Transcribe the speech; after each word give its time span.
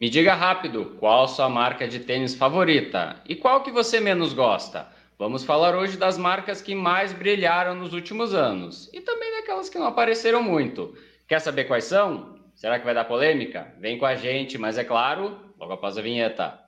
Me 0.00 0.08
diga 0.08 0.32
rápido, 0.32 0.94
qual 1.00 1.26
sua 1.26 1.48
marca 1.48 1.88
de 1.88 1.98
tênis 1.98 2.32
favorita 2.32 3.20
e 3.28 3.34
qual 3.34 3.64
que 3.64 3.72
você 3.72 3.98
menos 3.98 4.32
gosta? 4.32 4.86
Vamos 5.18 5.42
falar 5.42 5.74
hoje 5.74 5.96
das 5.96 6.16
marcas 6.16 6.62
que 6.62 6.72
mais 6.72 7.12
brilharam 7.12 7.74
nos 7.74 7.92
últimos 7.92 8.32
anos 8.32 8.88
e 8.92 9.00
também 9.00 9.28
daquelas 9.32 9.68
que 9.68 9.76
não 9.76 9.88
apareceram 9.88 10.40
muito. 10.40 10.96
Quer 11.26 11.40
saber 11.40 11.64
quais 11.64 11.82
são? 11.82 12.38
Será 12.54 12.78
que 12.78 12.84
vai 12.84 12.94
dar 12.94 13.06
polêmica? 13.06 13.74
Vem 13.80 13.98
com 13.98 14.06
a 14.06 14.14
gente, 14.14 14.56
mas 14.56 14.78
é 14.78 14.84
claro, 14.84 15.36
logo 15.58 15.72
após 15.72 15.98
a 15.98 16.02
vinheta. 16.02 16.67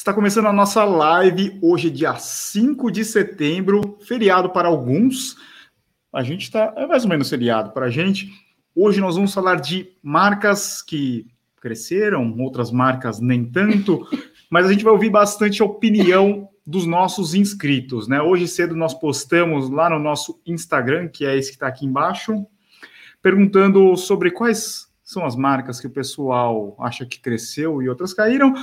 Está 0.00 0.14
começando 0.14 0.46
a 0.46 0.52
nossa 0.52 0.82
live 0.82 1.58
hoje, 1.60 1.90
dia 1.90 2.14
5 2.14 2.90
de 2.90 3.04
setembro, 3.04 3.98
feriado 4.00 4.48
para 4.48 4.66
alguns. 4.66 5.36
A 6.10 6.22
gente 6.22 6.44
está, 6.44 6.72
é 6.74 6.86
mais 6.86 7.04
ou 7.04 7.10
menos 7.10 7.28
feriado 7.28 7.72
para 7.72 7.84
a 7.84 7.90
gente. 7.90 8.32
Hoje 8.74 8.98
nós 8.98 9.16
vamos 9.16 9.34
falar 9.34 9.56
de 9.56 9.92
marcas 10.02 10.80
que 10.80 11.26
cresceram, 11.60 12.34
outras 12.38 12.72
marcas 12.72 13.20
nem 13.20 13.44
tanto, 13.44 14.08
mas 14.48 14.64
a 14.64 14.72
gente 14.72 14.82
vai 14.82 14.92
ouvir 14.94 15.10
bastante 15.10 15.60
a 15.60 15.66
opinião 15.66 16.48
dos 16.66 16.86
nossos 16.86 17.34
inscritos, 17.34 18.08
né? 18.08 18.22
Hoje 18.22 18.48
cedo 18.48 18.74
nós 18.74 18.94
postamos 18.94 19.68
lá 19.68 19.90
no 19.90 19.98
nosso 19.98 20.40
Instagram, 20.46 21.08
que 21.08 21.26
é 21.26 21.36
esse 21.36 21.50
que 21.50 21.56
está 21.56 21.66
aqui 21.66 21.84
embaixo, 21.84 22.46
perguntando 23.20 23.94
sobre 23.98 24.30
quais 24.30 24.88
são 25.04 25.26
as 25.26 25.36
marcas 25.36 25.78
que 25.78 25.86
o 25.86 25.90
pessoal 25.90 26.74
acha 26.80 27.04
que 27.04 27.20
cresceu 27.20 27.82
e 27.82 27.88
outras 27.90 28.14
caíram. 28.14 28.54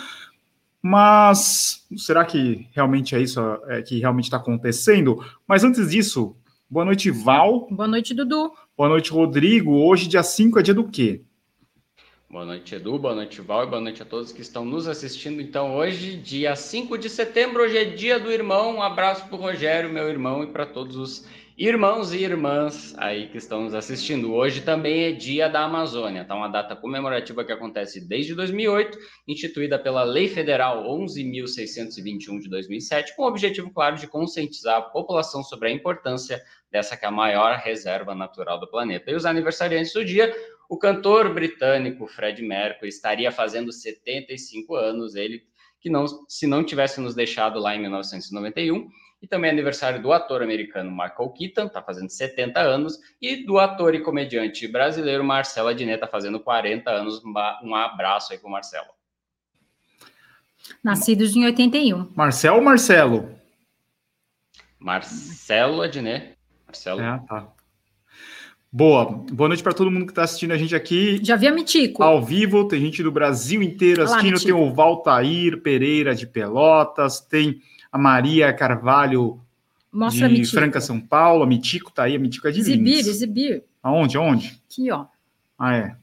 Mas 0.82 1.86
será 1.98 2.24
que 2.24 2.68
realmente 2.72 3.16
é 3.16 3.22
isso 3.22 3.40
é, 3.68 3.82
que 3.82 4.00
realmente 4.00 4.26
está 4.26 4.38
acontecendo? 4.38 5.24
Mas 5.48 5.64
antes 5.64 5.90
disso, 5.90 6.36
boa 6.70 6.86
noite, 6.86 7.12
Val. 7.12 7.68
Boa 7.70 7.88
noite, 7.88 8.14
Dudu. 8.14 8.52
Boa 8.78 8.90
noite, 8.90 9.12
Rodrigo. 9.12 9.72
Hoje, 9.72 10.08
dia 10.08 10.24
5, 10.24 10.60
é 10.60 10.62
dia 10.62 10.74
do 10.74 10.88
quê? 10.88 11.24
Boa 12.30 12.44
noite, 12.44 12.76
Edu. 12.76 13.00
Boa 13.00 13.16
noite, 13.16 13.40
Val. 13.40 13.64
E 13.64 13.68
boa 13.68 13.82
noite 13.82 14.04
a 14.04 14.06
todos 14.06 14.34
que 14.34 14.42
estão 14.42 14.66
nos 14.66 14.86
assistindo. 14.86 15.42
Então, 15.42 15.76
hoje, 15.78 16.18
dia 16.18 16.56
5 16.58 16.98
de 16.98 17.10
setembro, 17.10 17.64
hoje 17.64 17.78
é 17.78 17.86
dia 17.86 18.20
do 18.20 18.30
irmão. 18.30 18.76
Um 18.76 18.82
abraço 18.82 19.26
para 19.28 19.36
o 19.36 19.40
Rogério, 19.40 19.90
meu 19.90 20.10
irmão, 20.10 20.44
e 20.44 20.48
para 20.48 20.66
todos 20.66 20.98
os 20.98 21.26
Irmãos 21.60 22.14
e 22.14 22.24
irmãs 22.24 22.94
aí 23.00 23.30
que 23.30 23.38
estão 23.40 23.64
nos 23.64 23.74
assistindo, 23.74 24.32
hoje 24.32 24.62
também 24.62 25.06
é 25.06 25.12
Dia 25.12 25.50
da 25.50 25.64
Amazônia, 25.64 26.24
tá? 26.24 26.36
Uma 26.36 26.48
data 26.48 26.76
comemorativa 26.76 27.44
que 27.44 27.52
acontece 27.52 28.08
desde 28.08 28.36
2008, 28.36 28.96
instituída 29.28 29.80
pela 29.80 30.04
Lei 30.04 30.28
Federal 30.28 30.84
11.621 30.84 32.42
de 32.42 32.48
2007, 32.48 33.16
com 33.16 33.24
o 33.24 33.28
objetivo, 33.28 33.72
claro, 33.72 33.96
de 33.96 34.06
conscientizar 34.06 34.78
a 34.78 34.82
população 34.84 35.42
sobre 35.42 35.70
a 35.70 35.72
importância 35.72 36.40
dessa 36.72 36.96
que 36.96 37.06
é 37.06 37.08
a 37.08 37.12
maior 37.12 37.58
reserva 37.58 38.14
natural 38.14 38.60
do 38.60 38.70
planeta. 38.70 39.10
E 39.10 39.16
os 39.16 39.26
aniversariantes 39.26 39.94
do 39.94 40.06
dia, 40.06 40.32
o 40.70 40.78
cantor 40.78 41.34
britânico 41.34 42.06
Fred 42.06 42.40
Mercury 42.44 42.90
estaria 42.90 43.32
fazendo 43.32 43.72
75 43.72 44.76
anos, 44.76 45.16
ele 45.16 45.42
que 45.80 45.90
não, 45.90 46.06
se 46.28 46.46
não 46.46 46.64
tivesse 46.64 47.02
nos 47.02 47.16
deixado 47.16 47.60
lá 47.60 47.76
em 47.76 47.80
1991, 47.80 48.88
e 49.22 49.28
também 49.28 49.50
é 49.50 49.54
aniversário 49.54 50.02
do 50.02 50.12
ator 50.12 50.44
americano 50.44 50.92
Michael 50.92 51.30
Keaton, 51.30 51.66
está 51.66 51.82
fazendo 51.82 52.10
70 52.10 52.60
anos, 52.60 53.00
e 53.22 53.46
do 53.46 53.58
ator 53.58 53.96
e 53.96 54.02
comediante 54.02 54.68
brasileiro 54.68 55.24
Marcelo 55.24 55.70
Adnet, 55.70 55.96
está 55.96 56.08
fazendo 56.08 56.40
40 56.40 56.90
anos. 56.90 57.22
Um 57.64 57.76
abraço 57.76 58.34
aí 58.34 58.40
para 58.40 58.48
o 58.48 58.52
Marcelo. 58.52 58.88
Nascidos 60.84 61.36
em 61.36 61.46
81. 61.46 62.12
Marcelo 62.16 62.58
ou 62.58 62.64
Marcelo? 62.64 63.32
Marcelo 64.80 65.82
Adnet. 65.82 66.38
Marcelo. 66.66 67.02
É, 67.02 67.20
tá. 67.28 67.48
Boa. 68.72 69.06
Boa 69.06 69.48
noite 69.48 69.64
para 69.64 69.74
todo 69.74 69.90
mundo 69.90 70.06
que 70.06 70.12
está 70.12 70.24
assistindo 70.24 70.52
a 70.52 70.58
gente 70.58 70.76
aqui. 70.76 71.20
Já 71.24 71.36
vi 71.36 71.48
a 71.48 71.52
Mitico. 71.52 72.04
Ao 72.04 72.22
vivo, 72.22 72.68
tem 72.68 72.82
gente 72.82 73.02
do 73.02 73.12
Brasil 73.12 73.64
inteiro 73.64 74.04
assistindo. 74.04 74.36
Olá, 74.36 74.44
tem 74.44 74.54
o 74.54 74.74
Valtair 74.74 75.62
Pereira 75.62 76.14
de 76.14 76.28
Pelotas, 76.28 77.20
tem 77.22 77.62
a 77.92 77.98
Maria 77.98 78.54
Carvalho 78.54 79.40
Mostra 79.92 80.30
de 80.30 80.46
Franca, 80.46 80.80
São 80.80 81.00
Paulo. 81.00 81.44
A 81.44 81.48
Mitico 81.48 81.92
tá 81.92 82.04
aí, 82.04 82.16
a 82.16 82.20
Mitico 82.20 82.48
é 82.48 82.52
de 82.52 82.60
Exibir, 82.60 82.98
Lins. 82.98 83.08
exibir. 83.08 83.64
Aonde, 83.82 84.18
aonde? 84.18 84.62
Aqui, 84.70 84.92
ó. 84.92 85.06
Ah, 85.58 85.76
é. 85.76 85.96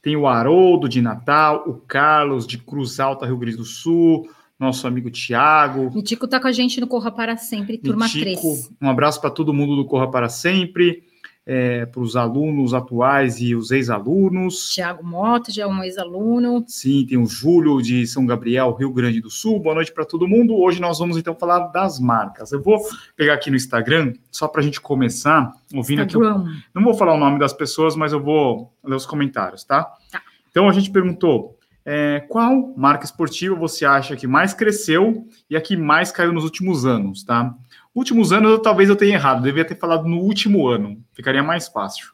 Tem 0.00 0.14
o 0.14 0.26
Haroldo 0.26 0.88
de 0.88 1.02
Natal, 1.02 1.64
o 1.66 1.74
Carlos 1.74 2.46
de 2.46 2.58
Cruz 2.58 3.00
Alta, 3.00 3.26
Rio 3.26 3.36
Grande 3.36 3.56
do 3.56 3.64
Sul, 3.64 4.28
nosso 4.58 4.86
amigo 4.86 5.10
Tiago. 5.10 5.90
Mitico 5.92 6.28
tá 6.28 6.38
com 6.38 6.46
a 6.46 6.52
gente 6.52 6.80
no 6.80 6.86
Corra 6.86 7.10
para 7.10 7.36
Sempre, 7.36 7.76
turma 7.76 8.04
Mitico, 8.04 8.40
3. 8.40 8.70
Um 8.80 8.88
abraço 8.88 9.20
para 9.20 9.30
todo 9.30 9.52
mundo 9.52 9.74
do 9.74 9.84
Corra 9.84 10.08
para 10.08 10.28
Sempre 10.28 11.02
é, 11.46 11.86
para 11.86 12.00
os 12.00 12.16
alunos 12.16 12.74
atuais 12.74 13.40
e 13.40 13.54
os 13.54 13.70
ex-alunos. 13.70 14.74
Tiago 14.74 15.06
Mota 15.06 15.52
já 15.52 15.62
é 15.62 15.66
um 15.66 15.82
ex-aluno. 15.84 16.64
Sim, 16.66 17.06
tem 17.08 17.16
o 17.16 17.26
Júlio 17.26 17.80
de 17.80 18.04
São 18.06 18.26
Gabriel, 18.26 18.74
Rio 18.74 18.92
Grande 18.92 19.20
do 19.20 19.30
Sul. 19.30 19.60
Boa 19.60 19.76
noite 19.76 19.92
para 19.92 20.04
todo 20.04 20.26
mundo. 20.26 20.56
Hoje 20.56 20.80
nós 20.80 20.98
vamos 20.98 21.16
então 21.16 21.36
falar 21.36 21.68
das 21.68 22.00
marcas. 22.00 22.50
Eu 22.50 22.60
vou 22.60 22.80
pegar 23.14 23.34
aqui 23.34 23.48
no 23.48 23.56
Instagram, 23.56 24.12
só 24.32 24.48
para 24.48 24.60
a 24.60 24.64
gente 24.64 24.80
começar, 24.80 25.52
ouvindo 25.72 26.02
Instagram. 26.02 26.40
aqui. 26.40 26.64
Não 26.74 26.82
vou 26.82 26.94
falar 26.94 27.14
o 27.14 27.18
nome 27.18 27.38
das 27.38 27.52
pessoas, 27.52 27.94
mas 27.94 28.12
eu 28.12 28.20
vou 28.20 28.72
ler 28.84 28.96
os 28.96 29.06
comentários, 29.06 29.62
tá? 29.62 29.84
Tá. 30.10 30.20
Então 30.50 30.68
a 30.68 30.72
gente 30.72 30.90
perguntou. 30.90 31.54
É, 31.88 32.18
qual 32.28 32.74
marca 32.76 33.04
esportiva 33.04 33.54
você 33.54 33.84
acha 33.86 34.16
que 34.16 34.26
mais 34.26 34.52
cresceu 34.52 35.24
e 35.48 35.56
a 35.56 35.60
que 35.60 35.76
mais 35.76 36.10
caiu 36.10 36.32
nos 36.32 36.42
últimos 36.42 36.84
anos, 36.84 37.22
tá? 37.22 37.54
Últimos 37.96 38.30
anos, 38.30 38.50
eu, 38.50 38.58
talvez 38.58 38.90
eu 38.90 38.94
tenha 38.94 39.14
errado, 39.14 39.42
devia 39.42 39.64
ter 39.64 39.74
falado 39.74 40.06
no 40.06 40.18
último 40.18 40.68
ano, 40.68 41.02
ficaria 41.14 41.42
mais 41.42 41.66
fácil, 41.66 42.08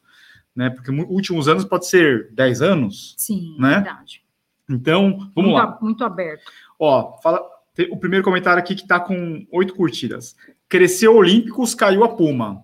né? 0.54 0.70
Porque 0.70 0.92
últimos 0.92 1.48
anos 1.48 1.64
pode 1.64 1.88
ser 1.88 2.32
10 2.34 2.62
anos. 2.62 3.16
Sim, 3.18 3.56
né? 3.58 3.80
verdade. 3.80 4.22
Então, 4.70 5.18
vamos 5.34 5.50
muito, 5.50 5.52
lá. 5.54 5.78
Muito 5.82 6.04
aberto. 6.04 6.44
Ó, 6.78 7.18
fala, 7.20 7.42
o 7.90 7.96
primeiro 7.96 8.24
comentário 8.24 8.60
aqui 8.60 8.76
que 8.76 8.82
está 8.82 9.00
com 9.00 9.44
oito 9.50 9.74
curtidas. 9.74 10.36
Cresceu 10.68 11.16
Olímpicos, 11.16 11.74
caiu 11.74 12.04
a 12.04 12.14
Puma. 12.14 12.62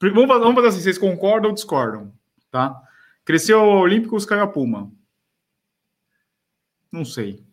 Vamos, 0.00 0.26
vamos 0.26 0.54
fazer 0.54 0.68
assim, 0.68 0.80
vocês 0.80 0.96
concordam 0.96 1.50
ou 1.50 1.54
discordam? 1.54 2.10
Tá? 2.50 2.80
Cresceu 3.26 3.60
Olímpicos, 3.60 4.24
caiu 4.24 4.44
a 4.44 4.48
Puma. 4.48 4.90
Não 6.90 7.04
sei. 7.04 7.44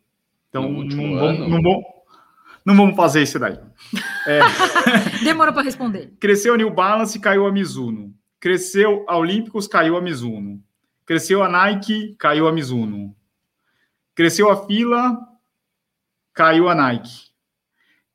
Então, 0.47 0.71
não, 0.71 1.19
vamos, 1.19 1.39
não, 1.39 1.61
vamos, 1.61 1.83
não 2.65 2.75
vamos 2.75 2.95
fazer 2.95 3.21
isso 3.21 3.37
daí. 3.37 3.59
É. 4.25 4.39
Demorou 5.23 5.53
para 5.53 5.61
responder. 5.61 6.11
Cresceu 6.19 6.55
a 6.55 6.57
New 6.57 6.71
Balance, 6.71 7.19
caiu 7.19 7.45
a 7.45 7.51
Mizuno. 7.51 8.11
Cresceu 8.39 9.05
a 9.07 9.15
Olímpicos, 9.17 9.67
caiu 9.67 9.95
a 9.95 10.01
Mizuno. 10.01 10.59
Cresceu 11.05 11.43
a 11.43 11.49
Nike, 11.49 12.15
caiu 12.17 12.47
a 12.47 12.51
Mizuno. 12.51 13.15
Cresceu 14.15 14.49
a 14.49 14.65
fila, 14.65 15.15
caiu 16.33 16.67
a 16.67 16.73
Nike. 16.73 17.25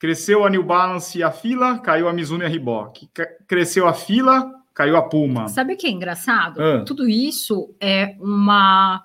Cresceu 0.01 0.45
a 0.45 0.51
New 0.51 0.65
Balance 0.65 1.17
e 1.17 1.23
a 1.23 1.31
fila, 1.31 1.79
caiu 1.79 2.09
a 2.09 2.13
Mizuno 2.13 2.43
e 2.43 2.47
a 2.47 2.49
Reebok. 2.49 3.09
Cresceu 3.47 3.87
a 3.87 3.93
fila, 3.93 4.51
caiu 4.75 4.97
a 4.97 5.03
Puma. 5.03 5.47
Sabe 5.49 5.75
o 5.75 5.77
que 5.77 5.87
é 5.87 5.91
engraçado? 5.91 6.61
Ah. 6.61 6.85
Tudo 6.85 7.09
isso 7.09 7.73
é 7.79 8.17
uma 8.19 9.05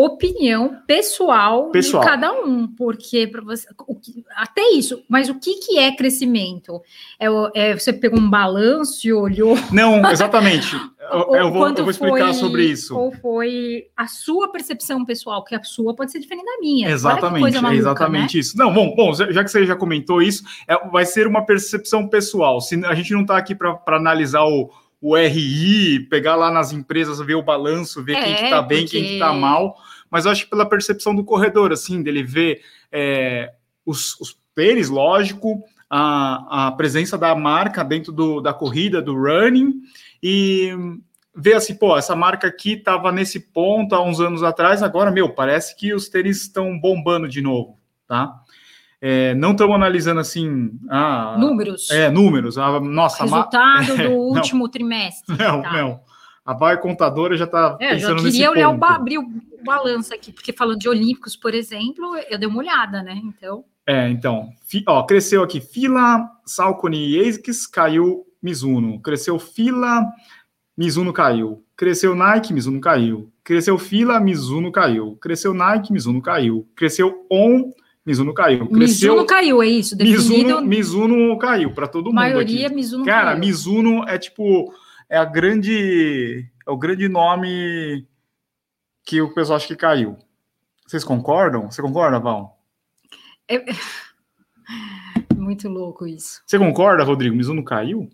opinião 0.00 0.80
pessoal, 0.86 1.70
pessoal, 1.70 2.04
de 2.04 2.08
cada 2.08 2.32
um, 2.32 2.68
porque 2.68 3.26
para 3.26 3.42
você 3.42 3.66
que, 4.00 4.24
até 4.36 4.62
isso, 4.70 5.02
mas 5.08 5.28
o 5.28 5.34
que, 5.40 5.54
que 5.54 5.76
é 5.76 5.90
crescimento? 5.90 6.80
É, 7.18 7.26
é, 7.54 7.76
você 7.76 7.92
pegou 7.92 8.16
um 8.16 8.30
balanço 8.30 9.08
e 9.08 9.12
olhou. 9.12 9.56
Não, 9.72 10.08
exatamente. 10.08 10.76
eu, 11.12 11.34
eu, 11.34 11.50
vou, 11.50 11.68
eu, 11.68 11.74
vou, 11.74 11.90
explicar 11.90 12.26
foi, 12.26 12.34
sobre 12.34 12.64
isso. 12.66 12.96
Ou 12.96 13.10
foi 13.10 13.86
a 13.96 14.06
sua 14.06 14.52
percepção 14.52 15.04
pessoal, 15.04 15.42
que 15.42 15.56
a 15.56 15.64
sua 15.64 15.96
pode 15.96 16.12
ser 16.12 16.20
diferente 16.20 16.46
da 16.46 16.58
minha. 16.60 16.88
Exatamente, 16.90 17.60
maluca, 17.60 17.74
exatamente 17.74 18.36
né? 18.36 18.40
isso. 18.40 18.56
Não, 18.56 18.72
bom, 18.72 18.94
bom, 18.94 19.12
já 19.12 19.42
que 19.42 19.50
você 19.50 19.66
já 19.66 19.74
comentou 19.74 20.22
isso, 20.22 20.44
é, 20.68 20.78
vai 20.90 21.04
ser 21.04 21.26
uma 21.26 21.44
percepção 21.44 22.06
pessoal. 22.06 22.60
Se 22.60 22.80
a 22.84 22.94
gente 22.94 23.12
não 23.12 23.22
está 23.22 23.36
aqui 23.36 23.52
para 23.52 23.80
analisar 23.88 24.44
o 24.44 24.70
o 25.00 25.16
RI, 25.16 26.00
pegar 26.10 26.34
lá 26.34 26.50
nas 26.50 26.72
empresas, 26.72 27.18
ver 27.20 27.36
o 27.36 27.42
balanço, 27.42 28.02
ver 28.02 28.14
é, 28.14 28.22
quem 28.22 28.34
que 28.34 28.50
tá 28.50 28.62
bem, 28.62 28.80
porque... 28.82 29.00
quem 29.00 29.08
que 29.10 29.18
tá 29.18 29.32
mal, 29.32 29.76
mas 30.10 30.24
eu 30.24 30.30
acho 30.30 30.44
que 30.44 30.50
pela 30.50 30.68
percepção 30.68 31.14
do 31.14 31.24
corredor, 31.24 31.72
assim, 31.72 32.02
dele 32.02 32.22
ver 32.22 32.62
é, 32.90 33.52
os, 33.84 34.18
os 34.20 34.38
pênis, 34.54 34.88
lógico, 34.88 35.62
a, 35.88 36.68
a 36.68 36.72
presença 36.72 37.16
da 37.16 37.34
marca 37.34 37.84
dentro 37.84 38.12
do, 38.12 38.40
da 38.40 38.52
corrida, 38.52 39.00
do 39.00 39.14
running, 39.14 39.74
e 40.22 40.74
ver 41.34 41.54
assim, 41.54 41.74
pô, 41.74 41.96
essa 41.96 42.16
marca 42.16 42.48
aqui 42.48 42.76
tava 42.76 43.12
nesse 43.12 43.38
ponto 43.38 43.94
há 43.94 44.02
uns 44.02 44.20
anos 44.20 44.42
atrás, 44.42 44.82
agora, 44.82 45.10
meu, 45.10 45.30
parece 45.30 45.76
que 45.76 45.94
os 45.94 46.08
tênis 46.08 46.42
estão 46.42 46.78
bombando 46.78 47.28
de 47.28 47.40
novo, 47.40 47.78
tá? 48.06 48.42
É, 49.00 49.32
não 49.34 49.52
estamos 49.52 49.76
analisando 49.76 50.18
assim. 50.18 50.72
Ah, 50.90 51.36
números. 51.38 51.88
É, 51.90 52.10
números. 52.10 52.58
A, 52.58 52.80
nossa, 52.80 53.22
Resultado 53.22 53.96
ma... 53.96 54.02
do 54.02 54.10
último 54.10 54.64
não, 54.64 54.70
trimestre. 54.70 55.36
Não, 55.38 55.62
tá. 55.62 55.72
não. 55.72 56.00
A 56.48 56.54
vai 56.54 56.80
contadora 56.80 57.36
já 57.36 57.44
está 57.44 57.76
é, 57.78 57.90
pensando 57.90 58.22
já 58.22 58.30
queria 58.30 58.50
olhar 58.50 58.70
o, 58.70 58.82
abrir 58.82 59.18
o 59.18 59.28
balanço 59.62 60.14
aqui, 60.14 60.32
porque 60.32 60.50
falando 60.50 60.78
de 60.78 60.88
Olímpicos, 60.88 61.36
por 61.36 61.52
exemplo, 61.52 62.16
eu 62.30 62.38
dei 62.38 62.48
uma 62.48 62.60
olhada, 62.60 63.02
né? 63.02 63.20
Então. 63.22 63.66
É, 63.86 64.08
então, 64.08 64.48
fi, 64.64 64.82
ó, 64.88 65.02
cresceu 65.02 65.42
aqui 65.42 65.60
Fila, 65.60 66.26
Salcone 66.46 67.06
e 67.06 67.20
ASICS, 67.20 67.66
caiu 67.66 68.24
Mizuno. 68.42 68.98
Cresceu 69.02 69.38
Fila, 69.38 70.02
Mizuno 70.74 71.12
caiu. 71.12 71.62
Cresceu 71.76 72.14
Nike, 72.14 72.54
Mizuno 72.54 72.80
caiu. 72.80 73.30
Cresceu 73.44 73.76
Fila, 73.76 74.18
Mizuno 74.18 74.72
caiu. 74.72 75.18
Cresceu 75.20 75.52
Nike, 75.52 75.92
Mizuno 75.92 76.22
caiu. 76.22 76.66
Cresceu 76.74 77.26
On, 77.30 77.70
Mizuno 78.06 78.32
caiu. 78.32 78.66
Cresceu... 78.68 79.12
Mizuno 79.12 79.26
caiu, 79.26 79.62
é 79.62 79.66
isso? 79.66 79.94
Definido... 79.94 80.62
Mizuno, 80.62 80.62
Mizuno 80.62 81.38
caiu 81.38 81.74
para 81.74 81.86
todo 81.86 82.06
mundo. 82.06 82.14
Maioria 82.14 82.68
aqui. 82.68 82.74
Mizuno 82.74 83.04
Cara, 83.04 83.32
caiu. 83.32 83.38
Mizuno 83.38 84.04
é 84.08 84.16
tipo 84.16 84.72
é 85.08 85.16
a 85.16 85.24
grande 85.24 86.46
é 86.66 86.70
o 86.70 86.76
grande 86.76 87.08
nome 87.08 88.06
que 89.04 89.20
o 89.22 89.32
pessoal 89.32 89.56
acha 89.56 89.66
que 89.66 89.76
caiu. 89.76 90.18
Vocês 90.86 91.02
concordam? 91.02 91.70
Você 91.70 91.80
concorda, 91.80 92.18
Val? 92.18 92.62
É... 93.48 93.64
Muito 95.34 95.68
louco 95.68 96.06
isso. 96.06 96.42
Você 96.46 96.58
concorda, 96.58 97.04
Rodrigo? 97.04 97.34
Mizuno 97.34 97.64
caiu? 97.64 98.10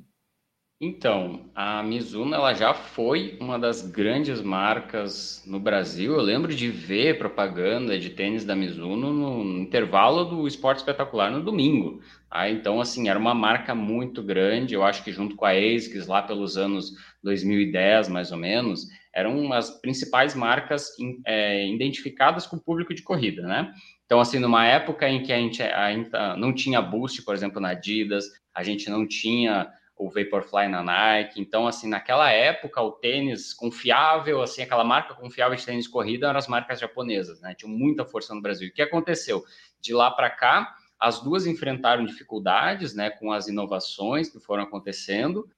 Então, 0.81 1.51
a 1.55 1.83
Mizuno 1.85 2.35
ela 2.35 2.53
já 2.53 2.75
foi 2.75 3.39
uma 3.41 3.59
das 3.59 3.81
grandes 3.81 4.43
marcas 4.43 5.43
no 5.47 5.61
Brasil. 5.61 6.13
Eu 6.13 6.21
lembro 6.21 6.53
de 6.53 6.69
ver 6.69 7.17
propaganda 7.17 7.99
de 7.99 8.11
tênis 8.11 8.45
da 8.45 8.57
Mizuno 8.57 9.13
no 9.13 9.61
intervalo 9.61 10.25
do 10.25 10.49
Esporte 10.49 10.79
Espetacular 10.79 11.31
no 11.31 11.45
domingo. 11.45 12.03
Ah, 12.29 12.51
então, 12.51 12.81
assim, 12.81 13.09
era 13.09 13.19
uma 13.19 13.35
marca 13.35 13.73
muito 13.73 14.21
grande. 14.21 14.75
Eu 14.75 14.83
acho 14.83 15.05
que 15.05 15.13
junto 15.13 15.37
com 15.37 15.45
a 15.45 15.53
ASICS, 15.53 16.09
lá 16.09 16.21
pelos 16.21 16.57
anos 16.57 16.93
2010, 17.23 18.09
mais 18.09 18.33
ou 18.33 18.39
menos, 18.39 18.89
eram 19.15 19.53
as 19.53 19.71
principais 19.81 20.35
marcas 20.35 20.91
é, 21.25 21.69
identificadas 21.69 22.49
com 22.49 22.57
o 22.57 22.61
público 22.61 22.93
de 22.93 23.03
corrida, 23.03 23.43
né? 23.43 23.73
Então, 24.05 24.21
assim, 24.21 24.41
numa 24.41 24.67
época 24.67 25.09
em 25.09 25.23
que 25.23 25.33
a 25.33 25.39
gente 25.39 25.63
ainda 25.63 26.37
não 26.37 26.53
tinha 26.53 26.83
boost, 26.83 27.23
por 27.23 27.33
exemplo, 27.33 27.61
na 27.61 27.71
Adidas, 27.71 28.25
a 28.53 28.65
gente 28.65 28.91
não 28.91 29.07
tinha 29.07 29.71
o 29.97 30.11
Vaporfly 30.11 30.69
na 30.69 30.83
Nike. 30.83 31.41
Então, 31.41 31.67
assim, 31.67 31.89
naquela 31.89 32.31
época, 32.31 32.81
o 32.83 32.93
tênis 32.93 33.55
confiável, 33.55 34.43
assim, 34.43 34.63
aquela 34.63 34.85
marca 34.85 35.15
confiável 35.15 35.57
de 35.57 35.65
tênis 35.65 35.85
de 35.85 35.91
corrida 35.91 36.29
eram 36.29 36.39
as 36.39 36.49
marcas 36.49 36.81
japonesas, 36.81 37.41
né? 37.41 37.55
Tinham 37.55 37.73
muita 37.73 38.05
força 38.05 38.35
no 38.35 38.43
Brasil. 38.43 38.69
O 38.69 38.73
que 38.73 38.83
aconteceu? 38.83 39.45
De 39.81 39.95
lá 39.95 40.11
para 40.11 40.31
cá, 40.31 40.75
as 40.99 41.21
duas 41.21 41.47
enfrentaram 41.47 42.05
dificuldades, 42.05 42.95
né, 42.95 43.11
com 43.11 43.31
as 43.33 43.47
inovações 43.47 44.31
que 44.31 44.41
foram 44.41 44.63
acontecendo. 44.63 45.49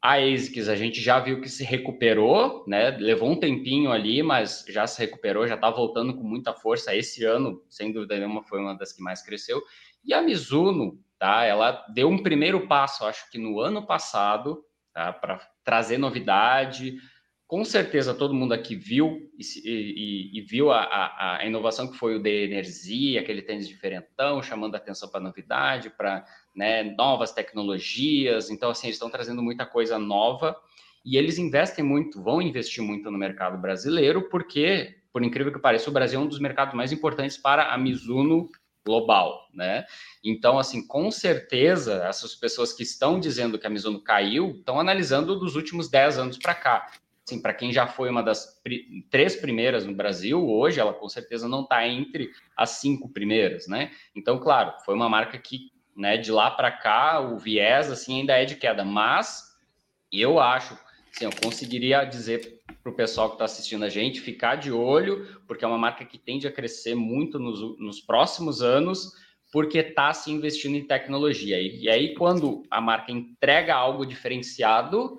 A 0.00 0.18
ASICS, 0.18 0.68
a 0.68 0.76
gente 0.76 1.00
já 1.00 1.18
viu 1.18 1.40
que 1.40 1.48
se 1.48 1.64
recuperou, 1.64 2.64
né? 2.66 2.90
Levou 2.90 3.30
um 3.30 3.40
tempinho 3.40 3.90
ali, 3.90 4.22
mas 4.22 4.64
já 4.68 4.86
se 4.86 5.00
recuperou, 5.00 5.46
já 5.46 5.54
está 5.54 5.70
voltando 5.70 6.14
com 6.14 6.22
muita 6.22 6.52
força. 6.52 6.94
Esse 6.94 7.24
ano, 7.24 7.62
sem 7.68 7.92
dúvida 7.92 8.16
nenhuma, 8.16 8.42
foi 8.42 8.60
uma 8.60 8.74
das 8.74 8.92
que 8.92 9.02
mais 9.02 9.22
cresceu. 9.22 9.60
E 10.04 10.14
a 10.14 10.22
Mizuno, 10.22 10.98
tá? 11.18 11.44
Ela 11.44 11.84
deu 11.92 12.08
um 12.08 12.22
primeiro 12.22 12.66
passo, 12.66 13.04
acho 13.04 13.30
que 13.30 13.38
no 13.38 13.60
ano 13.60 13.86
passado, 13.86 14.62
tá? 14.92 15.12
Para 15.12 15.40
trazer 15.64 15.98
novidade. 15.98 16.96
Com 17.46 17.64
certeza 17.64 18.12
todo 18.12 18.34
mundo 18.34 18.52
aqui 18.52 18.74
viu 18.74 19.30
e, 19.38 19.44
e, 19.64 20.38
e 20.38 20.40
viu 20.42 20.72
a, 20.72 20.82
a, 20.82 21.36
a, 21.38 21.46
inovação 21.46 21.88
que 21.88 21.96
foi 21.96 22.16
o 22.16 22.22
de 22.22 22.44
energia, 22.44 23.20
aquele 23.20 23.40
tênis 23.40 23.68
diferentão, 23.68 24.42
chamando 24.42 24.74
atenção 24.74 25.08
para 25.08 25.20
novidade, 25.20 25.90
para 25.90 26.24
né, 26.54 26.82
novas 26.82 27.32
tecnologias. 27.32 28.50
Então, 28.50 28.70
assim, 28.70 28.88
eles 28.88 28.96
estão 28.96 29.10
trazendo 29.10 29.42
muita 29.42 29.64
coisa 29.64 29.96
nova 29.96 30.56
e 31.04 31.16
eles 31.16 31.38
investem 31.38 31.84
muito, 31.84 32.20
vão 32.20 32.42
investir 32.42 32.82
muito 32.82 33.12
no 33.12 33.16
mercado 33.16 33.56
brasileiro, 33.56 34.28
porque, 34.28 34.96
por 35.12 35.22
incrível 35.22 35.52
que 35.52 35.60
pareça, 35.60 35.88
o 35.88 35.92
Brasil 35.92 36.18
é 36.18 36.22
um 36.22 36.26
dos 36.26 36.40
mercados 36.40 36.74
mais 36.74 36.90
importantes 36.90 37.36
para 37.36 37.72
a 37.72 37.78
Mizuno 37.78 38.48
global, 38.86 39.48
né? 39.52 39.84
Então, 40.22 40.58
assim, 40.58 40.86
com 40.86 41.10
certeza, 41.10 42.04
essas 42.04 42.36
pessoas 42.36 42.72
que 42.72 42.84
estão 42.84 43.18
dizendo 43.18 43.58
que 43.58 43.66
a 43.66 43.70
Mizuno 43.70 44.00
caiu 44.00 44.52
estão 44.52 44.78
analisando 44.78 45.36
dos 45.36 45.56
últimos 45.56 45.90
10 45.90 46.18
anos 46.18 46.38
para 46.38 46.54
cá. 46.54 46.86
Assim, 47.26 47.42
para 47.42 47.52
quem 47.52 47.72
já 47.72 47.88
foi 47.88 48.08
uma 48.08 48.22
das 48.22 48.62
três 49.10 49.34
primeiras 49.34 49.84
no 49.84 49.92
Brasil, 49.92 50.48
hoje 50.48 50.78
ela 50.78 50.94
com 50.94 51.08
certeza 51.08 51.48
não 51.48 51.62
está 51.62 51.86
entre 51.86 52.30
as 52.56 52.70
cinco 52.70 53.08
primeiras, 53.08 53.66
né? 53.66 53.90
Então, 54.14 54.38
claro, 54.38 54.72
foi 54.84 54.94
uma 54.94 55.08
marca 55.08 55.36
que, 55.36 55.72
né, 55.96 56.16
de 56.16 56.30
lá 56.30 56.52
para 56.52 56.70
cá, 56.70 57.18
o 57.18 57.36
viés 57.36 57.90
assim 57.90 58.20
ainda 58.20 58.34
é 58.34 58.44
de 58.44 58.54
queda, 58.54 58.84
mas 58.84 59.42
eu 60.12 60.38
acho, 60.38 60.78
assim, 61.12 61.24
eu 61.24 61.32
conseguiria 61.42 62.04
dizer 62.04 62.55
para 62.86 62.92
o 62.92 62.94
pessoal 62.94 63.30
que 63.30 63.34
está 63.34 63.46
assistindo 63.46 63.84
a 63.84 63.88
gente 63.88 64.20
ficar 64.20 64.54
de 64.54 64.70
olho, 64.70 65.26
porque 65.44 65.64
é 65.64 65.68
uma 65.68 65.76
marca 65.76 66.04
que 66.04 66.16
tende 66.16 66.46
a 66.46 66.52
crescer 66.52 66.94
muito 66.94 67.36
nos, 67.36 67.60
nos 67.80 68.00
próximos 68.00 68.62
anos, 68.62 69.10
porque 69.50 69.78
está 69.78 70.12
se 70.12 70.30
investindo 70.30 70.76
em 70.76 70.86
tecnologia. 70.86 71.60
E, 71.60 71.82
e 71.82 71.88
aí, 71.88 72.14
quando 72.14 72.62
a 72.70 72.80
marca 72.80 73.10
entrega 73.10 73.74
algo 73.74 74.06
diferenciado 74.06 75.18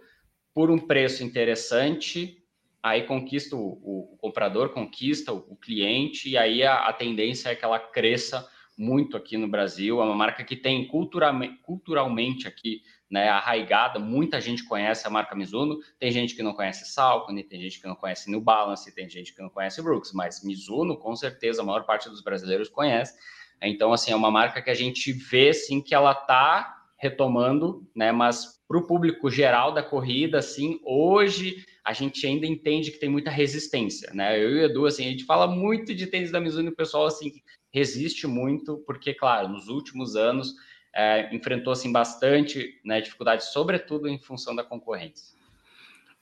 por 0.54 0.72
um 0.72 0.80
preço 0.80 1.26
interessante, 1.26 2.38
aí 2.82 3.04
conquista 3.04 3.58
o, 3.58 4.14
o, 4.14 4.18
comprador, 4.18 4.70
conquista 4.70 5.34
o, 5.34 5.46
o, 5.50 5.58
cliente, 5.58 6.30
e 6.30 6.38
aí 6.38 6.64
a, 6.64 6.88
a 6.88 6.94
tendência 6.94 7.50
é 7.50 7.56
que 7.56 7.66
ela 7.66 7.80
cresça 7.80 8.48
muito 8.78 9.18
aqui 9.18 9.36
no 9.36 9.48
Brasil. 9.48 10.00
É 10.00 10.06
uma 10.06 10.16
marca 10.16 10.42
que 10.42 10.56
tem 10.56 10.88
culturalmente, 10.88 11.58
culturalmente 11.64 12.48
aqui 12.48 12.82
né, 13.10 13.30
arraigada, 13.30 14.00
muita 14.00 14.42
gente 14.42 14.64
conhece 14.66 15.08
a 15.08 15.10
marca 15.10 15.36
Mizuno, 15.36 15.80
tem 15.98 16.12
gente 16.12 16.36
que 16.36 16.44
não 16.44 16.54
conhece 16.54 16.86
Salcone, 16.92 17.44
tem 17.44 17.62
gente 17.62 17.80
que 17.80 17.88
não 17.88 17.96
conhece 17.96 18.30
New 18.30 18.42
Balance, 18.42 18.94
tem 18.94 19.10
gente 19.10 19.34
que 19.34 19.42
não 19.42 19.50
conhece 19.50 19.82
Brooks, 19.82 20.12
mas 20.14 20.44
Mizuno, 20.44 20.98
com 20.98 21.16
certeza, 21.16 21.62
a 21.62 21.66
maior 21.66 21.86
parte 21.86 22.10
dos 22.10 22.22
brasileiros 22.22 22.70
conhece. 22.70 23.18
Então, 23.62 23.94
assim, 23.94 24.12
é 24.12 24.16
uma 24.16 24.30
marca 24.30 24.62
que 24.62 24.70
a 24.70 24.76
gente 24.76 25.12
vê, 25.12 25.54
sim, 25.54 25.82
que 25.82 25.96
ela 25.96 26.12
está 26.12 26.84
retomando, 26.98 27.88
né, 27.96 28.12
mas 28.12 28.58
para 28.68 28.78
o 28.78 28.86
público 28.86 29.30
geral 29.30 29.72
da 29.72 29.82
corrida, 29.82 30.40
assim, 30.40 30.80
hoje 30.84 31.64
a 31.86 31.94
gente 31.94 32.26
ainda 32.28 32.46
entende 32.46 32.92
que 32.92 33.00
tem 33.00 33.08
muita 33.08 33.32
resistência, 33.32 34.12
né? 34.14 34.38
Eu 34.38 34.50
e 34.52 34.54
o 34.56 34.66
Edu, 34.66 34.86
assim, 34.86 35.06
a 35.06 35.10
gente 35.10 35.24
fala 35.24 35.48
muito 35.48 35.96
de 35.96 36.06
tênis 36.06 36.32
da 36.32 36.42
Mizuno 36.42 36.68
e 36.68 36.74
o 36.74 36.76
pessoal, 36.76 37.06
assim, 37.06 37.32
resiste 37.72 38.28
muito, 38.28 38.84
porque, 38.86 39.14
claro, 39.14 39.48
nos 39.48 39.70
últimos 39.70 40.18
anos 40.18 40.54
é, 40.98 41.34
enfrentou 41.34 41.72
assim 41.72 41.92
bastante 41.92 42.80
né, 42.84 43.00
dificuldade, 43.00 43.46
sobretudo 43.46 44.08
em 44.08 44.18
função 44.18 44.56
da 44.56 44.64
concorrência. 44.64 45.38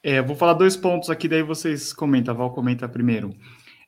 É, 0.04 0.22
vou 0.22 0.36
falar 0.36 0.54
dois 0.54 0.76
pontos 0.76 1.10
aqui, 1.10 1.30
daí 1.30 1.42
vocês 1.42 1.94
comentam, 1.94 2.36
Val 2.36 2.52
comenta 2.52 2.88
primeiro. 2.90 3.34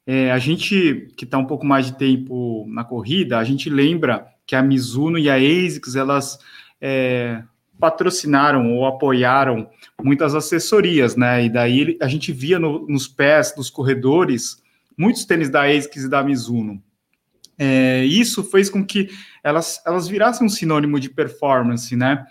É, 0.06 0.32
a 0.32 0.40
gente 0.40 1.10
que 1.18 1.26
está 1.26 1.38
um 1.38 1.46
pouco 1.46 1.66
mais 1.66 1.88
de 1.88 1.98
tempo 1.98 2.66
na 2.70 2.86
corrida, 2.86 3.38
a 3.38 3.44
gente 3.44 3.70
lembra 3.70 4.26
que 4.46 4.56
a 4.56 4.64
Mizuno 4.64 5.20
e 5.20 5.30
a 5.30 5.36
ASICS, 5.36 5.98
elas 5.98 6.40
é, 6.80 7.44
patrocinaram 7.78 8.74
ou 8.74 8.86
apoiaram 8.86 9.70
muitas 10.02 10.34
assessorias, 10.34 11.18
né? 11.18 11.44
E 11.44 11.50
daí 11.50 11.98
a 12.02 12.08
gente 12.08 12.32
via 12.32 12.58
no, 12.58 12.88
nos 12.88 13.10
pés 13.10 13.54
dos 13.54 13.70
corredores 13.70 14.64
muitos 14.98 15.26
tênis 15.26 15.50
da 15.50 15.64
ASICS 15.64 16.06
e 16.06 16.10
da 16.10 16.24
Mizuno. 16.24 16.82
É, 17.58 18.04
isso 18.06 18.44
fez 18.44 18.70
com 18.70 18.86
que 18.86 19.10
elas, 19.44 19.82
elas 19.86 20.08
virassem 20.08 20.46
um 20.46 20.50
sinônimo 20.50 21.00
de 21.00 21.10
performance, 21.10 21.96
né? 21.96 22.26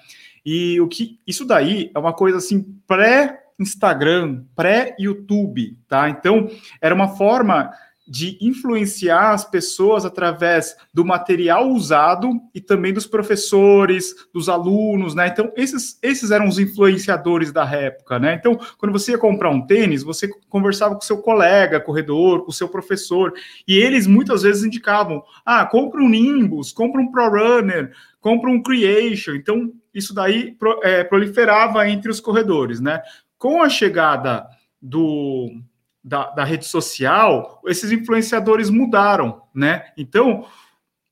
E 0.45 0.80
o 0.80 0.87
que 0.87 1.18
isso 1.26 1.45
daí 1.45 1.90
é 1.95 1.99
uma 1.99 2.12
coisa 2.12 2.38
assim 2.38 2.62
pré 2.87 3.42
Instagram, 3.59 4.45
pré 4.54 4.95
YouTube, 4.99 5.76
tá? 5.88 6.09
Então 6.09 6.49
era 6.80 6.95
uma 6.95 7.16
forma 7.16 7.71
de 8.06 8.38
influenciar 8.40 9.32
as 9.32 9.44
pessoas 9.44 10.04
através 10.04 10.76
do 10.94 11.04
material 11.04 11.68
usado 11.68 12.40
e 12.54 12.60
também 12.60 12.92
dos 12.92 13.06
professores, 13.06 14.14
dos 14.32 14.48
alunos, 14.48 15.14
né? 15.14 15.26
Então, 15.26 15.52
esses, 15.56 15.98
esses 16.00 16.30
eram 16.30 16.46
os 16.46 16.58
influenciadores 16.58 17.52
da 17.52 17.68
época, 17.68 18.18
né? 18.18 18.34
Então, 18.34 18.58
quando 18.78 18.92
você 18.92 19.12
ia 19.12 19.18
comprar 19.18 19.50
um 19.50 19.66
tênis, 19.66 20.04
você 20.04 20.28
conversava 20.48 20.94
com 20.94 21.00
seu 21.00 21.18
colega, 21.18 21.80
corredor, 21.80 22.44
com 22.44 22.52
seu 22.52 22.68
professor, 22.68 23.32
e 23.66 23.76
eles 23.76 24.06
muitas 24.06 24.42
vezes 24.42 24.62
indicavam: 24.62 25.22
ah, 25.44 25.66
compra 25.66 26.00
um 26.00 26.08
Nimbus, 26.08 26.72
compra 26.72 27.00
um 27.00 27.10
Pro 27.10 27.28
Runner, 27.28 27.92
compra 28.20 28.50
um 28.50 28.62
Creation. 28.62 29.34
Então, 29.34 29.72
isso 29.92 30.14
daí 30.14 30.56
é, 30.82 31.02
proliferava 31.02 31.88
entre 31.88 32.10
os 32.10 32.20
corredores, 32.20 32.80
né? 32.80 33.02
Com 33.36 33.62
a 33.62 33.68
chegada 33.68 34.46
do 34.80 35.50
da, 36.06 36.30
da 36.30 36.44
rede 36.44 36.64
social, 36.64 37.60
esses 37.66 37.90
influenciadores 37.90 38.70
mudaram, 38.70 39.42
né? 39.52 39.86
Então, 39.98 40.46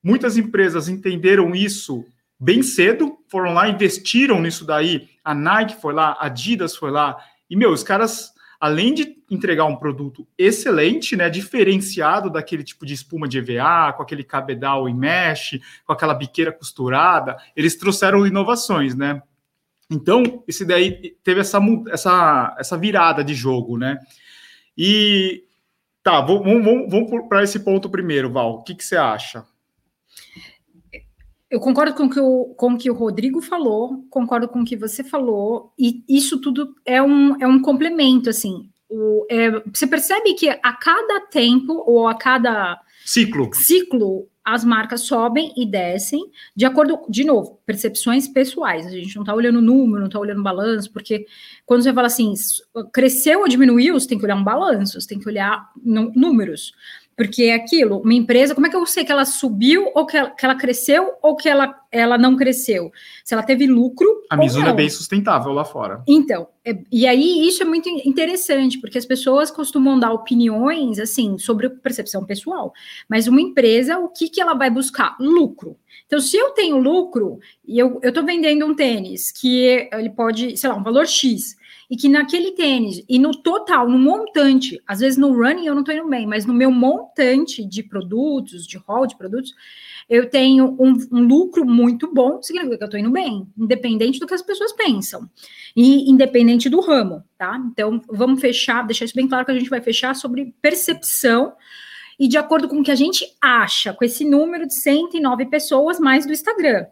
muitas 0.01 0.37
empresas 0.37 0.89
entenderam 0.89 1.53
isso 1.53 2.05
bem 2.39 2.63
cedo, 2.63 3.19
foram 3.29 3.53
lá, 3.53 3.69
investiram 3.69 4.41
nisso 4.41 4.65
daí. 4.65 5.09
A 5.25 5.35
Nike 5.35 5.81
foi 5.81 5.93
lá, 5.93 6.13
a 6.13 6.27
Adidas 6.27 6.77
foi 6.77 6.93
lá, 6.93 7.17
e, 7.51 7.57
meu, 7.57 7.73
os 7.73 7.83
caras, 7.83 8.33
além 8.61 8.95
de 8.95 9.17
entregar 9.29 9.65
um 9.65 9.75
produto 9.75 10.29
excelente, 10.39 11.17
né, 11.17 11.29
diferenciado 11.29 12.31
daquele 12.31 12.63
tipo 12.63 12.87
de 12.87 12.95
espuma 12.95 13.27
de 13.27 13.39
EVA, 13.39 13.93
com 13.95 14.03
aquele 14.03 14.23
cabedal 14.23 14.89
em 14.89 14.95
mesh, 14.95 15.59
com 15.85 15.93
aquela 15.93 16.15
biqueira 16.15 16.53
costurada, 16.53 17.37
eles 17.57 17.75
trouxeram 17.75 18.25
inovações, 18.25 18.95
né? 18.95 19.21
Então, 19.91 20.45
esse 20.47 20.65
daí 20.65 21.17
teve 21.25 21.41
essa, 21.41 21.59
essa, 21.89 22.57
essa 22.59 22.79
virada 22.79 23.25
de 23.25 23.35
jogo, 23.35 23.77
né? 23.77 23.99
E 24.77 25.45
tá, 26.03 26.21
vamos, 26.21 26.65
vamos, 26.65 26.91
vamos 26.91 27.29
para 27.29 27.43
esse 27.43 27.61
ponto 27.61 27.89
primeiro, 27.89 28.31
Val. 28.31 28.57
O 28.57 28.63
que, 28.63 28.75
que 28.75 28.85
você 28.85 28.97
acha? 28.97 29.45
Eu 31.51 31.61
concordo 31.61 31.95
com 31.95 32.11
que 32.11 32.19
o, 32.19 32.55
com 32.57 32.77
que 32.77 32.91
o 32.91 32.95
Rodrigo 32.95 33.41
falou, 33.41 34.05
concordo 34.11 34.49
com 34.49 34.63
o 34.63 34.65
que 34.65 34.77
você 34.77 35.05
falou, 35.05 35.73
e 35.79 36.03
isso 36.09 36.41
tudo 36.41 36.75
é 36.85 37.01
um, 37.01 37.41
é 37.41 37.47
um 37.47 37.63
complemento, 37.63 38.29
assim. 38.29 38.69
O, 38.89 39.25
é, 39.31 39.51
você 39.73 39.87
percebe 39.87 40.35
que 40.35 40.49
a 40.49 40.73
cada 40.73 41.21
tempo, 41.21 41.73
ou 41.87 42.09
a 42.09 42.15
cada 42.15 42.81
ciclo, 43.05 43.51
ciclo 43.55 44.29
as 44.45 44.65
marcas 44.65 45.03
sobem 45.03 45.53
e 45.57 45.65
descem 45.65 46.31
de 46.55 46.67
acordo, 46.67 47.01
de 47.09 47.25
novo, 47.25 47.59
percepções 47.65 48.29
pessoais. 48.29 48.87
A 48.87 48.91
gente 48.91 49.17
não 49.17 49.23
está 49.23 49.35
olhando 49.35 49.63
número, 49.63 50.01
não 50.01 50.07
está 50.07 50.19
olhando 50.19 50.43
balanço, 50.43 50.93
porque 50.93 51.27
quando 51.65 51.83
você 51.83 51.93
fala 51.93 52.09
assim, 52.09 52.35
cresceu 52.93 53.41
ou 53.41 53.49
diminuiu, 53.49 53.99
você 53.99 54.07
tem 54.07 54.19
que 54.19 54.25
olhar 54.25 54.37
um 54.37 54.45
balanço, 54.45 55.01
você 55.01 55.09
tem 55.09 55.19
que 55.19 55.29
olhar 55.29 55.71
números. 55.83 56.75
Porque 57.17 57.45
é 57.45 57.55
aquilo, 57.55 57.99
uma 57.99 58.15
empresa, 58.15 58.55
como 58.55 58.67
é 58.67 58.71
que 58.71 58.77
eu 58.77 58.85
sei 58.87 59.05
que 59.05 59.13
ela 59.13 59.25
subiu 59.25 59.91
ou 59.95 60.05
que 60.05 60.17
ela, 60.17 60.31
que 60.31 60.45
ela 60.45 60.55
cresceu 60.55 61.13
ou 61.23 61.37
que 61.37 61.49
ela, 61.49 61.75
ela 61.91 62.19
não 62.19 62.37
cresceu? 62.37 62.91
Se 63.25 63.35
ela 63.35 63.43
teve 63.43 63.67
lucro. 63.67 64.23
A 64.31 64.37
Mizuno 64.37 64.69
é 64.69 64.73
bem 64.73 64.91
sustentável 64.91 65.53
lá 65.53 65.65
fora. 65.65 66.03
Então, 66.09 66.49
é, 66.65 66.77
e 66.91 67.07
aí 67.07 67.47
isso 67.47 67.63
é 67.63 67.67
muito 67.67 67.89
interessante, 67.89 68.79
porque 68.79 68.99
as 68.99 69.07
pessoas 69.07 69.51
costumam 69.51 69.99
dar 69.99 70.13
opiniões 70.13 70.99
assim 70.99 71.39
sobre 71.39 71.69
percepção 71.69 72.25
pessoal. 72.25 72.73
Mas 73.09 73.29
uma 73.29 73.41
empresa, 73.41 73.99
o 73.99 74.09
que, 74.09 74.29
que 74.29 74.41
ela 74.41 74.55
vai 74.55 74.71
buscar? 74.71 75.17
Lucro. 75.21 75.77
Então, 76.07 76.19
se 76.19 76.37
eu 76.37 76.51
tenho 76.51 76.79
lucro 76.79 77.39
e 77.67 77.79
eu 77.79 78.01
estou 78.03 78.25
vendendo 78.25 78.67
um 78.67 78.75
tênis 78.75 79.31
que 79.31 79.89
ele 79.93 80.11
pode, 80.11 80.57
sei 80.57 80.69
lá, 80.69 80.77
um 80.77 80.83
valor 80.83 81.07
X 81.07 81.57
e 81.91 81.97
que 81.97 82.09
naquele 82.09 82.53
tênis 82.53 83.05
e 83.09 83.19
no 83.19 83.31
total, 83.31 83.89
no 83.89 83.99
montante, 83.99 84.81
às 84.87 85.01
vezes 85.01 85.19
no 85.19 85.33
running 85.33 85.67
eu 85.67 85.75
não 85.75 85.83
estou 85.83 85.95
indo 85.95 86.09
bem, 86.09 86.27
mas 86.27 86.47
no 86.47 86.55
meu 86.55 86.71
montante 86.71 87.65
de 87.65 87.83
produtos, 87.83 88.67
de 88.67 88.79
hall 88.79 89.07
de 89.07 89.17
produtos, 89.17 89.53
eu 90.09 90.29
tenho 90.29 90.77
um, 90.79 90.93
um 91.13 91.27
lucro 91.27 91.65
muito 91.65 92.13
bom, 92.13 92.43
significa 92.43 92.77
que 92.77 92.85
eu 92.85 92.87
estou 92.87 93.01
indo 93.01 93.11
bem, 93.11 93.47
independente 93.57 94.19
do 94.19 94.27
que 94.27 94.35
as 94.35 94.43
pessoas 94.43 94.73
pensam 94.73 95.29
e 95.75 96.11
independente 96.11 96.69
do 96.69 96.81
ramo, 96.81 97.23
tá? 97.39 97.61
Então, 97.71 98.01
vamos 98.09 98.41
fechar, 98.41 98.87
deixar 98.87 99.05
isso 99.05 99.15
bem 99.15 99.29
claro 99.29 99.45
que 99.45 99.53
a 99.53 99.59
gente 99.59 99.71
vai 99.71 99.81
fechar 99.81 100.15
sobre 100.15 100.55
percepção 100.61 101.55
e 102.19 102.29
de 102.29 102.37
acordo 102.37 102.69
com 102.69 102.81
o 102.81 102.83
que 102.83 102.91
a 102.91 102.97
gente 102.97 103.27
acha, 103.41 103.93
com 103.93 104.05
esse 104.05 104.25
número 104.25 104.67
de 104.67 104.75
109 104.75 105.47
pessoas 105.47 105.99
mais 105.99 106.25
do 106.27 106.33
Instagram. 106.33 106.87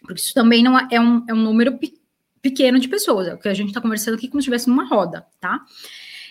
Porque 0.00 0.20
isso 0.20 0.34
também 0.34 0.62
não 0.62 0.78
é, 0.78 0.86
é 0.90 1.00
um, 1.00 1.24
é 1.28 1.34
um 1.34 1.42
número 1.42 1.78
pequeno 1.78 2.05
pequeno 2.40 2.78
de 2.78 2.88
pessoas, 2.88 3.28
é 3.28 3.34
o 3.34 3.38
que 3.38 3.48
a 3.48 3.54
gente 3.54 3.68
está 3.68 3.80
conversando 3.80 4.14
aqui 4.14 4.28
como 4.28 4.40
se 4.40 4.44
estivesse 4.44 4.68
numa 4.68 4.86
roda, 4.86 5.26
tá? 5.40 5.64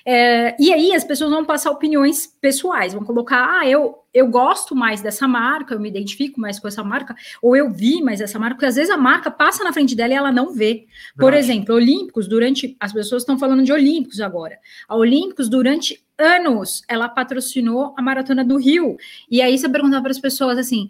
É, 0.07 0.55
e 0.59 0.71
aí 0.71 0.93
as 0.93 1.03
pessoas 1.03 1.31
vão 1.31 1.43
passar 1.43 1.71
opiniões 1.71 2.27
pessoais, 2.39 2.93
vão 2.93 3.03
colocar, 3.03 3.59
ah, 3.59 3.67
eu, 3.67 3.95
eu 4.13 4.27
gosto 4.27 4.75
mais 4.75 5.01
dessa 5.01 5.27
marca, 5.27 5.73
eu 5.73 5.79
me 5.79 5.89
identifico 5.89 6.39
mais 6.39 6.59
com 6.59 6.67
essa 6.67 6.83
marca, 6.83 7.15
ou 7.41 7.55
eu 7.55 7.73
vi 7.73 8.03
mais 8.03 8.21
essa 8.21 8.37
marca, 8.37 8.55
porque 8.55 8.67
às 8.67 8.75
vezes 8.75 8.91
a 8.91 8.97
marca 8.97 9.31
passa 9.31 9.63
na 9.63 9.73
frente 9.73 9.95
dela 9.95 10.13
e 10.13 10.15
ela 10.15 10.31
não 10.31 10.53
vê. 10.53 10.85
Por 11.17 11.33
exemplo, 11.33 11.73
Olímpicos, 11.73 12.27
durante. 12.27 12.77
As 12.79 12.93
pessoas 12.93 13.23
estão 13.23 13.39
falando 13.39 13.63
de 13.63 13.73
Olímpicos 13.73 14.21
agora. 14.21 14.59
A 14.87 14.95
Olímpicos, 14.95 15.49
durante 15.49 16.05
anos, 16.19 16.83
ela 16.87 17.09
patrocinou 17.09 17.95
a 17.97 18.01
Maratona 18.01 18.45
do 18.45 18.57
Rio. 18.57 18.97
E 19.29 19.41
aí 19.41 19.57
você 19.57 19.67
perguntava 19.67 20.03
para 20.03 20.11
as 20.11 20.19
pessoas 20.19 20.59
assim 20.59 20.87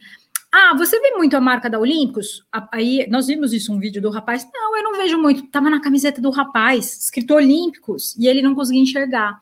ah, 0.57 0.73
você 0.77 0.97
vê 1.01 1.11
muito 1.11 1.35
a 1.35 1.41
marca 1.41 1.69
da 1.69 1.77
Olímpicos? 1.77 2.45
Aí 2.71 3.05
nós 3.09 3.27
vimos 3.27 3.51
isso, 3.51 3.73
um 3.73 3.79
vídeo 3.79 4.01
do 4.01 4.09
rapaz. 4.09 4.47
Não, 4.53 4.77
eu 4.77 4.83
não 4.83 4.95
vejo 4.95 5.17
muito. 5.17 5.45
Tava 5.47 5.69
na 5.69 5.81
camiseta 5.81 6.21
do 6.21 6.29
rapaz, 6.29 6.97
escrito 6.97 7.33
Olímpicos, 7.33 8.15
e 8.17 8.25
ele 8.25 8.41
não 8.41 8.55
conseguia 8.55 8.81
enxergar. 8.81 9.37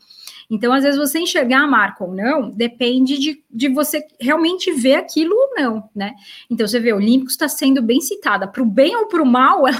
Então, 0.53 0.71
às 0.71 0.83
vezes, 0.83 0.99
você 0.99 1.17
enxergar 1.17 1.63
a 1.63 1.67
marca 1.67 2.03
ou 2.03 2.13
não 2.13 2.51
depende 2.51 3.17
de, 3.17 3.43
de 3.49 3.69
você 3.69 4.05
realmente 4.21 4.71
ver 4.71 4.97
aquilo 4.97 5.35
ou 5.35 5.49
não, 5.57 5.89
né? 5.95 6.13
Então, 6.47 6.67
você 6.67 6.79
vê, 6.79 6.93
Olímpicos 6.93 7.33
está 7.33 7.47
sendo 7.47 7.81
bem 7.81 7.99
citada, 7.99 8.47
para 8.47 8.61
o 8.61 8.65
bem 8.65 8.95
ou 8.95 9.07
para 9.07 9.23
o 9.23 9.25
mal. 9.25 9.63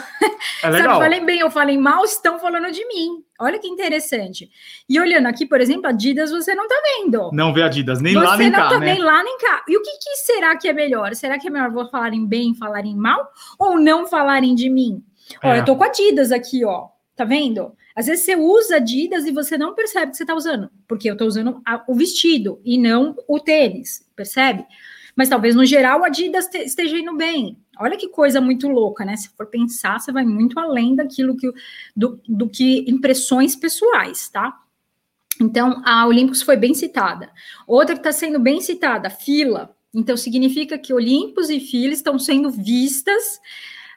É 0.61 0.69
legal. 0.69 0.93
Sabe, 0.93 1.03
falei 1.03 1.19
bem 1.19 1.43
ou 1.43 1.51
falei 1.51 1.77
mal, 1.77 2.03
estão 2.05 2.39
falando 2.39 2.71
de 2.71 2.85
mim. 2.87 3.23
Olha 3.39 3.59
que 3.59 3.67
interessante. 3.67 4.49
E 4.87 4.99
olhando 4.99 5.27
aqui, 5.27 5.45
por 5.45 5.59
exemplo, 5.59 5.87
Adidas, 5.87 6.31
você 6.31 6.55
não 6.55 6.67
tá 6.67 6.75
vendo. 6.97 7.29
Não 7.33 7.53
vê 7.53 7.63
Adidas, 7.63 8.01
nem 8.01 8.13
você 8.13 8.25
lá 8.25 8.37
nem 8.37 8.51
cá. 8.51 8.69
Tá 8.69 8.79
né? 8.79 8.93
nem 8.93 9.03
lá 9.03 9.23
nem 9.23 9.37
cá. 9.37 9.63
E 9.67 9.77
o 9.77 9.81
que, 9.81 9.91
que, 9.91 10.15
será 10.17 10.55
que 10.55 10.67
é 10.67 10.73
melhor? 10.73 11.13
Será 11.15 11.37
que 11.37 11.47
é 11.47 11.51
melhor 11.51 11.69
vou 11.71 11.89
falarem 11.89 12.25
bem, 12.25 12.55
falarem 12.55 12.95
mal? 12.95 13.29
Ou 13.59 13.77
não 13.77 14.07
falarem 14.07 14.55
de 14.55 14.69
mim? 14.69 15.03
É. 15.41 15.49
Olha, 15.49 15.59
eu 15.59 15.65
tô 15.65 15.75
com 15.75 15.83
Adidas 15.83 16.31
aqui, 16.31 16.63
ó. 16.63 16.87
Tá 17.15 17.25
vendo? 17.25 17.73
Às 17.95 18.07
vezes 18.07 18.25
você 18.25 18.35
usa 18.35 18.77
Adidas 18.77 19.25
e 19.25 19.31
você 19.31 19.57
não 19.57 19.75
percebe 19.75 20.11
que 20.11 20.17
você 20.17 20.25
tá 20.25 20.35
usando, 20.35 20.69
porque 20.87 21.09
eu 21.09 21.15
tô 21.15 21.25
usando 21.25 21.61
a, 21.65 21.83
o 21.87 21.93
vestido 21.93 22.59
e 22.63 22.77
não 22.77 23.15
o 23.27 23.39
tênis, 23.39 24.07
percebe? 24.15 24.65
Mas 25.15 25.29
talvez 25.29 25.55
no 25.55 25.65
geral 25.65 26.03
a 26.03 26.07
Adidas 26.07 26.47
te, 26.47 26.57
esteja 26.59 26.97
indo 26.97 27.15
bem. 27.15 27.57
Olha 27.79 27.97
que 27.97 28.09
coisa 28.09 28.41
muito 28.41 28.67
louca, 28.67 29.05
né? 29.05 29.15
Se 29.15 29.29
for 29.29 29.47
pensar, 29.47 29.99
você 29.99 30.11
vai 30.11 30.25
muito 30.25 30.59
além 30.59 30.95
daquilo 30.95 31.37
que 31.37 31.51
do, 31.95 32.19
do 32.27 32.49
que 32.49 32.83
impressões 32.87 33.55
pessoais, 33.55 34.29
tá? 34.29 34.59
Então, 35.41 35.81
a 35.85 36.05
Olímpicos 36.05 36.41
foi 36.41 36.55
bem 36.55 36.73
citada. 36.73 37.29
Outra 37.67 37.95
que 37.95 37.99
está 37.99 38.11
sendo 38.11 38.39
bem 38.39 38.61
citada, 38.61 39.09
fila. 39.09 39.75
Então, 39.93 40.15
significa 40.15 40.77
que 40.77 40.93
Olímpicos 40.93 41.49
e 41.49 41.59
fila 41.59 41.93
estão 41.93 42.17
sendo 42.19 42.49
vistas 42.49 43.39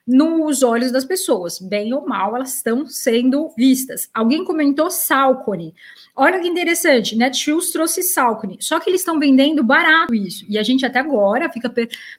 nos 0.06 0.62
olhos 0.62 0.92
das 0.92 1.04
pessoas, 1.04 1.58
bem 1.58 1.92
ou 1.92 2.06
mal, 2.06 2.36
elas 2.36 2.54
estão 2.54 2.86
sendo 2.86 3.48
vistas. 3.56 4.08
Alguém 4.14 4.44
comentou 4.44 4.88
Salcone. 4.90 5.74
Olha 6.14 6.38
que 6.38 6.46
interessante, 6.46 7.16
Netshoes 7.16 7.72
trouxe 7.72 8.02
Salcone, 8.02 8.58
só 8.60 8.78
que 8.78 8.88
eles 8.88 9.00
estão 9.00 9.18
vendendo 9.18 9.64
barato 9.64 10.14
isso. 10.14 10.44
E 10.48 10.56
a 10.58 10.62
gente 10.62 10.86
até 10.86 11.00
agora 11.00 11.50
fica. 11.50 11.72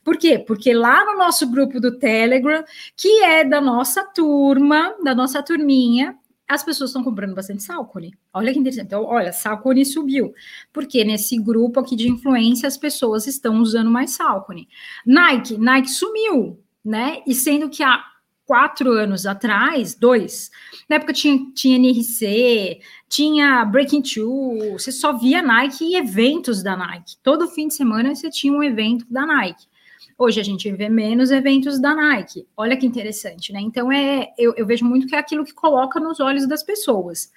Por 0.04 0.18
quê? 0.18 0.38
Porque 0.38 0.74
lá 0.74 1.06
no 1.06 1.18
nosso 1.18 1.50
grupo 1.50 1.80
do 1.80 1.98
Telegram, 1.98 2.64
que 2.96 3.24
é 3.24 3.46
da 3.46 3.62
nossa 3.62 4.04
turma, 4.04 4.94
da 5.02 5.16
nossa 5.16 5.42
turminha, 5.42 6.18
as 6.48 6.64
pessoas 6.64 6.90
estão 6.90 7.04
comprando 7.04 7.36
bastante 7.36 7.64
Salcone. 7.64 8.14
Olha 8.34 8.54
que 8.54 8.60
interessante. 8.60 8.88
Então, 8.88 9.04
olha, 9.04 9.34
Salcone 9.34 9.86
subiu. 9.86 10.34
Porque 10.72 11.04
nesse 11.04 11.38
grupo 11.38 11.80
aqui 11.80 11.96
de 11.96 12.10
influência, 12.10 12.68
as 12.68 12.78
pessoas 12.78 13.28
estão 13.28 13.60
usando 13.60 13.90
mais 13.90 14.12
Salcone. 14.12 14.68
Nike, 15.06 15.58
Nike 15.58 15.90
sumiu 15.90 16.58
né? 16.88 17.22
E 17.28 17.36
sendo 17.36 17.70
que 17.70 17.84
há 17.84 18.02
quatro 18.46 18.92
anos 18.94 19.26
atrás, 19.26 19.94
dois, 19.94 20.50
na 20.90 20.96
época 20.96 21.12
tinha, 21.12 21.38
tinha 21.54 21.76
NRC, 21.76 22.80
tinha 23.10 23.66
Breaking 23.66 24.02
Two, 24.02 24.72
você 24.72 24.90
só 24.90 25.18
via 25.18 25.42
Nike 25.42 25.84
e 25.84 25.96
eventos 25.98 26.64
da 26.64 26.78
Nike. 26.78 27.18
Todo 27.22 27.50
fim 27.50 27.68
de 27.68 27.74
semana 27.74 28.16
você 28.16 28.30
tinha 28.30 28.54
um 28.54 28.64
evento 28.64 29.06
da 29.10 29.26
Nike. 29.26 29.68
Hoje 30.18 30.40
a 30.40 30.44
gente 30.44 30.72
vê 30.72 30.88
menos 30.88 31.30
eventos 31.30 31.80
da 31.80 31.94
Nike. 31.94 32.48
Olha 32.56 32.78
que 32.78 32.86
interessante, 32.86 33.52
né? 33.52 33.60
Então 33.60 33.92
é, 33.92 34.30
eu, 34.38 34.54
eu 34.56 34.66
vejo 34.66 34.86
muito 34.86 35.08
que 35.08 35.16
é 35.16 35.20
aquilo 35.20 35.44
que 35.44 35.54
coloca 35.54 36.00
nos 36.00 36.22
olhos 36.22 36.48
das 36.48 36.64
pessoas. 36.64 37.32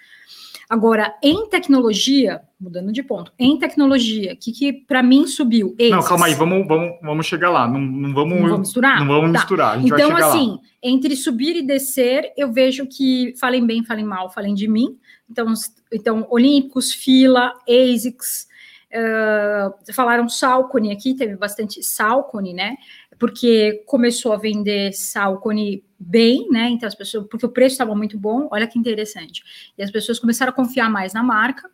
Agora, 0.70 1.16
em 1.20 1.48
tecnologia, 1.48 2.42
mudando 2.60 2.92
de 2.92 3.02
ponto, 3.02 3.32
em 3.36 3.58
tecnologia, 3.58 4.34
o 4.34 4.36
que, 4.36 4.52
que 4.52 4.72
para 4.72 5.02
mim 5.02 5.26
subiu? 5.26 5.74
Esses. 5.76 5.90
Não, 5.90 6.00
calma 6.00 6.26
aí, 6.26 6.34
vamos, 6.34 6.64
vamos, 6.64 6.96
vamos 7.02 7.26
chegar 7.26 7.50
lá. 7.50 7.66
Não, 7.66 7.80
não, 7.80 8.14
vamos, 8.14 8.34
não 8.36 8.42
vamos 8.42 8.60
misturar? 8.60 9.00
Não 9.00 9.08
vamos 9.08 9.32
tá. 9.32 9.38
misturar. 9.40 9.84
então, 9.84 10.16
assim, 10.16 10.50
lá. 10.50 10.58
entre 10.80 11.16
subir 11.16 11.56
e 11.56 11.66
descer, 11.66 12.32
eu 12.36 12.52
vejo 12.52 12.86
que 12.86 13.34
falem 13.40 13.66
bem, 13.66 13.84
falem 13.84 14.04
mal, 14.04 14.30
falem 14.30 14.54
de 14.54 14.68
mim. 14.68 14.96
Então, 15.28 15.52
então 15.92 16.24
Olímpicos, 16.30 16.92
Fila, 16.92 17.52
ASICS, 17.68 18.46
uh, 18.94 19.92
falaram 19.92 20.28
Salcone 20.28 20.92
aqui, 20.92 21.14
teve 21.14 21.34
bastante 21.34 21.82
Salcone, 21.82 22.54
né? 22.54 22.76
Porque 23.18 23.82
começou 23.86 24.32
a 24.32 24.36
vender 24.36 24.92
Salcone 24.92 25.82
bem, 26.00 26.48
né? 26.50 26.70
Então 26.70 26.86
as 26.86 26.94
pessoas, 26.94 27.26
porque 27.28 27.44
o 27.44 27.50
preço 27.50 27.74
estava 27.74 27.94
muito 27.94 28.18
bom, 28.18 28.48
olha 28.50 28.66
que 28.66 28.78
interessante. 28.78 29.42
E 29.76 29.82
as 29.82 29.90
pessoas 29.90 30.18
começaram 30.18 30.50
a 30.50 30.54
confiar 30.54 30.88
mais 30.88 31.12
na 31.12 31.22
marca. 31.22 31.68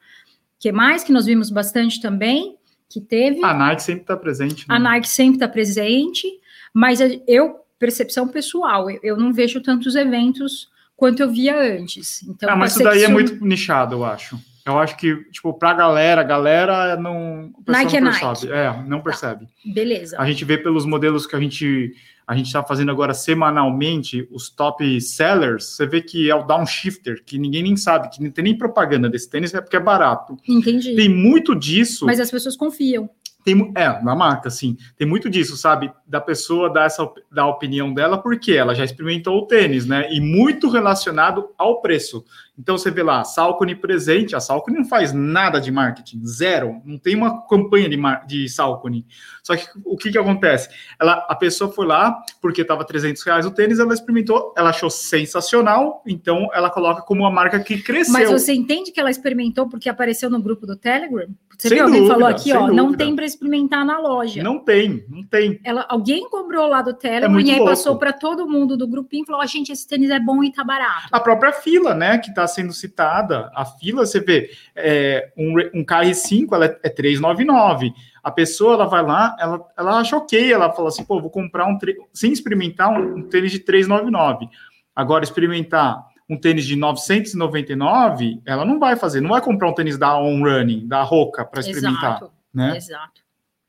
Que 0.59 0.73
mais 0.73 1.04
que 1.04 1.12
nós 1.12 1.26
vimos 1.26 1.50
bastante 1.50 2.00
também 2.00 2.56
que 2.88 3.00
teve. 3.00 3.45
A 3.45 3.54
Nike 3.54 3.83
sempre 3.83 4.02
está 4.02 4.16
presente. 4.16 4.68
Né? 4.68 4.75
A 4.75 4.78
Nike 4.78 5.09
sempre 5.09 5.37
está 5.37 5.47
presente, 5.47 6.26
mas 6.73 6.99
eu 7.26 7.61
percepção 7.78 8.26
pessoal, 8.26 8.90
eu, 8.90 8.99
eu, 9.02 9.16
não 9.16 9.33
vejo 9.33 9.61
tantos 9.61 9.95
eventos 9.95 10.71
quanto 10.97 11.23
eu 11.23 11.30
via 11.30 11.61
antes. 11.61 12.23
Então, 12.23 12.49
ah, 12.49 12.56
mas 12.56 12.73
isso 12.73 12.83
daí 12.83 13.04
é 13.04 13.09
muito 13.09 13.45
nichado, 13.45 13.97
eu 13.97 14.04
acho. 14.04 14.40
Eu 14.64 14.78
acho 14.78 14.97
que, 14.97 15.14
tipo, 15.30 15.52
pra 15.54 15.73
galera, 15.75 16.23
a 16.23 16.25
galera 16.25 16.97
não. 16.97 17.52
Nike 17.68 18.00
não 18.00 18.11
é 18.11 18.18
percebe. 18.18 18.52
Nike. 18.52 18.52
É, 18.52 18.83
não 18.88 19.00
percebe. 19.00 19.47
Tá. 19.47 19.52
Beleza. 19.64 20.16
A 20.18 20.26
gente 20.26 20.45
vê 20.45 20.59
pelos 20.59 20.85
modelos 20.85 21.26
que 21.26 21.37
a 21.37 21.40
gente 21.40 21.95
a 22.26 22.37
gente 22.37 22.47
está 22.47 22.62
fazendo 22.62 22.90
agora 22.90 23.14
semanalmente 23.14 24.26
os 24.33 24.50
top 24.50 25.00
sellers, 25.00 25.64
você 25.64 25.87
vê 25.87 26.02
que 26.02 26.28
é 26.28 26.35
o 26.35 26.42
downshifter, 26.42 27.23
que 27.25 27.38
ninguém 27.38 27.62
nem 27.62 27.76
sabe, 27.76 28.11
que 28.11 28.23
não 28.23 28.30
tem 28.33 28.42
nem 28.42 28.59
propaganda 28.59 29.09
desse 29.09 29.30
tênis, 29.30 29.54
é 29.54 29.61
porque 29.61 29.76
é 29.76 29.80
barato. 29.80 30.37
Entendi. 30.49 30.97
Tem 30.97 31.09
muito 31.09 31.54
disso. 31.54 32.04
Mas 32.04 32.18
as 32.18 32.30
pessoas 32.30 32.56
confiam. 32.56 33.09
Tem, 33.47 33.73
é, 33.76 34.03
na 34.03 34.17
marca, 34.17 34.50
sim. 34.50 34.76
Tem 34.99 35.07
muito 35.07 35.31
disso, 35.31 35.57
sabe? 35.57 35.93
Da 36.05 36.21
pessoa 36.21 36.69
dar 36.69 36.87
essa 36.87 37.09
da 37.31 37.47
opinião 37.47 37.95
dela, 37.95 38.19
porque 38.19 38.50
ela 38.50 38.75
já 38.75 38.85
experimentou 38.85 39.38
o 39.38 39.47
tênis, 39.47 39.87
né? 39.87 40.12
E 40.12 40.21
muito 40.21 40.69
relacionado 40.69 41.50
ao 41.57 41.81
preço. 41.81 42.25
Então 42.59 42.76
você 42.76 42.91
vê 42.91 43.03
lá, 43.03 43.23
Salcone 43.23 43.75
presente, 43.75 44.35
a 44.35 44.41
Salcone 44.41 44.79
não 44.79 44.85
faz 44.85 45.12
nada 45.12 45.61
de 45.61 45.71
marketing, 45.71 46.25
zero, 46.25 46.81
não 46.85 46.99
tem 46.99 47.15
uma 47.15 47.47
campanha 47.47 47.88
de, 47.88 47.99
de 48.26 48.49
Salcone. 48.49 49.07
Só 49.43 49.55
que 49.55 49.67
o 49.85 49.97
que 49.97 50.11
que 50.11 50.19
acontece? 50.19 50.71
Ela, 50.99 51.25
a 51.29 51.35
pessoa 51.35 51.71
foi 51.71 51.87
lá, 51.87 52.19
porque 52.41 52.62
estava 52.62 52.85
300 52.85 53.23
reais 53.23 53.47
o 53.47 53.50
tênis, 53.50 53.79
ela 53.79 53.93
experimentou, 53.93 54.55
ela 54.57 54.71
achou 54.71 54.88
sensacional, 54.88 56.03
então 56.07 56.49
ela 56.53 56.71
coloca 56.71 57.03
como 57.03 57.21
uma 57.23 57.31
marca 57.31 57.61
que 57.61 57.81
cresceu. 57.83 58.15
Mas 58.15 58.31
você 58.31 58.55
entende 58.55 58.91
que 58.91 58.99
ela 58.99 59.11
experimentou 59.11 59.69
porque 59.69 59.88
apareceu 59.88 60.31
no 60.31 60.41
grupo 60.41 60.67
do 60.67 60.76
Telegram? 60.76 61.29
Você 61.59 61.69
sem 61.69 61.76
viu, 61.76 61.87
alguém 61.87 62.00
dúvida, 62.00 62.15
falou 62.15 62.29
aqui, 62.29 62.53
ó, 62.53 62.61
dúvida. 62.61 62.83
não 62.83 62.95
tem 62.95 63.15
experimentar 63.37 63.85
na 63.85 63.99
loja. 63.99 64.43
Não 64.43 64.59
tem, 64.59 65.05
não 65.09 65.23
tem. 65.23 65.61
Ela, 65.62 65.87
alguém 65.88 66.28
comprou 66.28 66.66
lá 66.66 66.83
do 66.83 66.95
Telegram 66.95 67.38
é 67.38 67.43
e 67.43 67.50
aí 67.50 67.59
louco. 67.59 67.71
passou 67.71 67.97
para 67.97 68.12
todo 68.12 68.49
mundo 68.49 68.76
do 68.76 68.88
grupinho 68.88 69.23
e 69.23 69.26
falou, 69.26 69.43
oh, 69.43 69.47
gente, 69.47 69.71
esse 69.71 69.87
tênis 69.87 70.11
é 70.11 70.19
bom 70.19 70.43
e 70.43 70.52
tá 70.52 70.64
barato. 70.64 71.09
A 71.12 71.21
própria 71.21 71.52
fila, 71.52 71.95
né, 71.95 72.19
que 72.19 72.35
tá 72.35 72.47
sendo 72.47 72.73
citada, 72.73 73.50
a 73.55 73.64
fila, 73.64 74.05
você 74.05 74.21
vê, 74.21 74.50
é, 74.75 75.31
um, 75.37 75.55
um 75.75 75.85
KR5 75.85 76.49
ela 76.52 76.66
é, 76.66 76.81
é 76.83 76.88
399. 76.88 77.93
A 78.23 78.31
pessoa 78.31 78.75
ela 78.75 78.87
vai 78.87 79.02
lá, 79.02 79.37
ela, 79.38 79.61
ela 79.78 80.00
acha 80.00 80.16
ok, 80.16 80.52
ela 80.52 80.73
fala 80.73 80.88
assim, 80.88 81.05
pô, 81.05 81.21
vou 81.21 81.31
comprar 81.31 81.66
um 81.66 81.78
sem 82.12 82.33
experimentar 82.33 82.90
um, 82.90 83.19
um 83.19 83.23
tênis 83.23 83.52
de 83.52 83.61
399. 83.61 84.49
Agora, 84.95 85.23
experimentar 85.23 86.05
um 86.28 86.37
tênis 86.37 86.64
de 86.64 86.75
999, 86.75 88.40
ela 88.45 88.64
não 88.64 88.81
vai 88.81 88.97
fazer, 88.97 89.21
não 89.21 89.31
vai 89.31 89.40
comprar 89.40 89.69
um 89.69 89.75
tênis 89.75 89.97
da 89.97 90.19
On 90.19 90.40
Running, 90.40 90.88
da 90.88 91.02
Roca, 91.02 91.45
para 91.45 91.61
experimentar. 91.61 92.16
Exato, 92.16 92.33
né? 92.52 92.76
exato. 92.76 93.25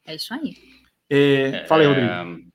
É 0.07 0.15
isso 0.15 0.33
aí. 0.33 0.55
É, 1.09 1.65
fala 1.67 1.83
aí, 1.83 1.87
Rodrigo. 1.87 2.07
É, 2.11 2.47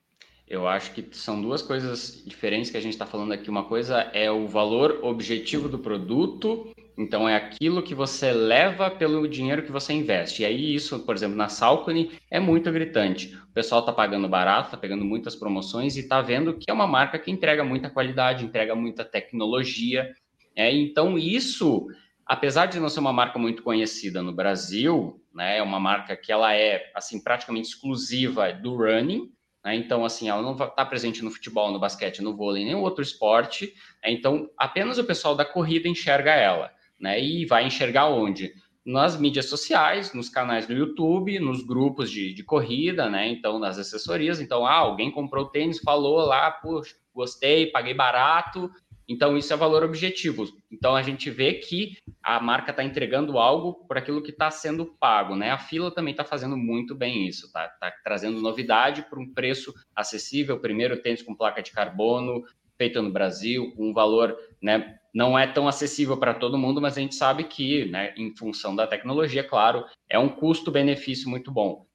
eu 0.52 0.68
acho 0.68 0.92
que 0.92 1.06
são 1.12 1.40
duas 1.40 1.62
coisas 1.62 2.22
diferentes 2.26 2.70
que 2.70 2.76
a 2.76 2.80
gente 2.80 2.92
está 2.92 3.06
falando 3.06 3.32
aqui. 3.32 3.48
Uma 3.48 3.64
coisa 3.64 4.00
é 4.12 4.30
o 4.30 4.46
valor 4.46 5.00
objetivo 5.02 5.68
do 5.68 5.78
produto, 5.78 6.70
então 6.96 7.28
é 7.28 7.36
aquilo 7.36 7.82
que 7.82 7.94
você 7.94 8.32
leva 8.32 8.90
pelo 8.90 9.26
dinheiro 9.26 9.62
que 9.62 9.72
você 9.72 9.94
investe. 9.94 10.42
E 10.42 10.44
aí 10.44 10.74
isso, 10.74 11.00
por 11.00 11.14
exemplo, 11.14 11.36
na 11.36 11.48
Salcone 11.48 12.12
é 12.30 12.38
muito 12.38 12.70
gritante. 12.70 13.34
O 13.50 13.52
pessoal 13.54 13.80
está 13.80 13.92
pagando 13.92 14.28
barato, 14.28 14.66
está 14.66 14.76
pegando 14.76 15.04
muitas 15.04 15.34
promoções 15.34 15.96
e 15.96 16.00
está 16.00 16.20
vendo 16.20 16.54
que 16.54 16.70
é 16.70 16.74
uma 16.74 16.86
marca 16.86 17.18
que 17.18 17.30
entrega 17.30 17.64
muita 17.64 17.88
qualidade, 17.88 18.44
entrega 18.44 18.74
muita 18.74 19.04
tecnologia. 19.04 20.14
É, 20.54 20.70
então 20.70 21.18
isso, 21.18 21.86
apesar 22.26 22.66
de 22.66 22.78
não 22.78 22.90
ser 22.90 23.00
uma 23.00 23.12
marca 23.12 23.38
muito 23.38 23.62
conhecida 23.62 24.22
no 24.22 24.34
Brasil, 24.34 25.21
né, 25.34 25.58
é 25.58 25.62
uma 25.62 25.80
marca 25.80 26.16
que 26.16 26.30
ela 26.30 26.54
é 26.54 26.90
assim 26.94 27.22
praticamente 27.22 27.68
exclusiva 27.68 28.52
do 28.52 28.76
running 28.76 29.32
né? 29.64 29.76
Então, 29.76 30.04
assim, 30.04 30.28
ela 30.28 30.42
não 30.42 30.52
está 30.52 30.84
presente 30.84 31.22
no 31.22 31.30
futebol, 31.30 31.70
no 31.70 31.78
basquete, 31.78 32.22
no 32.22 32.36
vôlei, 32.36 32.64
nenhum 32.64 32.80
outro 32.80 33.02
esporte. 33.02 33.72
Né? 34.02 34.12
Então, 34.12 34.50
apenas 34.58 34.98
o 34.98 35.04
pessoal 35.04 35.34
da 35.34 35.44
corrida 35.44 35.88
enxerga 35.88 36.32
ela. 36.32 36.72
Né? 36.98 37.22
E 37.22 37.46
vai 37.46 37.66
enxergar 37.66 38.08
onde? 38.08 38.52
Nas 38.84 39.16
mídias 39.16 39.46
sociais, 39.46 40.12
nos 40.12 40.28
canais 40.28 40.66
do 40.66 40.72
YouTube, 40.72 41.38
nos 41.38 41.64
grupos 41.64 42.10
de, 42.10 42.34
de 42.34 42.42
corrida, 42.42 43.08
né? 43.08 43.28
Então, 43.28 43.60
nas 43.60 43.78
assessorias. 43.78 44.40
Então, 44.40 44.66
ah, 44.66 44.74
alguém 44.74 45.10
comprou 45.12 45.46
tênis, 45.46 45.78
falou 45.78 46.26
lá, 46.26 46.50
puxa, 46.50 46.96
gostei, 47.14 47.66
paguei 47.70 47.94
barato, 47.94 48.68
então, 49.08 49.36
isso 49.36 49.52
é 49.52 49.56
valor 49.56 49.82
objetivo. 49.82 50.46
Então, 50.70 50.94
a 50.94 51.02
gente 51.02 51.30
vê 51.30 51.54
que 51.54 51.96
a 52.22 52.40
marca 52.40 52.70
está 52.70 52.84
entregando 52.84 53.38
algo 53.38 53.86
por 53.86 53.98
aquilo 53.98 54.22
que 54.22 54.30
está 54.30 54.50
sendo 54.50 54.86
pago, 54.98 55.36
né? 55.36 55.50
A 55.50 55.58
fila 55.58 55.90
também 55.90 56.12
está 56.12 56.24
fazendo 56.24 56.56
muito 56.56 56.94
bem 56.94 57.26
isso, 57.26 57.50
tá? 57.52 57.68
Tá 57.80 57.92
trazendo 58.04 58.40
novidade 58.40 59.02
por 59.08 59.18
um 59.18 59.32
preço 59.32 59.74
acessível. 59.94 60.60
Primeiro 60.60 61.00
tênis 61.02 61.22
com 61.22 61.34
placa 61.34 61.62
de 61.62 61.72
carbono, 61.72 62.42
feito 62.78 63.02
no 63.02 63.12
Brasil, 63.12 63.72
com 63.76 63.90
um 63.90 63.94
valor, 63.94 64.36
né? 64.60 64.98
Não 65.14 65.38
é 65.38 65.46
tão 65.46 65.68
acessível 65.68 66.16
para 66.16 66.34
todo 66.34 66.58
mundo, 66.58 66.80
mas 66.80 66.96
a 66.96 67.00
gente 67.00 67.14
sabe 67.14 67.44
que, 67.44 67.84
né, 67.86 68.14
em 68.16 68.34
função 68.34 68.74
da 68.74 68.86
tecnologia, 68.86 69.44
claro, 69.44 69.84
é 70.08 70.18
um 70.18 70.28
custo-benefício 70.28 71.28
muito 71.28 71.52
bom. 71.52 71.86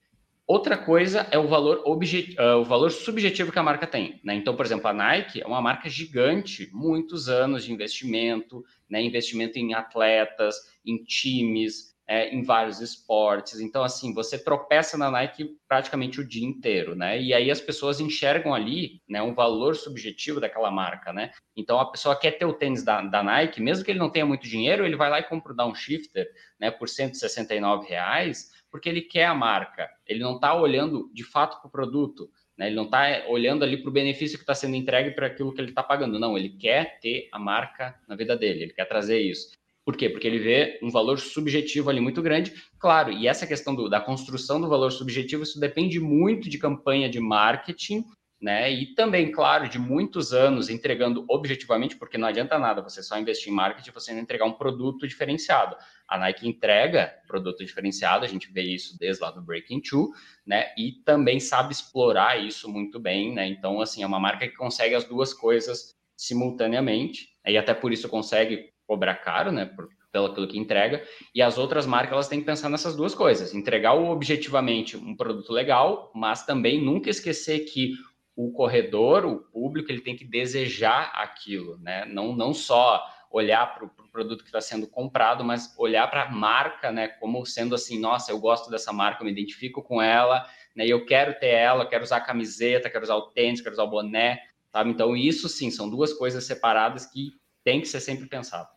Outra 0.47 0.77
coisa 0.77 1.27
é 1.29 1.37
o 1.37 1.45
valor, 1.45 1.81
objet... 1.83 2.39
uh, 2.39 2.61
o 2.61 2.63
valor 2.63 2.89
subjetivo 2.89 3.51
que 3.51 3.59
a 3.59 3.63
marca 3.63 3.85
tem. 3.85 4.21
Né? 4.23 4.33
Então, 4.33 4.55
por 4.55 4.65
exemplo, 4.65 4.87
a 4.87 4.93
Nike 4.93 5.41
é 5.41 5.45
uma 5.45 5.61
marca 5.61 5.89
gigante, 5.89 6.69
muitos 6.71 7.27
anos 7.27 7.65
de 7.65 7.73
investimento, 7.73 8.63
né? 8.89 9.01
investimento 9.01 9.59
em 9.59 9.73
atletas, 9.73 10.55
em 10.85 11.03
times, 11.03 11.97
é, 12.07 12.33
em 12.33 12.41
vários 12.41 12.79
esportes. 12.79 13.59
Então, 13.59 13.83
assim, 13.83 14.13
você 14.13 14.41
tropeça 14.41 14.97
na 14.97 15.11
Nike 15.11 15.57
praticamente 15.67 16.21
o 16.21 16.27
dia 16.27 16.47
inteiro, 16.47 16.95
né? 16.95 17.21
E 17.21 17.33
aí 17.33 17.51
as 17.51 17.59
pessoas 17.59 17.99
enxergam 17.99 18.53
ali 18.53 19.01
né, 19.07 19.21
um 19.21 19.33
valor 19.33 19.75
subjetivo 19.75 20.39
daquela 20.39 20.71
marca, 20.71 21.11
né? 21.11 21.31
Então, 21.55 21.77
a 21.77 21.91
pessoa 21.91 22.15
quer 22.15 22.31
ter 22.31 22.45
o 22.45 22.53
tênis 22.53 22.83
da, 22.83 23.01
da 23.01 23.21
Nike, 23.21 23.61
mesmo 23.61 23.83
que 23.83 23.91
ele 23.91 23.99
não 23.99 24.09
tenha 24.09 24.25
muito 24.25 24.47
dinheiro, 24.47 24.85
ele 24.85 24.95
vai 24.95 25.09
lá 25.09 25.19
e 25.19 25.23
compra 25.23 25.51
o 25.51 25.55
Downshifter 25.55 26.25
né, 26.57 26.71
por 26.71 26.87
169 26.87 27.89
reais, 27.89 28.51
porque 28.77 28.89
ele 28.89 29.01
quer 29.01 29.25
a 29.25 29.33
marca, 29.33 29.89
ele 30.05 30.19
não 30.19 30.35
está 30.35 30.53
olhando 30.53 31.09
de 31.11 31.23
fato 31.23 31.59
para 31.59 31.67
o 31.67 31.71
produto, 31.71 32.29
né? 32.55 32.67
ele 32.67 32.75
não 32.75 32.83
está 32.83 33.25
olhando 33.27 33.63
ali 33.63 33.75
para 33.75 33.89
o 33.89 33.91
benefício 33.91 34.37
que 34.37 34.43
está 34.43 34.53
sendo 34.53 34.75
entregue 34.75 35.15
para 35.15 35.25
aquilo 35.25 35.51
que 35.51 35.59
ele 35.59 35.69
está 35.69 35.81
pagando, 35.81 36.19
não, 36.19 36.37
ele 36.37 36.49
quer 36.49 36.99
ter 36.99 37.27
a 37.31 37.39
marca 37.39 37.95
na 38.07 38.15
vida 38.15 38.37
dele, 38.37 38.61
ele 38.61 38.73
quer 38.73 38.85
trazer 38.85 39.19
isso. 39.19 39.49
Por 39.83 39.97
quê? 39.97 40.09
Porque 40.09 40.27
ele 40.27 40.37
vê 40.37 40.79
um 40.83 40.91
valor 40.91 41.17
subjetivo 41.17 41.89
ali 41.89 41.99
muito 41.99 42.21
grande. 42.21 42.53
Claro, 42.77 43.11
e 43.11 43.27
essa 43.27 43.47
questão 43.47 43.73
do, 43.73 43.89
da 43.89 43.99
construção 43.99 44.61
do 44.61 44.69
valor 44.69 44.91
subjetivo, 44.91 45.41
isso 45.41 45.59
depende 45.59 45.99
muito 45.99 46.47
de 46.47 46.59
campanha 46.59 47.09
de 47.09 47.19
marketing 47.19 48.03
né? 48.39 48.71
E 48.71 48.93
também, 48.93 49.31
claro, 49.31 49.67
de 49.67 49.79
muitos 49.79 50.31
anos 50.31 50.69
entregando 50.69 51.25
objetivamente, 51.27 51.95
porque 51.95 52.17
não 52.17 52.27
adianta 52.27 52.59
nada 52.59 52.81
você 52.81 53.01
só 53.01 53.17
investir 53.17 53.51
em 53.51 53.55
marketing 53.55 53.91
você 53.91 54.13
não 54.13 54.21
entregar 54.21 54.45
um 54.45 54.53
produto 54.53 55.07
diferenciado. 55.07 55.75
A 56.07 56.17
Nike 56.17 56.47
entrega 56.47 57.13
produto 57.27 57.65
diferenciado, 57.65 58.23
a 58.23 58.27
gente 58.27 58.51
vê 58.51 58.61
isso 58.61 58.97
desde 58.99 59.21
lá 59.21 59.31
do 59.31 59.41
Breaking 59.41 59.81
Two, 59.81 60.11
né? 60.45 60.67
E 60.77 61.01
também 61.03 61.39
sabe 61.39 61.73
explorar 61.73 62.39
isso 62.39 62.69
muito 62.69 62.99
bem, 62.99 63.33
né? 63.33 63.47
Então, 63.47 63.81
assim, 63.81 64.03
é 64.03 64.07
uma 64.07 64.19
marca 64.19 64.47
que 64.47 64.55
consegue 64.55 64.93
as 64.93 65.03
duas 65.03 65.33
coisas 65.33 65.95
simultaneamente, 66.15 67.29
e 67.45 67.57
até 67.57 67.73
por 67.73 67.91
isso 67.91 68.07
consegue 68.07 68.69
cobrar 68.85 69.15
caro, 69.15 69.51
né? 69.51 69.65
Por, 69.65 69.89
pelo 70.11 70.27
aquilo 70.27 70.47
que 70.47 70.57
entrega. 70.57 71.03
E 71.33 71.41
as 71.41 71.57
outras 71.57 71.85
marcas 71.85 72.13
elas 72.13 72.27
têm 72.27 72.39
que 72.39 72.45
pensar 72.45 72.69
nessas 72.69 72.95
duas 72.95 73.13
coisas: 73.13 73.53
entregar 73.53 73.93
objetivamente 73.93 74.95
um 74.95 75.15
produto 75.15 75.51
legal, 75.51 76.11
mas 76.15 76.45
também 76.45 76.81
nunca 76.81 77.09
esquecer 77.09 77.59
que 77.61 77.93
o 78.37 78.51
corredor, 78.51 79.25
o 79.25 79.39
público, 79.39 79.91
ele 79.91 80.01
tem 80.01 80.15
que 80.15 80.23
desejar 80.23 81.11
aquilo, 81.15 81.75
né? 81.79 82.05
Não, 82.05 82.35
não 82.35 82.53
só 82.53 83.03
olhar 83.31 83.73
para 83.73 83.85
o 83.85 83.89
pro 83.89 84.07
produto 84.09 84.43
que 84.43 84.49
está 84.49 84.61
sendo 84.61 84.87
comprado, 84.87 85.43
mas 85.43 85.73
olhar 85.75 86.07
para 86.07 86.25
a 86.25 86.31
marca, 86.31 86.91
né? 86.91 87.07
Como 87.07 87.43
sendo 87.47 87.73
assim, 87.73 87.99
nossa, 87.99 88.31
eu 88.31 88.39
gosto 88.39 88.69
dessa 88.69 88.93
marca, 88.93 89.21
eu 89.21 89.25
me 89.25 89.31
identifico 89.31 89.81
com 89.81 89.99
ela, 89.99 90.45
né? 90.75 90.85
E 90.85 90.89
eu 90.91 91.03
quero 91.03 91.33
ter 91.39 91.47
ela, 91.47 91.87
quero 91.87 92.03
usar 92.03 92.17
a 92.17 92.21
camiseta, 92.21 92.91
quero 92.91 93.03
usar 93.03 93.15
o 93.15 93.31
tênis, 93.31 93.59
quero 93.59 93.73
usar 93.73 93.85
o 93.85 93.89
boné, 93.89 94.39
sabe? 94.71 94.91
Então, 94.91 95.17
isso 95.17 95.49
sim, 95.49 95.71
são 95.71 95.89
duas 95.89 96.13
coisas 96.13 96.45
separadas 96.45 97.07
que 97.07 97.31
tem 97.63 97.81
que 97.81 97.87
ser 97.87 98.01
sempre 98.01 98.27
pensado. 98.27 98.69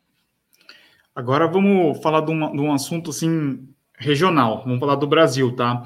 Agora 1.15 1.47
vamos 1.47 2.03
falar 2.03 2.23
de, 2.23 2.33
uma, 2.33 2.51
de 2.51 2.61
um 2.61 2.73
assunto 2.73 3.11
assim 3.11 3.69
regional, 3.99 4.63
vamos 4.65 4.81
falar 4.81 4.95
do 4.95 5.07
Brasil, 5.07 5.55
tá? 5.55 5.83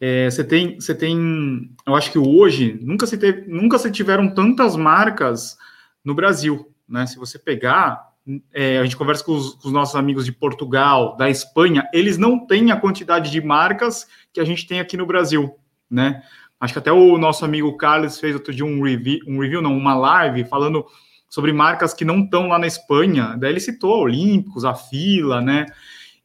É, 0.00 0.28
você 0.30 0.44
tem, 0.44 0.80
você 0.80 0.94
tem, 0.94 1.70
eu 1.86 1.94
acho 1.94 2.10
que 2.10 2.18
hoje 2.18 2.78
nunca 2.82 3.06
se 3.06 3.16
teve, 3.16 3.48
nunca 3.48 3.78
se 3.78 3.90
tiveram 3.90 4.28
tantas 4.28 4.76
marcas 4.76 5.56
no 6.04 6.14
Brasil, 6.14 6.70
né? 6.88 7.06
Se 7.06 7.16
você 7.16 7.38
pegar, 7.38 8.10
é, 8.52 8.78
a 8.78 8.84
gente 8.84 8.96
conversa 8.96 9.24
com 9.24 9.32
os, 9.32 9.54
com 9.54 9.68
os, 9.68 9.72
nossos 9.72 9.96
amigos 9.96 10.24
de 10.24 10.32
Portugal, 10.32 11.16
da 11.16 11.30
Espanha, 11.30 11.88
eles 11.92 12.18
não 12.18 12.46
têm 12.46 12.70
a 12.70 12.80
quantidade 12.80 13.30
de 13.30 13.40
marcas 13.40 14.06
que 14.32 14.40
a 14.40 14.44
gente 14.44 14.66
tem 14.66 14.80
aqui 14.80 14.96
no 14.96 15.06
Brasil, 15.06 15.56
né? 15.90 16.22
Acho 16.58 16.72
que 16.72 16.78
até 16.78 16.92
o 16.92 17.18
nosso 17.18 17.44
amigo 17.44 17.76
Carlos 17.76 18.18
fez 18.18 18.34
outro 18.34 18.54
dia 18.54 18.64
um 18.64 18.82
review, 18.82 19.20
um 19.26 19.40
review 19.40 19.60
não, 19.60 19.76
uma 19.76 19.94
live 19.94 20.44
falando 20.44 20.84
sobre 21.28 21.52
marcas 21.52 21.92
que 21.92 22.04
não 22.04 22.20
estão 22.20 22.48
lá 22.48 22.58
na 22.58 22.66
Espanha. 22.66 23.36
Daí 23.38 23.50
ele 23.50 23.60
citou 23.60 24.00
Olímpicos, 24.00 24.64
a 24.64 24.74
Fila, 24.74 25.40
né? 25.40 25.66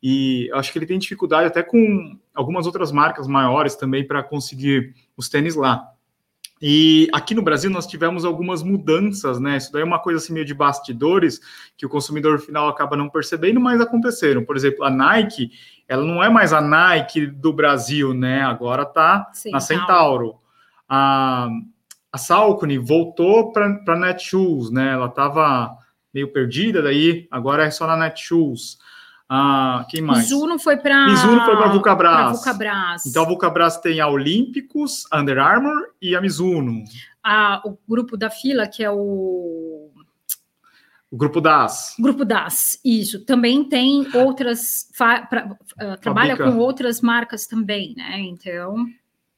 E 0.01 0.49
acho 0.53 0.71
que 0.71 0.79
ele 0.79 0.85
tem 0.85 0.97
dificuldade 0.97 1.47
até 1.47 1.61
com 1.61 2.17
algumas 2.33 2.65
outras 2.65 2.91
marcas 2.91 3.27
maiores 3.27 3.75
também 3.75 4.05
para 4.05 4.23
conseguir 4.23 4.93
os 5.17 5.27
tênis 5.27 5.55
lá. 5.55 5.91
E 6.61 7.07
aqui 7.13 7.33
no 7.33 7.41
Brasil 7.41 7.69
nós 7.69 7.87
tivemos 7.87 8.25
algumas 8.25 8.61
mudanças, 8.61 9.39
né? 9.39 9.57
Isso 9.57 9.71
daí 9.71 9.81
é 9.81 9.85
uma 9.85 9.99
coisa 9.99 10.19
assim 10.19 10.33
meio 10.33 10.45
de 10.45 10.53
bastidores 10.53 11.39
que 11.77 11.85
o 11.85 11.89
consumidor 11.89 12.39
final 12.39 12.67
acaba 12.67 12.97
não 12.97 13.09
percebendo, 13.09 13.61
mas 13.61 13.79
aconteceram. 13.79 14.43
Por 14.43 14.57
exemplo, 14.57 14.83
a 14.83 14.89
Nike, 14.89 15.51
ela 15.87 16.03
não 16.03 16.21
é 16.21 16.29
mais 16.29 16.51
a 16.51 16.59
Nike 16.59 17.25
do 17.25 17.53
Brasil, 17.53 18.13
né? 18.13 18.41
Agora 18.41 18.85
tá 18.85 19.29
Sim, 19.31 19.51
na 19.51 19.61
Centauro. 19.61 20.35
A, 20.87 21.47
a 22.11 22.17
Salcone 22.17 22.77
voltou 22.77 23.53
para 23.53 23.81
a 23.87 23.95
Netshoes, 23.95 24.69
né? 24.69 24.93
Ela 24.93 25.05
estava 25.05 25.77
meio 26.13 26.27
perdida, 26.33 26.81
daí 26.81 27.25
agora 27.31 27.63
é 27.63 27.71
só 27.71 27.87
na 27.87 27.95
Netshoes. 27.95 28.77
Ah, 29.29 29.85
quem 29.87 30.01
mais? 30.01 30.23
Mizuno 30.23 30.57
foi 30.57 30.77
para 30.77 31.05
Mizuno 31.05 31.45
foi 31.45 31.55
para 31.55 31.65
a 31.65 31.71
Vulcabras. 31.71 32.31
Vulcabras. 32.31 33.05
Então 33.05 33.23
a 33.23 33.27
Vulcabras 33.27 33.77
tem 33.77 33.99
a 33.99 34.07
Olímpicos, 34.07 35.05
a 35.11 35.21
Under 35.21 35.37
Armour 35.37 35.89
e 36.01 36.15
a 36.15 36.21
Mizuno. 36.21 36.83
A, 37.23 37.61
o 37.63 37.77
grupo 37.87 38.17
da 38.17 38.31
fila, 38.31 38.67
que 38.67 38.83
é 38.83 38.89
o 38.89 39.91
o 41.11 41.17
grupo 41.17 41.41
das. 41.41 41.95
Grupo 41.99 42.23
das, 42.23 42.79
isso. 42.85 43.25
Também 43.25 43.63
tem 43.63 44.07
outras. 44.13 44.87
Pra, 44.97 45.57
uh, 45.81 45.97
trabalha 45.99 46.37
com 46.37 46.57
outras 46.57 47.01
marcas 47.01 47.47
também, 47.47 47.95
né? 47.97 48.19
Então. 48.19 48.85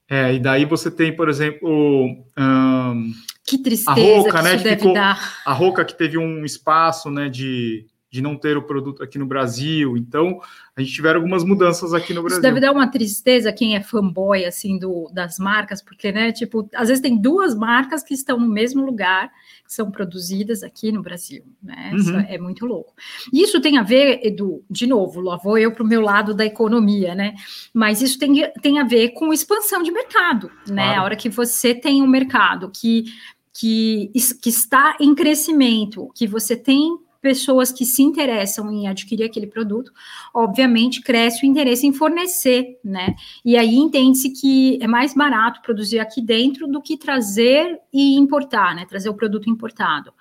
É, 0.09 0.33
e 0.33 0.39
daí 0.39 0.65
você 0.65 0.91
tem, 0.91 1.15
por 1.15 1.29
exemplo. 1.29 2.25
Um, 2.37 3.13
que 3.45 3.57
tristeza 3.57 3.91
a 3.91 4.17
Roca, 4.17 4.37
que 4.37 4.43
né, 4.43 4.57
deve 4.57 4.69
ficou, 4.77 4.93
dar. 4.93 5.41
A 5.45 5.53
Roca 5.53 5.85
que 5.85 5.97
teve 5.97 6.17
um 6.17 6.43
espaço 6.43 7.09
né, 7.09 7.29
de 7.29 7.85
de 8.11 8.21
não 8.21 8.35
ter 8.35 8.57
o 8.57 8.61
produto 8.61 9.01
aqui 9.01 9.17
no 9.17 9.25
Brasil. 9.25 9.95
Então, 9.95 10.41
a 10.75 10.81
gente 10.81 10.93
tiveram 10.93 11.21
algumas 11.21 11.45
mudanças 11.45 11.93
aqui 11.93 12.13
no 12.13 12.21
Brasil. 12.21 12.39
Isso 12.39 12.41
deve 12.41 12.59
dar 12.59 12.73
uma 12.73 12.85
tristeza 12.87 13.53
quem 13.53 13.73
é 13.73 13.81
fanboy 13.81 14.43
assim 14.43 14.77
do, 14.77 15.09
das 15.13 15.39
marcas, 15.39 15.81
porque, 15.81 16.11
né, 16.11 16.33
tipo, 16.33 16.69
às 16.75 16.89
vezes 16.89 17.01
tem 17.01 17.17
duas 17.17 17.55
marcas 17.55 18.03
que 18.03 18.13
estão 18.13 18.37
no 18.37 18.49
mesmo 18.49 18.85
lugar, 18.85 19.31
que 19.65 19.73
são 19.73 19.89
produzidas 19.89 20.61
aqui 20.61 20.91
no 20.91 21.01
Brasil, 21.01 21.45
né? 21.63 21.93
Uhum. 21.93 22.19
É 22.27 22.37
muito 22.37 22.65
louco. 22.65 22.93
Isso 23.31 23.61
tem 23.61 23.77
a 23.77 23.83
ver, 23.83 24.19
Edu, 24.21 24.61
de 24.69 24.85
novo, 24.85 25.21
lá 25.21 25.37
vou 25.37 25.57
eu 25.57 25.71
para 25.71 25.83
o 25.83 25.87
meu 25.87 26.01
lado 26.01 26.33
da 26.33 26.45
economia, 26.45 27.15
né? 27.15 27.33
Mas 27.73 28.01
isso 28.01 28.19
tem, 28.19 28.51
tem 28.61 28.77
a 28.77 28.83
ver 28.83 29.11
com 29.11 29.31
expansão 29.31 29.81
de 29.81 29.91
mercado, 29.91 30.51
né? 30.67 30.83
Claro. 30.83 30.99
A 30.99 31.03
hora 31.05 31.15
que 31.15 31.29
você 31.29 31.73
tem 31.73 32.03
um 32.03 32.07
mercado 32.07 32.69
que 32.69 33.05
que, 33.53 34.09
que 34.41 34.49
está 34.49 34.95
em 34.99 35.13
crescimento, 35.13 36.09
que 36.15 36.25
você 36.25 36.55
tem 36.55 36.97
pessoas 37.21 37.71
que 37.71 37.85
se 37.85 38.01
interessam 38.01 38.71
em 38.71 38.87
adquirir 38.87 39.25
aquele 39.25 39.45
produto, 39.45 39.91
obviamente 40.33 41.01
cresce 41.01 41.45
o 41.45 41.47
interesse 41.47 41.85
em 41.85 41.93
fornecer, 41.93 42.79
né? 42.83 43.15
E 43.45 43.55
aí 43.55 43.75
entende-se 43.75 44.31
que 44.31 44.79
é 44.81 44.87
mais 44.87 45.13
barato 45.13 45.61
produzir 45.61 45.99
aqui 45.99 46.21
dentro 46.21 46.67
do 46.67 46.81
que 46.81 46.97
trazer 46.97 47.79
e 47.93 48.15
importar, 48.15 48.75
né? 48.75 48.85
Trazer 48.85 49.09
o 49.09 49.13
produto 49.13 49.49
importado. 49.49 50.11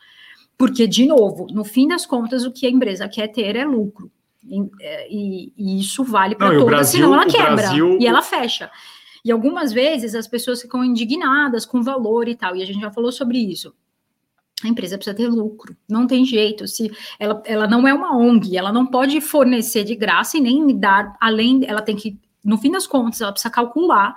Porque, 0.58 0.86
de 0.86 1.06
novo, 1.06 1.46
no 1.50 1.64
fim 1.64 1.88
das 1.88 2.04
contas, 2.04 2.44
o 2.44 2.52
que 2.52 2.66
a 2.66 2.70
empresa 2.70 3.08
quer 3.08 3.28
ter 3.28 3.56
é 3.56 3.64
lucro. 3.64 4.10
E, 4.44 4.60
é, 4.80 5.08
e, 5.10 5.52
e 5.56 5.80
isso 5.80 6.04
vale 6.04 6.34
para 6.34 6.58
todas, 6.58 6.88
senão 6.88 7.14
ela 7.14 7.26
quebra 7.26 7.56
Brasil... 7.56 7.98
e 7.98 8.06
ela 8.06 8.20
fecha. 8.20 8.70
E 9.24 9.30
algumas 9.30 9.72
vezes 9.72 10.14
as 10.14 10.26
pessoas 10.26 10.60
ficam 10.60 10.84
indignadas 10.84 11.64
com 11.64 11.78
o 11.78 11.82
valor 11.82 12.28
e 12.28 12.34
tal, 12.34 12.56
e 12.56 12.62
a 12.62 12.66
gente 12.66 12.80
já 12.80 12.90
falou 12.90 13.12
sobre 13.12 13.38
isso 13.38 13.74
a 14.66 14.68
empresa 14.68 14.96
precisa 14.96 15.16
ter 15.16 15.29
lucro, 15.29 15.77
não 15.88 16.07
tem 16.07 16.25
jeito. 16.25 16.66
Se 16.66 16.90
ela, 17.18 17.42
ela 17.46 17.66
não 17.66 17.87
é 17.87 17.94
uma 17.94 18.16
ONG, 18.16 18.57
ela 18.57 18.73
não 18.73 18.87
pode 18.87 19.20
fornecer 19.20 19.85
de 19.85 19.94
graça 19.94 20.37
e 20.37 20.40
nem 20.40 20.77
dar 20.79 21.16
além, 21.20 21.64
ela 21.66 21.83
tem 21.83 21.96
que, 21.96 22.18
no 22.44 22.59
fim 22.59 22.70
das 22.70 22.87
contas, 22.87 23.20
ela 23.20 23.33
precisa 23.33 23.53
calcular 23.53 24.14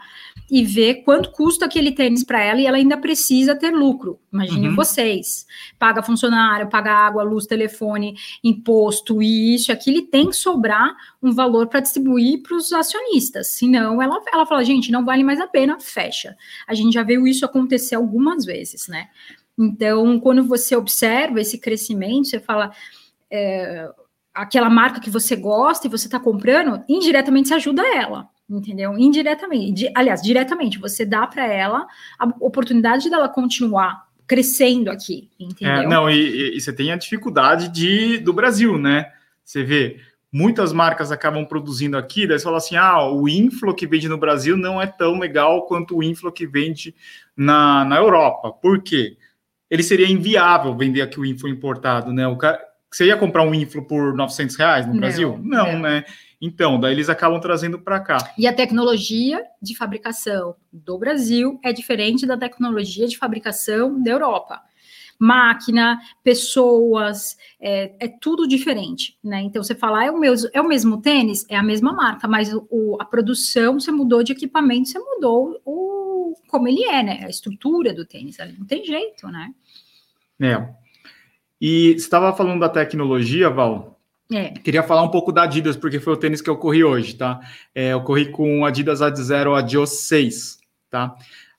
e 0.49 0.63
ver 0.63 1.03
quanto 1.03 1.31
custa 1.31 1.65
aquele 1.65 1.91
tênis 1.91 2.23
para 2.23 2.41
ela 2.41 2.59
e 2.59 2.65
ela 2.65 2.77
ainda 2.77 2.97
precisa 2.97 3.55
ter 3.55 3.71
lucro. 3.71 4.19
Imagine 4.31 4.69
uhum. 4.69 4.75
vocês, 4.75 5.45
paga 5.79 6.03
funcionário, 6.03 6.69
paga 6.69 6.91
água, 6.91 7.23
luz, 7.23 7.45
telefone, 7.45 8.15
imposto 8.43 9.21
e 9.21 9.55
isso, 9.55 9.71
aquilo, 9.71 9.97
e 9.97 10.07
tem 10.07 10.29
que 10.29 10.35
sobrar 10.35 10.95
um 11.21 11.31
valor 11.31 11.67
para 11.67 11.79
distribuir 11.79 12.41
para 12.41 12.55
os 12.55 12.71
acionistas. 12.71 13.47
Senão, 13.53 14.01
ela, 14.01 14.21
ela 14.31 14.45
fala, 14.45 14.63
gente, 14.63 14.91
não 14.91 15.05
vale 15.05 15.23
mais 15.23 15.39
a 15.39 15.47
pena, 15.47 15.79
fecha. 15.79 16.35
A 16.67 16.73
gente 16.73 16.93
já 16.93 17.03
viu 17.03 17.25
isso 17.27 17.45
acontecer 17.45 17.95
algumas 17.95 18.45
vezes, 18.45 18.87
né? 18.87 19.07
Então, 19.57 20.19
quando 20.19 20.43
você 20.43 20.75
observa 20.75 21.39
esse 21.39 21.57
crescimento, 21.57 22.27
você 22.27 22.39
fala. 22.39 22.71
É, 23.31 23.89
aquela 24.33 24.69
marca 24.69 24.99
que 24.99 25.09
você 25.09 25.35
gosta 25.35 25.85
e 25.85 25.89
você 25.89 26.07
está 26.07 26.19
comprando, 26.19 26.83
indiretamente 26.89 27.49
você 27.49 27.53
ajuda 27.53 27.83
ela, 27.95 28.27
entendeu? 28.49 28.97
Indiretamente, 28.97 29.91
aliás, 29.95 30.21
diretamente, 30.21 30.79
você 30.79 31.05
dá 31.05 31.27
para 31.27 31.45
ela 31.45 31.85
a 32.17 32.25
oportunidade 32.39 33.09
dela 33.09 33.29
continuar 33.29 34.07
crescendo 34.25 34.89
aqui, 34.89 35.29
entendeu? 35.39 35.83
É, 35.83 35.87
não, 35.87 36.09
e, 36.09 36.55
e, 36.55 36.59
você 36.59 36.73
tem 36.73 36.91
a 36.91 36.95
dificuldade 36.95 37.67
de, 37.67 38.17
do 38.17 38.33
Brasil, 38.33 38.77
né? 38.77 39.11
Você 39.43 39.63
vê, 39.63 39.99
muitas 40.31 40.73
marcas 40.73 41.11
acabam 41.11 41.45
produzindo 41.45 41.97
aqui, 41.97 42.25
daí 42.25 42.39
você 42.39 42.45
fala 42.45 42.57
assim, 42.57 42.75
ah, 42.75 43.07
o 43.07 43.27
inflo 43.27 43.75
que 43.75 43.85
vende 43.85 44.07
no 44.07 44.17
Brasil 44.17 44.57
não 44.57 44.81
é 44.81 44.87
tão 44.87 45.19
legal 45.19 45.67
quanto 45.67 45.97
o 45.97 46.03
inflo 46.03 46.31
que 46.31 46.47
vende 46.47 46.95
na, 47.35 47.85
na 47.85 47.97
Europa. 47.97 48.51
Por 48.51 48.81
quê? 48.81 49.17
Ele 49.73 49.81
seria 49.81 50.07
inviável 50.07 50.77
vender 50.77 51.01
aqui 51.01 51.19
o 51.19 51.25
info 51.25 51.47
importado, 51.47 52.13
né? 52.13 52.27
O 52.27 52.37
cara, 52.37 52.63
você 52.91 53.07
ia 53.07 53.17
comprar 53.17 53.41
um 53.41 53.55
info 53.55 53.81
por 53.81 54.13
900 54.13 54.55
reais 54.55 54.85
no 54.85 54.93
não, 54.93 54.99
Brasil? 54.99 55.39
Não, 55.41 55.79
né? 55.79 56.05
Então, 56.39 56.79
daí 56.79 56.93
eles 56.93 57.09
acabam 57.09 57.39
trazendo 57.39 57.79
para 57.79 57.99
cá. 57.99 58.35
E 58.37 58.45
a 58.45 58.53
tecnologia 58.53 59.41
de 59.59 59.75
fabricação 59.75 60.55
do 60.71 60.95
Brasil 60.99 61.59
é 61.63 61.73
diferente 61.73 62.27
da 62.27 62.37
tecnologia 62.37 63.07
de 63.07 63.17
fabricação 63.17 63.99
da 63.99 64.11
Europa. 64.11 64.61
Máquina, 65.17 65.99
pessoas, 66.23 67.35
é, 67.59 67.95
é 67.99 68.07
tudo 68.07 68.47
diferente, 68.47 69.17
né? 69.23 69.41
Então, 69.41 69.63
você 69.63 69.73
falar, 69.73 70.01
ah, 70.01 70.05
é 70.05 70.11
o, 70.11 70.19
mesmo, 70.19 70.49
é 70.53 70.61
o 70.61 70.67
mesmo 70.67 71.01
tênis? 71.01 71.47
É 71.49 71.55
a 71.55 71.63
mesma 71.63 71.93
marca, 71.93 72.27
mas 72.27 72.53
o, 72.69 72.97
a 73.01 73.05
produção, 73.05 73.79
você 73.79 73.91
mudou 73.91 74.21
de 74.21 74.33
equipamento, 74.33 74.89
você 74.89 74.99
mudou 74.99 75.59
o, 75.65 76.35
como 76.47 76.67
ele 76.67 76.83
é, 76.83 77.01
né? 77.01 77.23
A 77.23 77.29
estrutura 77.29 77.93
do 77.93 78.05
tênis, 78.05 78.39
ali 78.39 78.53
não 78.57 78.65
tem 78.65 78.85
jeito, 78.85 79.27
né? 79.27 79.51
É. 80.41 80.67
E 81.59 81.93
você 81.93 81.97
estava 81.97 82.35
falando 82.35 82.59
da 82.59 82.69
tecnologia, 82.69 83.49
Val. 83.49 83.99
É. 84.31 84.49
Queria 84.49 84.83
falar 84.83 85.03
um 85.03 85.09
pouco 85.09 85.31
da 85.31 85.43
Adidas, 85.43 85.77
porque 85.77 85.99
foi 85.99 86.13
o 86.13 86.17
tênis 86.17 86.41
que 86.41 86.49
eu 86.49 86.57
corri 86.57 86.83
hoje, 86.83 87.15
tá? 87.15 87.39
É, 87.73 87.93
eu 87.93 88.01
corri 88.01 88.31
com 88.31 88.65
Adidas 88.65 89.01
Ad 89.01 89.21
Zero 89.21 89.55
Adios 89.55 89.91
6, 90.01 90.59
tá? 90.89 91.15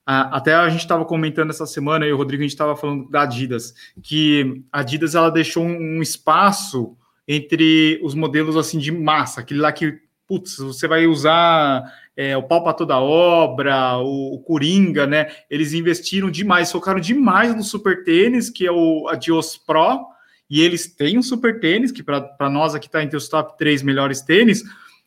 até 0.06 0.54
a 0.54 0.68
gente 0.68 0.80
estava 0.80 1.04
comentando 1.04 1.48
essa 1.48 1.64
semana, 1.64 2.06
e 2.06 2.12
o 2.12 2.16
Rodrigo, 2.16 2.42
a 2.42 2.44
gente 2.44 2.52
estava 2.52 2.76
falando 2.76 3.08
da 3.08 3.22
Adidas, 3.22 3.74
que 4.02 4.62
a 4.70 4.80
Adidas 4.80 5.14
ela 5.14 5.30
deixou 5.30 5.64
um 5.64 6.02
espaço 6.02 6.94
entre 7.26 7.98
os 8.02 8.14
modelos 8.14 8.54
assim 8.54 8.78
de 8.78 8.92
massa, 8.92 9.40
aquele 9.40 9.60
lá 9.60 9.72
que, 9.72 9.98
putz, 10.26 10.56
você 10.56 10.88
vai 10.88 11.06
usar 11.06 11.84
é, 12.16 12.37
o 12.37 12.42
pau 12.42 12.62
para 12.62 12.72
toda 12.72 12.98
obra, 12.98 13.98
o, 13.98 14.34
o, 14.34 14.40
Coringa, 14.40 15.06
né? 15.06 15.30
Eles 15.50 15.72
investiram 15.72 16.30
demais, 16.30 16.70
focaram 16.70 17.00
demais 17.00 17.54
no 17.54 17.62
super 17.62 18.04
tênis, 18.04 18.48
que 18.48 18.66
é 18.66 18.72
o 18.72 19.08
Adios 19.08 19.56
Pro, 19.56 20.06
e 20.48 20.60
eles 20.60 20.87
têm 20.94 21.18
um 21.18 21.22
super 21.22 21.60
tênis, 21.60 21.90
que 21.90 22.02
para 22.02 22.50
nós 22.50 22.74
aqui 22.74 22.87
está 22.87 23.02
entre 23.02 23.16
os 23.16 23.28
top 23.28 23.56
três 23.58 23.82
melhores 23.82 24.20
tênis, 24.20 24.62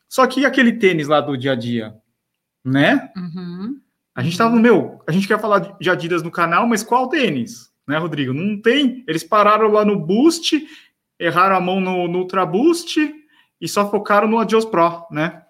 só 0.10 0.26
que 0.28 0.46
aquele 0.46 0.74
tênis 0.74 1.08
lá 1.08 1.22
do 1.22 1.38
dia 1.38 1.54
a 1.54 1.56
dia, 1.56 1.94
né? 2.64 3.10
Uhum. 3.16 3.80
A 4.16 4.24
gente 4.24 4.38
tava 4.38 4.56
no 4.56 4.62
meu, 4.62 5.02
a 5.08 5.12
gente 5.12 5.28
quer 5.28 5.40
falar 5.40 5.78
de 5.80 5.90
Adidas 5.90 6.24
no 6.24 6.32
canal, 6.32 6.68
mas 6.68 6.84
qual 6.84 7.08
tênis? 7.08 7.72
Né, 7.88 7.98
Rodrigo? 7.98 8.34
Não 8.34 8.60
tem. 8.60 9.04
Eles 9.08 9.24
pararam 9.24 9.72
lá 9.72 9.86
no 9.86 9.98
Boost, 9.98 10.62
erraram 11.18 11.56
a 11.56 11.62
mão 11.62 11.80
no, 11.80 12.08
no 12.08 12.20
Ultra 12.20 12.46
Boost 12.46 13.00
e 13.60 13.68
só 13.68 13.90
focaram 13.90 14.28
no 14.28 14.40
Adios 14.40 14.66
Pro, 14.66 15.08
né? 15.12 15.44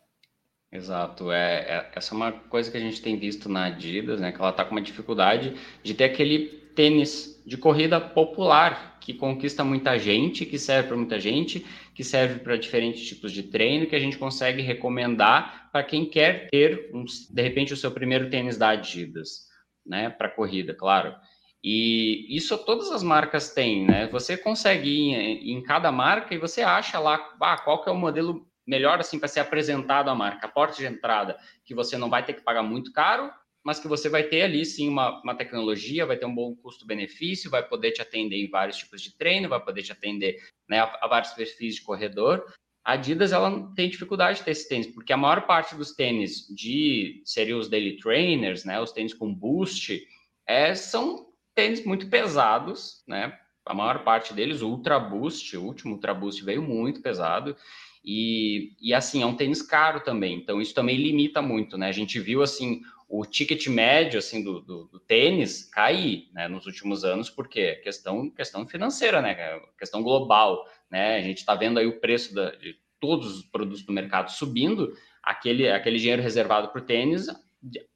Exato, 0.72 1.32
é, 1.32 1.60
é, 1.60 1.92
essa 1.96 2.14
é 2.14 2.16
uma 2.16 2.32
coisa 2.32 2.70
que 2.70 2.78
a 2.78 2.80
gente 2.80 3.02
tem 3.02 3.18
visto 3.18 3.48
na 3.48 3.66
Adidas, 3.66 4.20
né? 4.20 4.32
Que 4.32 4.42
ela 4.42 4.52
tá 4.52 4.66
com 4.66 4.72
uma 4.72 4.82
dificuldade 4.82 5.56
de 5.82 5.94
ter 5.94 6.04
aquele 6.04 6.68
tênis 6.76 7.42
de 7.46 7.58
corrida 7.58 8.00
popular 8.00 9.00
que 9.00 9.14
conquista 9.14 9.64
muita 9.64 9.98
gente, 9.98 10.46
que 10.46 10.60
serve 10.60 10.90
para 10.90 10.98
muita 10.98 11.20
gente, 11.20 11.66
que 11.96 12.04
serve 12.04 12.40
para 12.40 12.58
diferentes 12.58 13.08
tipos 13.08 13.32
de 13.32 13.44
treino, 13.44 13.88
que 13.88 13.96
a 13.96 14.00
gente 14.00 14.18
consegue 14.18 14.62
recomendar 14.62 15.70
para 15.72 15.84
quem 15.84 16.06
quer 16.06 16.50
ter, 16.50 16.92
um, 16.94 17.06
de 17.06 17.42
repente, 17.42 17.74
o 17.74 17.78
seu 17.78 17.90
primeiro 17.90 18.30
tênis 18.30 18.58
da 18.58 18.70
Adidas, 18.70 19.48
né? 19.86 20.10
Para 20.10 20.30
corrida, 20.30 20.74
claro. 20.74 21.16
E 21.64 22.26
isso 22.36 22.58
todas 22.58 22.92
as 22.92 23.04
marcas 23.04 23.54
têm, 23.54 23.86
né? 23.86 24.08
Você 24.08 24.38
consegue 24.38 24.90
ir 24.90 25.52
em, 25.52 25.62
cada 25.62 25.92
marca 25.92 26.34
e 26.34 26.38
você 26.38 26.62
acha 26.62 27.00
lá 27.00 27.36
ah, 27.42 27.58
qual 27.58 27.84
que 27.84 27.90
é 27.90 27.92
o 27.92 27.98
modelo 27.98 28.48
melhor 28.66 29.00
assim 29.00 29.18
para 29.18 29.28
ser 29.28 29.40
apresentado 29.40 30.10
a 30.10 30.16
marca, 30.16 30.46
a 30.46 30.52
porta 30.52 30.78
de 30.78 30.86
entrada, 30.86 31.38
que 31.66 31.74
você 31.74 31.98
não 31.98 32.10
vai 32.10 32.24
ter 32.24 32.34
que 32.34 32.42
pagar 32.42 32.64
muito 32.64 32.92
caro, 32.92 33.32
mas 33.64 33.80
que 33.80 33.88
você 33.88 34.08
vai 34.08 34.24
ter 34.24 34.44
ali 34.44 34.66
sim 34.66 34.88
uma, 34.88 35.22
uma 35.22 35.36
tecnologia, 35.36 36.06
vai 36.06 36.18
ter 36.18 36.26
um 36.26 36.36
bom 36.36 36.56
custo-benefício, 36.56 37.50
vai 37.50 37.68
poder 37.68 37.92
te 37.92 38.02
atender 38.02 38.38
em 38.38 38.50
vários 38.50 38.78
tipos 38.78 39.02
de 39.02 39.18
treino, 39.18 39.50
vai 39.50 39.60
poder 39.60 39.84
te 39.84 39.92
atender 39.92 40.38
né, 40.70 40.80
a, 40.80 41.00
a 41.02 41.08
vários 41.08 41.34
perfis 41.34 41.76
de 41.76 41.82
corredor. 41.82 42.46
A 42.86 42.94
Adidas 42.94 43.34
ela 43.34 43.70
tem 43.76 43.90
dificuldade 43.90 44.40
de 44.40 44.46
ter 44.46 44.52
esse 44.52 44.70
tênis, 44.70 44.88
porque 44.88 45.12
a 45.12 45.18
maior 45.18 45.46
parte 45.46 45.76
dos 45.76 45.94
tênis 45.94 46.48
de 46.48 47.22
seriam 47.26 47.60
os 47.60 47.68
daily 47.68 47.98
trainers, 47.98 48.64
né, 48.64 48.80
os 48.80 48.92
tênis 48.94 49.14
com 49.14 49.34
boost, 49.34 50.02
é, 50.48 50.74
são 50.74 51.27
tênis 51.58 51.84
muito 51.84 52.08
pesados, 52.08 53.04
né? 53.08 53.36
A 53.66 53.74
maior 53.74 54.04
parte 54.04 54.32
deles, 54.32 54.62
o 54.62 54.70
Ultra 54.70 55.00
Boost, 55.00 55.58
o 55.58 55.64
último 55.64 55.96
Ultra 55.96 56.14
Boost 56.14 56.46
veio 56.46 56.62
muito 56.62 57.02
pesado. 57.02 57.58
E, 58.06 58.74
e 58.80 58.94
assim, 58.94 59.24
é 59.24 59.26
um 59.26 59.36
tênis 59.36 59.64
caro 59.64 60.00
também, 60.02 60.38
então 60.38 60.62
isso 60.62 60.74
também 60.74 60.96
limita 60.96 61.42
muito, 61.42 61.76
né? 61.76 61.88
A 61.90 61.92
gente 61.92 62.20
viu 62.20 62.44
assim 62.44 62.82
o 63.10 63.26
ticket 63.26 63.68
médio 63.68 64.20
assim 64.20 64.44
do, 64.44 64.62
do, 64.62 64.86
do 64.86 65.00
tênis 65.00 65.64
cair 65.64 66.30
né, 66.32 66.48
nos 66.48 66.66
últimos 66.68 67.04
anos, 67.04 67.30
porque 67.30 67.76
questão, 67.78 68.30
questão 68.30 68.68
financeira, 68.68 69.20
né? 69.20 69.60
Questão 69.80 70.04
global, 70.04 70.64
né? 70.92 71.18
A 71.18 71.22
gente 71.22 71.40
está 71.40 71.56
vendo 71.56 71.80
aí 71.80 71.88
o 71.88 72.00
preço 72.00 72.36
da, 72.36 72.52
de 72.52 72.76
todos 73.00 73.36
os 73.36 73.44
produtos 73.44 73.84
do 73.84 73.92
mercado 73.92 74.32
subindo, 74.32 74.94
aquele, 75.24 75.68
aquele 75.70 75.98
dinheiro 75.98 76.22
reservado 76.22 76.70
para 76.70 76.82
o 76.82 76.86
tênis, 76.86 77.28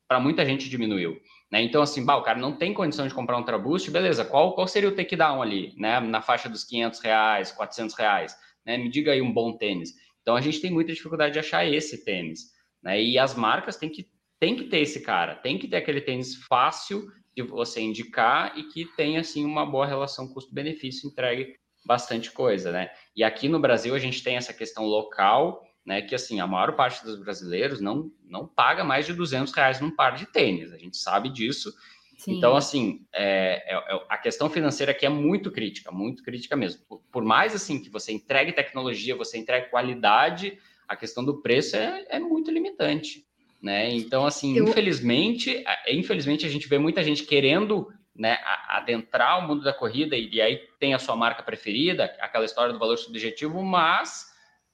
para 0.07 0.19
muita 0.19 0.45
gente 0.45 0.67
diminuiu. 0.67 1.21
Né? 1.51 1.61
Então, 1.61 1.81
assim, 1.81 2.05
bah, 2.05 2.15
o 2.15 2.23
cara 2.23 2.39
não 2.39 2.55
tem 2.55 2.73
condição 2.73 3.07
de 3.07 3.13
comprar 3.13 3.37
um 3.37 3.43
Traboost, 3.43 3.91
beleza, 3.91 4.23
qual, 4.23 4.55
qual 4.55 4.67
seria 4.67 4.87
o 4.87 4.95
takedown 4.95 5.41
ali, 5.41 5.73
né? 5.77 5.99
Na 5.99 6.21
faixa 6.21 6.47
dos 6.47 6.63
500 6.63 6.99
reais, 7.01 7.51
400 7.51 7.95
reais, 7.95 8.35
né? 8.65 8.77
Me 8.77 8.89
diga 8.89 9.11
aí 9.11 9.21
um 9.21 9.33
bom 9.33 9.57
tênis. 9.57 9.93
Então, 10.21 10.35
a 10.35 10.41
gente 10.41 10.61
tem 10.61 10.71
muita 10.71 10.93
dificuldade 10.93 11.33
de 11.33 11.39
achar 11.39 11.65
esse 11.65 12.05
tênis, 12.05 12.51
né? 12.81 13.01
E 13.01 13.19
as 13.19 13.35
marcas 13.35 13.75
têm 13.75 13.89
que, 13.89 14.07
têm 14.39 14.55
que 14.55 14.65
ter 14.65 14.79
esse 14.79 15.01
cara, 15.01 15.35
tem 15.35 15.57
que 15.57 15.67
ter 15.67 15.77
aquele 15.77 15.99
tênis 15.99 16.35
fácil 16.45 17.05
de 17.35 17.43
você 17.43 17.81
indicar 17.81 18.57
e 18.57 18.63
que 18.63 18.85
tenha, 18.95 19.19
assim, 19.19 19.43
uma 19.43 19.65
boa 19.65 19.85
relação 19.85 20.33
custo-benefício, 20.33 21.09
entregue 21.09 21.55
bastante 21.85 22.31
coisa, 22.31 22.71
né? 22.71 22.89
E 23.15 23.23
aqui 23.23 23.49
no 23.49 23.59
Brasil 23.59 23.93
a 23.93 23.99
gente 23.99 24.23
tem 24.23 24.37
essa 24.37 24.53
questão 24.53 24.85
local, 24.85 25.61
né? 25.85 26.01
Que 26.01 26.15
assim, 26.15 26.39
a 26.39 26.47
maior 26.47 26.75
parte 26.75 27.03
dos 27.03 27.17
brasileiros 27.17 27.81
não, 27.81 28.11
não 28.27 28.47
paga 28.47 28.83
mais 28.83 29.05
de 29.05 29.13
200 29.13 29.53
reais 29.53 29.79
num 29.79 29.91
par 29.91 30.15
de 30.15 30.25
tênis, 30.25 30.71
a 30.71 30.77
gente 30.77 30.97
sabe 30.97 31.29
disso. 31.29 31.73
Sim. 32.17 32.37
Então, 32.37 32.55
assim, 32.55 33.03
é, 33.11 33.63
é, 33.65 33.95
é, 33.95 34.05
a 34.07 34.17
questão 34.17 34.47
financeira 34.47 34.91
aqui 34.91 35.07
é 35.07 35.09
muito 35.09 35.49
crítica, 35.49 35.91
muito 35.91 36.21
crítica 36.21 36.55
mesmo. 36.55 36.83
Por, 36.87 37.01
por, 37.11 37.23
mais 37.23 37.55
assim 37.55 37.81
que 37.81 37.89
você 37.89 38.11
entregue 38.11 38.53
tecnologia, 38.53 39.15
você 39.15 39.39
entregue 39.39 39.71
qualidade, 39.71 40.59
a 40.87 40.95
questão 40.95 41.25
do 41.25 41.41
preço 41.41 41.75
é, 41.75 42.05
é 42.09 42.19
muito 42.19 42.51
limitante, 42.51 43.25
né? 43.59 43.89
Então, 43.89 44.23
assim, 44.23 44.55
Eu... 44.55 44.65
infelizmente, 44.65 45.63
infelizmente 45.87 46.45
a 46.45 46.49
gente 46.49 46.67
vê 46.67 46.77
muita 46.77 47.01
gente 47.01 47.23
querendo 47.23 47.91
né, 48.15 48.37
adentrar 48.67 49.39
o 49.39 49.47
mundo 49.47 49.63
da 49.63 49.73
corrida 49.73 50.15
e, 50.15 50.29
e, 50.31 50.41
aí 50.41 50.57
tem 50.79 50.93
a 50.93 50.99
sua 50.99 51.15
marca 51.15 51.41
preferida, 51.41 52.03
aquela 52.19 52.45
história 52.45 52.71
do 52.71 52.77
valor 52.77 52.97
subjetivo, 52.97 53.63
mas 53.63 54.30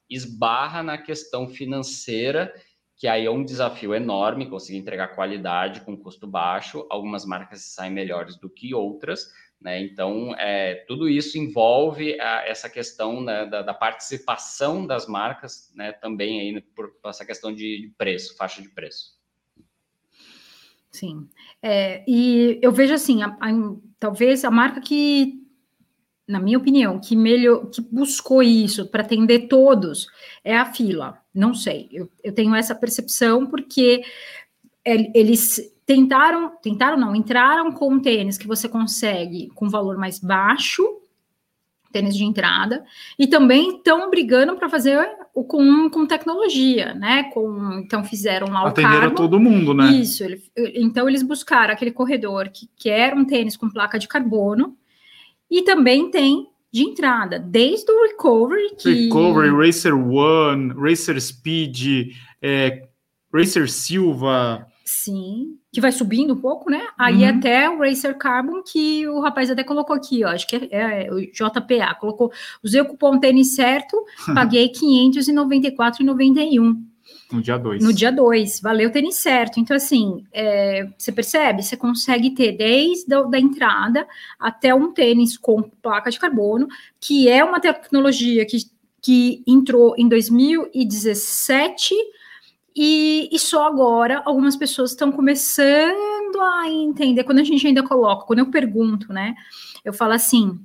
esbarra 0.09 0.81
na 0.83 0.97
questão 0.97 1.47
financeira, 1.47 2.53
que 2.95 3.07
aí 3.07 3.25
é 3.25 3.31
um 3.31 3.43
desafio 3.43 3.93
enorme 3.93 4.49
conseguir 4.49 4.79
entregar 4.79 5.09
qualidade 5.09 5.81
com 5.81 5.97
custo 5.97 6.25
baixo. 6.25 6.85
Algumas 6.89 7.25
marcas 7.25 7.61
saem 7.61 7.93
melhores 7.93 8.37
do 8.37 8.49
que 8.49 8.73
outras, 8.73 9.27
né? 9.61 9.81
Então, 9.81 10.33
é, 10.35 10.83
tudo 10.87 11.09
isso 11.09 11.37
envolve 11.37 12.19
a, 12.19 12.47
essa 12.47 12.69
questão 12.69 13.21
né, 13.21 13.45
da, 13.45 13.61
da, 13.61 13.73
participação 13.73 14.85
das 14.85 15.07
marcas, 15.07 15.71
né, 15.75 15.91
também 15.91 16.39
aí 16.39 16.61
por, 16.75 16.91
por 17.01 17.09
essa 17.09 17.25
questão 17.25 17.53
de 17.53 17.91
preço, 17.97 18.35
faixa 18.37 18.61
de 18.61 18.69
preço. 18.69 19.17
Sim. 20.91 21.27
É, 21.61 22.03
e 22.07 22.59
eu 22.61 22.71
vejo 22.71 22.93
assim, 22.93 23.21
a, 23.21 23.27
a, 23.27 23.49
talvez 23.99 24.43
a 24.43 24.51
marca 24.51 24.81
que, 24.81 25.46
na 26.27 26.39
minha 26.39 26.57
opinião, 26.57 26.99
que 26.99 27.15
melhor, 27.15 27.67
que 27.67 27.81
buscou 27.81 28.43
isso 28.43 28.85
para 28.87 29.01
atender 29.01 29.47
todos 29.47 30.07
é 30.43 30.57
a 30.57 30.65
fila. 30.65 31.17
Não 31.33 31.53
sei, 31.53 31.87
eu, 31.91 32.09
eu 32.23 32.33
tenho 32.33 32.53
essa 32.53 32.75
percepção 32.75 33.45
porque 33.45 34.03
eles 34.85 35.73
tentaram, 35.85 36.51
tentaram 36.61 36.97
não, 36.97 37.15
entraram 37.15 37.71
com 37.71 37.93
um 37.93 37.99
tênis 37.99 38.37
que 38.37 38.47
você 38.47 38.67
consegue 38.67 39.49
com 39.55 39.69
valor 39.69 39.97
mais 39.97 40.19
baixo 40.19 40.83
tênis 41.91 42.15
de 42.15 42.23
entrada, 42.23 42.83
e 43.17 43.27
também 43.27 43.77
estão 43.77 44.09
brigando 44.09 44.55
para 44.55 44.69
fazer 44.69 45.09
o 45.33 45.43
com, 45.43 45.89
com 45.89 46.05
tecnologia, 46.05 46.93
né? 46.93 47.23
Com, 47.33 47.79
então 47.79 48.03
fizeram 48.03 48.47
lá 48.47 48.65
o 48.65 48.67
Atenderam 48.67 49.15
todo 49.15 49.39
mundo, 49.39 49.73
né? 49.73 49.91
Isso. 49.91 50.23
Ele, 50.23 50.41
então 50.75 51.07
eles 51.07 51.23
buscaram 51.23 51.73
aquele 51.73 51.91
corredor 51.91 52.49
que 52.49 52.69
quer 52.75 53.13
um 53.13 53.25
tênis 53.25 53.57
com 53.57 53.69
placa 53.69 53.97
de 53.97 54.07
carbono 54.07 54.77
e 55.49 55.61
também 55.61 56.11
tem 56.11 56.47
de 56.71 56.83
entrada, 56.83 57.39
desde 57.39 57.91
o 57.91 58.03
Recovery 58.03 58.75
que... 58.77 59.05
Recovery, 59.05 59.49
Racer 59.49 59.95
One, 59.95 60.73
Racer 60.73 61.19
Speed, 61.19 62.13
é, 62.41 62.87
Racer 63.33 63.69
Silva... 63.69 64.67
Sim, 64.83 65.57
que 65.73 65.81
vai 65.81 65.91
subindo 65.91 66.33
um 66.33 66.39
pouco, 66.39 66.71
né? 66.71 66.87
Aí 66.97 67.23
uhum. 67.23 67.37
até 67.37 67.69
o 67.69 67.79
Racer 67.79 68.17
Carbon, 68.17 68.63
que 68.63 69.05
o 69.05 69.19
rapaz 69.19 69.51
até 69.51 69.61
colocou 69.61 69.93
aqui, 69.93 70.23
ó, 70.23 70.29
acho 70.29 70.47
que 70.47 70.55
é, 70.55 71.07
é 71.07 71.11
o 71.11 71.19
JPA, 71.19 71.93
colocou, 71.99 72.31
usei 72.63 72.79
o 72.79 72.85
cupom 72.85 73.19
tênis 73.19 73.53
certo, 73.53 74.01
paguei 74.33 74.71
594,91. 74.71 76.86
No 77.31 77.41
dia 77.41 77.57
2. 77.57 77.83
No 77.83 77.93
dia 77.93 78.11
2, 78.11 78.61
valeu 78.61 78.91
tênis 78.91 79.15
certo. 79.15 79.59
Então, 79.59 79.75
assim, 79.75 80.25
é, 80.31 80.87
você 80.97 81.11
percebe? 81.11 81.61
Você 81.61 81.75
consegue 81.75 82.31
ter 82.31 82.53
desde 82.53 83.13
a 83.13 83.21
da 83.23 83.39
entrada 83.39 84.07
até 84.39 84.73
um 84.73 84.93
tênis 84.93 85.37
com 85.37 85.61
placa 85.61 86.09
de 86.09 86.19
carbono, 86.19 86.67
que 86.99 87.27
é 87.27 87.43
uma 87.43 87.59
tecnologia 87.59 88.45
que, 88.45 88.57
que 89.01 89.43
entrou 89.45 89.93
em 89.97 90.07
2017 90.07 91.93
e, 92.79 93.27
e, 93.31 93.39
só 93.39 93.65
agora 93.65 94.21
algumas 94.23 94.55
pessoas 94.55 94.91
estão 94.91 95.11
começando 95.11 96.39
a 96.39 96.69
entender. 96.69 97.23
Quando 97.23 97.39
a 97.39 97.43
gente 97.43 97.65
ainda 97.65 97.81
coloca, 97.81 98.27
quando 98.27 98.39
eu 98.39 98.51
pergunto, 98.51 99.11
né? 99.11 99.33
Eu 99.83 99.91
falo 99.91 100.13
assim: 100.13 100.59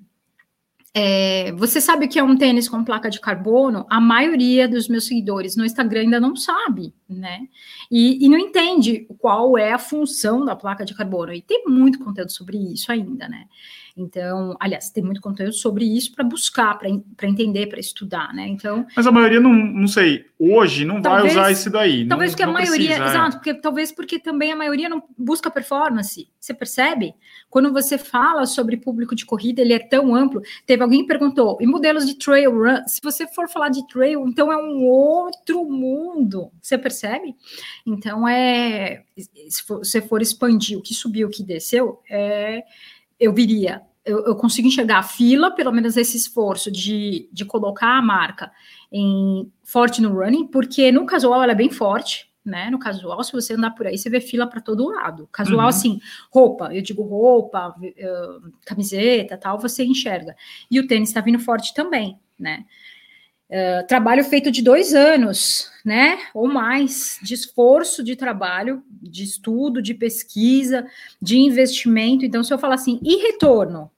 é, 0.94 1.52
você 1.52 1.80
sabe 1.80 2.04
o 2.04 2.08
que 2.08 2.18
é 2.18 2.22
um 2.22 2.36
tênis 2.36 2.68
com 2.68 2.84
placa 2.84 3.08
de 3.08 3.18
carbono? 3.18 3.86
A 3.88 3.98
maioria 3.98 4.68
dos 4.68 4.88
meus 4.88 5.06
seguidores 5.06 5.56
no 5.56 5.64
Instagram 5.64 6.02
ainda 6.02 6.20
não 6.20 6.36
sabe, 6.36 6.92
né? 7.08 7.48
E, 7.90 8.24
e, 8.24 8.28
não 8.28 8.38
entende 8.38 9.06
qual 9.18 9.56
é 9.56 9.72
a 9.72 9.78
função 9.78 10.44
da 10.44 10.54
placa 10.54 10.84
de 10.84 10.94
carbono. 10.94 11.32
E 11.32 11.40
tem 11.40 11.64
muito 11.66 11.98
conteúdo 11.98 12.30
sobre 12.30 12.58
isso 12.58 12.92
ainda, 12.92 13.26
né? 13.26 13.46
Então, 13.96 14.56
aliás, 14.58 14.90
tem 14.90 15.02
muito 15.02 15.20
conteúdo 15.20 15.52
sobre 15.52 15.84
isso 15.84 16.12
para 16.14 16.24
buscar, 16.24 16.78
para 16.78 17.28
entender, 17.28 17.66
para 17.66 17.78
estudar, 17.78 18.32
né? 18.32 18.46
Então. 18.48 18.86
Mas 18.96 19.06
a 19.06 19.12
maioria 19.12 19.40
não, 19.40 19.52
não 19.52 19.86
sei, 19.86 20.24
hoje 20.38 20.84
não 20.84 21.02
talvez, 21.02 21.34
vai 21.34 21.42
usar 21.42 21.52
isso 21.52 21.70
daí. 21.70 22.08
Talvez 22.08 22.30
não, 22.30 22.36
porque 22.36 22.42
a 22.42 22.52
maioria, 22.52 22.88
precisa, 22.88 23.04
é. 23.04 23.08
exato, 23.08 23.36
porque 23.36 23.54
talvez 23.54 23.92
porque 23.92 24.18
também 24.18 24.52
a 24.52 24.56
maioria 24.56 24.88
não 24.88 25.02
busca 25.16 25.50
performance. 25.50 26.28
Você 26.40 26.54
percebe? 26.54 27.14
Quando 27.50 27.72
você 27.72 27.98
fala 27.98 28.46
sobre 28.46 28.78
público 28.78 29.14
de 29.14 29.26
corrida, 29.26 29.60
ele 29.60 29.74
é 29.74 29.78
tão 29.78 30.14
amplo. 30.14 30.40
Teve 30.66 30.82
alguém 30.82 31.02
que 31.02 31.08
perguntou, 31.08 31.58
e 31.60 31.66
modelos 31.66 32.06
de 32.06 32.14
trail 32.14 32.50
run? 32.50 32.86
Se 32.86 33.00
você 33.02 33.26
for 33.26 33.48
falar 33.48 33.68
de 33.68 33.86
trail, 33.86 34.26
então 34.26 34.50
é 34.50 34.56
um 34.56 34.84
outro 34.84 35.64
mundo. 35.64 36.50
Você 36.60 36.78
percebe? 36.78 37.34
Então 37.86 38.26
é. 38.26 39.04
Se 39.48 39.62
você 39.68 40.00
for 40.00 40.22
expandir 40.22 40.78
o 40.78 40.82
que 40.82 40.94
subiu, 40.94 41.28
o 41.28 41.30
que 41.30 41.42
desceu, 41.42 42.00
é 42.08 42.62
eu 43.22 43.32
viria, 43.32 43.82
eu, 44.04 44.24
eu, 44.26 44.34
consigo 44.34 44.66
enxergar 44.66 44.98
a 44.98 45.02
fila, 45.02 45.54
pelo 45.54 45.70
menos 45.70 45.96
esse 45.96 46.16
esforço 46.16 46.72
de, 46.72 47.28
de 47.32 47.44
colocar 47.44 47.96
a 47.98 48.02
marca 48.02 48.50
em 48.90 49.50
forte 49.62 50.02
no 50.02 50.12
running, 50.12 50.48
porque 50.48 50.90
no 50.90 51.06
casual 51.06 51.40
ela 51.40 51.52
é 51.52 51.54
bem 51.54 51.70
forte, 51.70 52.28
né? 52.44 52.68
No 52.68 52.80
casual, 52.80 53.22
se 53.22 53.32
você 53.32 53.54
andar 53.54 53.70
por 53.70 53.86
aí, 53.86 53.96
você 53.96 54.10
vê 54.10 54.20
fila 54.20 54.48
para 54.48 54.60
todo 54.60 54.88
lado. 54.88 55.28
Casual, 55.30 55.60
uhum. 55.60 55.68
assim, 55.68 56.00
roupa, 56.32 56.74
eu 56.74 56.82
digo 56.82 57.02
roupa, 57.04 57.68
uh, 57.78 58.52
camiseta, 58.66 59.38
tal, 59.38 59.60
você 59.60 59.84
enxerga. 59.84 60.34
E 60.68 60.80
o 60.80 60.86
tênis 60.88 61.10
está 61.10 61.20
vindo 61.20 61.38
forte 61.38 61.72
também, 61.72 62.18
né? 62.36 62.64
Uh, 63.52 63.86
trabalho 63.86 64.24
feito 64.24 64.50
de 64.50 64.62
dois 64.62 64.94
anos, 64.94 65.70
né, 65.84 66.18
ou 66.32 66.48
mais, 66.48 67.18
de 67.22 67.34
esforço 67.34 68.02
de 68.02 68.16
trabalho, 68.16 68.82
de 68.90 69.22
estudo, 69.22 69.82
de 69.82 69.92
pesquisa, 69.92 70.86
de 71.20 71.38
investimento. 71.38 72.24
Então, 72.24 72.42
se 72.42 72.54
eu 72.54 72.58
falar 72.58 72.76
assim, 72.76 72.98
e 73.02 73.16
retorno? 73.16 73.90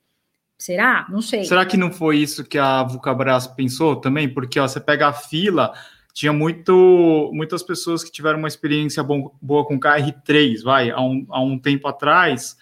Será? 0.59 1.07
Não 1.09 1.23
sei. 1.23 1.45
Será 1.45 1.64
que 1.64 1.77
não 1.77 1.93
foi 1.93 2.19
isso 2.19 2.43
que 2.43 2.59
a 2.59 2.83
Vulcabras 2.83 3.47
pensou 3.47 3.95
também? 3.95 4.29
Porque 4.29 4.59
ó, 4.59 4.67
você 4.67 4.81
pega 4.81 5.07
a 5.07 5.12
fila, 5.12 5.73
tinha 6.12 6.33
muito, 6.33 7.31
muitas 7.33 7.62
pessoas 7.62 8.03
que 8.03 8.11
tiveram 8.11 8.40
uma 8.40 8.49
experiência 8.49 9.05
bom, 9.05 9.37
boa 9.40 9.64
com 9.64 9.79
KR3, 9.79 10.62
vai, 10.64 10.90
há 10.90 11.01
um, 11.01 11.27
há 11.31 11.40
um 11.40 11.59
tempo 11.59 11.87
atrás 11.87 12.57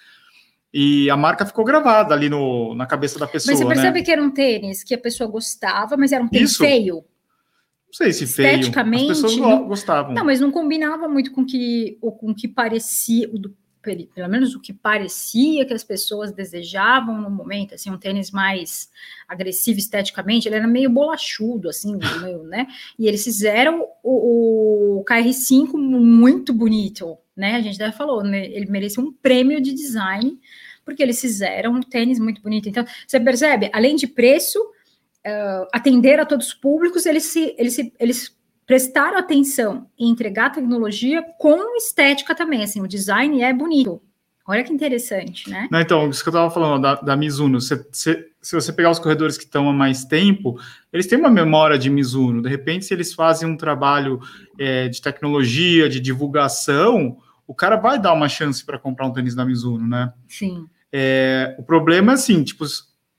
e 0.73 1.11
a 1.11 1.17
marca 1.17 1.45
ficou 1.45 1.65
gravada 1.65 2.15
ali 2.15 2.31
no, 2.31 2.75
na 2.75 2.87
cabeça 2.87 3.19
da 3.19 3.27
pessoa. 3.27 3.53
Mas 3.53 3.59
você 3.59 3.67
percebe 3.67 3.99
né? 3.99 4.05
que 4.05 4.11
era 4.11 4.23
um 4.23 4.31
tênis 4.31 4.83
que 4.83 4.95
a 4.95 4.99
pessoa 4.99 5.29
gostava, 5.29 5.97
mas 5.97 6.13
era 6.13 6.25
um 6.25 6.29
tênis 6.29 6.53
Isso. 6.53 6.65
feio. 6.65 6.97
Não 6.97 7.93
sei 7.93 8.13
se 8.13 8.27
feio. 8.27 8.49
Esteticamente. 8.49 9.13
As 9.13 9.21
pessoas 9.21 9.37
não, 9.37 9.69
gostavam. 9.69 10.15
Não, 10.15 10.25
mas 10.25 10.41
não 10.41 10.51
combinava 10.51 11.07
muito 11.09 11.31
com 11.31 11.45
que, 11.45 11.99
o 12.01 12.11
com 12.11 12.35
que 12.35 12.49
parecia, 12.49 13.29
do, 13.29 13.55
pelo 13.83 14.31
menos 14.31 14.55
o 14.55 14.61
que 14.61 14.73
parecia 14.73 15.67
que 15.67 15.75
as 15.75 15.85
pessoas 15.85 16.33
desejavam 16.33 17.21
no 17.21 17.29
momento, 17.29 17.75
assim, 17.75 17.91
um 17.91 17.99
tênis 17.99 18.31
mais 18.31 18.89
agressivo 19.29 19.79
esteticamente, 19.79 20.49
ele 20.49 20.57
era 20.57 20.67
meio 20.67 20.89
bolachudo, 20.89 21.69
assim, 21.69 21.99
meio, 22.23 22.45
né? 22.45 22.67
E 22.99 23.07
eles 23.07 23.23
fizeram 23.23 23.87
o, 24.03 25.01
o 25.01 25.05
KR5 25.05 25.75
muito 25.75 26.55
bonito, 26.55 27.19
né? 27.37 27.57
A 27.57 27.61
gente 27.61 27.77
já 27.77 27.93
falou, 27.93 28.23
né? 28.23 28.47
ele 28.47 28.71
merece 28.71 29.01
um 29.01 29.13
prêmio 29.13 29.61
de 29.61 29.73
design, 29.73 30.39
porque 30.85 31.03
eles 31.03 31.21
fizeram 31.21 31.75
um 31.75 31.81
tênis 31.81 32.19
muito 32.19 32.43
bonito. 32.43 32.69
Então, 32.69 32.85
você 33.07 33.19
percebe, 33.21 33.71
além 33.73 33.97
de 33.97 34.07
preço, 34.07 34.59
uh, 34.61 35.67
atender 35.73 36.21
a 36.21 36.27
todos 36.27 36.49
os 36.49 36.55
públicos, 36.55 37.07
eles 37.07 37.25
se, 37.25 37.55
eles 37.59 37.75
se, 37.75 37.93
eles 37.99 38.37
prestaram 38.67 39.19
atenção 39.19 39.89
em 39.99 40.09
entregar 40.09 40.51
tecnologia 40.51 41.23
com 41.39 41.77
estética 41.77 42.35
também, 42.35 42.63
assim, 42.63 42.81
o 42.81 42.89
design 42.89 43.43
é 43.43 43.53
bonito, 43.53 44.01
Olha 44.47 44.65
que 44.65 44.73
interessante, 44.73 45.49
né? 45.49 45.69
Não, 45.71 45.81
então, 45.81 46.11
isso 46.11 46.23
que 46.23 46.29
eu 46.29 46.33
estava 46.33 46.51
falando 46.51 46.83
da, 46.83 46.95
da 46.97 47.17
Mizuno, 47.17 47.61
se, 47.61 47.87
se, 47.93 48.29
se, 48.41 48.55
você 48.55 48.73
pegar 48.73 48.91
os 48.91 48.99
corredores 48.99 49.39
que 49.39 49.45
estão 49.45 49.69
há 49.69 49.73
mais 49.73 50.05
tempo, 50.05 50.59
eles 50.93 51.07
têm 51.07 51.19
uma 51.19 51.31
memória 51.31 51.79
de 51.79 51.89
Mizuno. 51.89 52.43
De 52.43 52.49
repente, 52.49 52.85
se 52.85 52.93
eles 52.93 53.15
fazem 53.15 53.49
um 53.49 53.57
trabalho 53.57 54.21
é, 54.59 54.89
de 54.89 55.01
tecnologia, 55.01 55.89
de 55.89 56.01
divulgação, 56.01 57.19
o 57.47 57.55
cara 57.55 57.77
vai 57.77 58.01
dar 58.01 58.13
uma 58.13 58.29
chance 58.29 58.65
para 58.65 58.79
comprar 58.79 59.07
um 59.07 59.13
tênis 59.13 59.35
da 59.35 59.45
Mizuno, 59.45 59.87
né? 59.87 60.13
Sim. 60.27 60.67
É, 60.93 61.55
o 61.59 61.63
problema 61.63 62.13
é 62.13 62.15
assim, 62.15 62.43
tipo, 62.43 62.65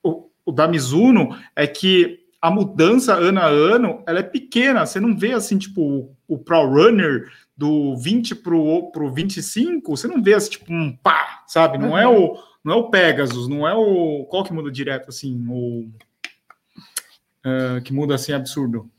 o, 0.03 0.29
o 0.45 0.51
da 0.51 0.67
Mizuno 0.67 1.37
é 1.55 1.65
que 1.65 2.19
a 2.41 2.51
mudança 2.51 3.15
ano 3.15 3.39
a 3.39 3.45
ano 3.45 4.03
ela 4.05 4.19
é 4.19 4.23
pequena. 4.23 4.85
Você 4.85 4.99
não 4.99 5.17
vê 5.17 5.31
assim, 5.31 5.57
tipo, 5.57 5.81
o, 5.81 6.15
o 6.27 6.37
Pro 6.37 6.67
Runner 6.67 7.31
do 7.55 7.95
20 7.97 8.35
pro, 8.35 8.91
pro 8.91 9.11
25, 9.11 9.95
você 9.95 10.07
não 10.07 10.21
vê 10.21 10.33
assim, 10.33 10.51
tipo, 10.51 10.73
um 10.73 10.95
pá, 10.95 11.43
sabe? 11.47 11.77
Não 11.77 11.97
é 11.97 12.07
uhum. 12.07 12.13
é 12.13 12.17
o 12.17 12.53
não 12.63 12.73
é 12.73 12.77
o 12.77 12.89
Pegasus, 12.89 13.47
não 13.47 13.67
é 13.67 13.75
o. 13.75 14.25
Qual 14.29 14.43
que 14.43 14.53
muda 14.53 14.71
direto 14.71 15.09
assim? 15.09 15.45
O. 15.49 15.89
Uh, 17.45 17.81
que 17.83 17.91
muda 17.91 18.15
assim 18.15 18.31
absurdo. 18.31 18.89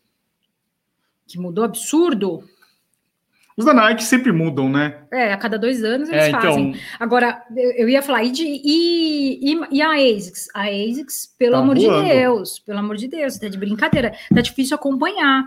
Que 1.27 1.39
mudou 1.39 1.65
absurdo? 1.65 2.45
Os 3.57 3.65
da 3.65 3.73
Nike 3.73 4.03
sempre 4.03 4.33
mudam, 4.33 4.69
né? 4.69 5.05
É, 5.13 5.33
a 5.33 5.37
cada 5.39 5.57
dois 5.57 5.83
anos 5.83 6.09
eles 6.09 6.25
é, 6.25 6.29
então... 6.29 6.41
fazem. 6.41 6.77
Agora, 6.99 7.43
eu 7.57 7.89
ia 7.89 8.03
falar, 8.03 8.25
e, 8.25 8.33
de, 8.33 8.45
e, 8.45 9.55
e, 9.71 9.81
a 9.81 9.93
ASICS? 9.93 10.49
A 10.53 10.65
ASICS, 10.65 11.35
pelo 11.39 11.53
tá 11.53 11.59
amor 11.61 11.79
voando. 11.79 12.03
de 12.03 12.13
Deus, 12.13 12.59
pelo 12.59 12.79
amor 12.81 12.97
de 12.97 13.09
Deus, 13.09 13.39
tá 13.39 13.49
de 13.49 13.57
brincadeira, 13.57 14.13
tá 14.35 14.41
difícil 14.41 14.75
acompanhar. 14.75 15.45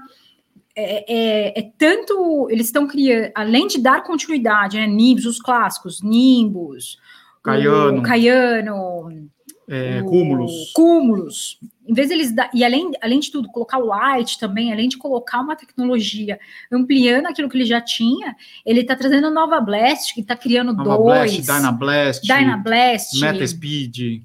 É, 0.79 1.05
é, 1.07 1.59
é 1.59 1.71
tanto, 1.75 2.47
eles 2.51 2.67
estão 2.67 2.87
criando, 2.87 3.31
além 3.33 3.65
de 3.65 3.81
dar 3.81 4.03
continuidade, 4.03 4.77
né, 4.77 4.85
Nimbus, 4.85 5.25
os 5.25 5.41
clássicos, 5.41 6.03
Nimbus, 6.03 6.99
Caiano, 7.41 7.99
o 7.99 8.03
Caiano 8.03 9.27
é, 9.67 10.01
cúmulos. 10.03 10.71
Cúmulos. 10.73 11.59
Em 11.85 11.93
vez 11.93 12.09
deles 12.09 12.31
dar, 12.31 12.49
e 12.53 12.63
além, 12.63 12.91
além 13.01 13.19
de 13.19 13.31
tudo, 13.31 13.49
colocar 13.49 13.79
o 13.79 13.85
light 13.85 14.39
também, 14.39 14.71
além 14.71 14.87
de 14.87 14.97
colocar 14.97 15.41
uma 15.41 15.55
tecnologia 15.55 16.39
ampliando 16.71 17.25
aquilo 17.25 17.49
que 17.49 17.57
ele 17.57 17.65
já 17.65 17.81
tinha, 17.81 18.35
ele 18.65 18.81
está 18.81 18.95
trazendo 18.95 19.29
nova 19.31 19.59
Blast, 19.59 20.13
que 20.13 20.21
está 20.21 20.35
criando 20.35 20.73
nova 20.73 20.97
dois. 20.97 21.33
Blast, 21.33 21.41
Dynablast, 21.41 22.21
Dynablast, 22.21 23.19
Metaspeed. 23.19 24.23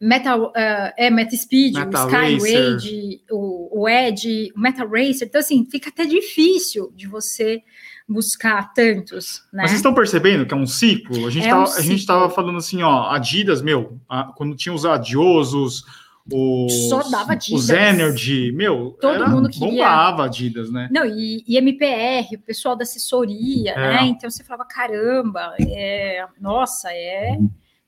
Meta, 0.00 0.36
uh, 0.36 0.52
é, 0.96 1.10
Metaspeed, 1.10 1.74
Meta 1.74 2.04
o 2.04 2.06
Skywade, 2.06 3.20
o, 3.30 3.80
o 3.82 3.88
Edge, 3.88 4.52
o 4.54 4.60
Meta 4.60 4.84
Racer. 4.84 5.26
Então, 5.26 5.40
assim, 5.40 5.66
fica 5.68 5.88
até 5.88 6.04
difícil 6.06 6.92
de 6.94 7.08
você 7.08 7.62
buscar 8.08 8.72
tantos, 8.72 9.42
né? 9.52 9.62
Mas 9.62 9.70
vocês 9.70 9.80
estão 9.80 9.92
percebendo 9.92 10.46
que 10.46 10.54
é 10.54 10.56
um 10.56 10.66
ciclo? 10.66 11.26
A 11.26 11.30
gente 11.30 11.46
é 11.46 11.50
tava, 11.50 11.68
um 11.68 11.72
a 11.72 11.80
gente 11.80 11.98
estava 11.98 12.30
falando 12.30 12.58
assim, 12.58 12.82
ó, 12.82 13.10
Adidas, 13.10 13.60
meu, 13.60 13.98
a, 14.08 14.24
quando 14.24 14.56
tinha 14.56 14.72
os 14.72 14.86
adiosos, 14.86 15.84
os, 16.32 16.88
Só 16.88 17.02
dava 17.10 17.32
Adidas. 17.32 17.64
os 17.64 17.70
Energy, 17.70 18.52
meu, 18.52 18.96
todo 19.00 19.14
era, 19.14 19.28
mundo 19.28 19.48
queria. 19.48 19.68
Bombava 19.68 20.24
Adidas, 20.26 20.70
né? 20.70 20.88
Não, 20.90 21.04
e, 21.04 21.42
e 21.46 21.56
MPR, 21.56 22.36
o 22.36 22.40
pessoal 22.40 22.76
da 22.76 22.84
assessoria, 22.84 23.72
é. 23.72 23.94
né? 23.94 24.02
Então 24.06 24.30
você 24.30 24.44
falava, 24.44 24.66
caramba, 24.66 25.54
é, 25.60 26.24
nossa, 26.40 26.90
é. 26.92 27.38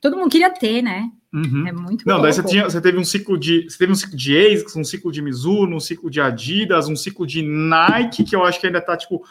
Todo 0.00 0.16
mundo 0.16 0.30
queria 0.30 0.50
ter, 0.50 0.82
né? 0.82 1.10
Uhum. 1.32 1.66
É 1.66 1.72
muito 1.72 2.06
Não, 2.06 2.20
daí 2.20 2.32
você, 2.32 2.42
tinha, 2.42 2.64
você 2.64 2.80
teve 2.80 2.98
um 2.98 3.04
ciclo 3.04 3.38
de. 3.38 3.68
Você 3.68 3.78
teve 3.78 3.92
um 3.92 3.94
ciclo 3.94 4.16
de 4.16 4.36
ASICS, 4.36 4.76
um 4.76 4.84
ciclo 4.84 5.12
de 5.12 5.22
Mizuno, 5.22 5.76
um 5.76 5.80
ciclo 5.80 6.10
de 6.10 6.20
Adidas, 6.20 6.88
um 6.88 6.96
ciclo 6.96 7.26
de 7.26 7.42
Nike, 7.42 8.24
que 8.24 8.34
eu 8.34 8.44
acho 8.44 8.60
que 8.60 8.66
ainda 8.66 8.80
tá, 8.80 8.96
tipo, 8.96 9.22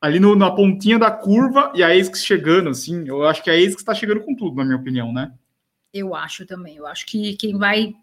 ali 0.00 0.18
no, 0.18 0.34
na 0.34 0.50
pontinha 0.50 0.98
da 0.98 1.10
curva 1.10 1.72
e 1.74 1.82
a 1.82 1.88
ASICS 1.88 2.24
chegando, 2.24 2.70
assim. 2.70 3.06
Eu 3.06 3.26
acho 3.26 3.42
que 3.42 3.50
a 3.50 3.54
ASICS 3.54 3.76
está 3.80 3.94
chegando 3.94 4.20
com 4.20 4.34
tudo, 4.34 4.56
na 4.56 4.64
minha 4.64 4.78
opinião, 4.78 5.12
né? 5.12 5.32
Eu 5.92 6.14
acho 6.14 6.46
também. 6.46 6.76
Eu 6.76 6.86
acho 6.86 7.04
que 7.04 7.36
quem 7.36 7.58
vai 7.58 7.94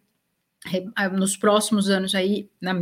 nos 1.13 1.36
próximos 1.36 1.89
anos 1.89 2.13
aí, 2.13 2.50
na, 2.62 2.74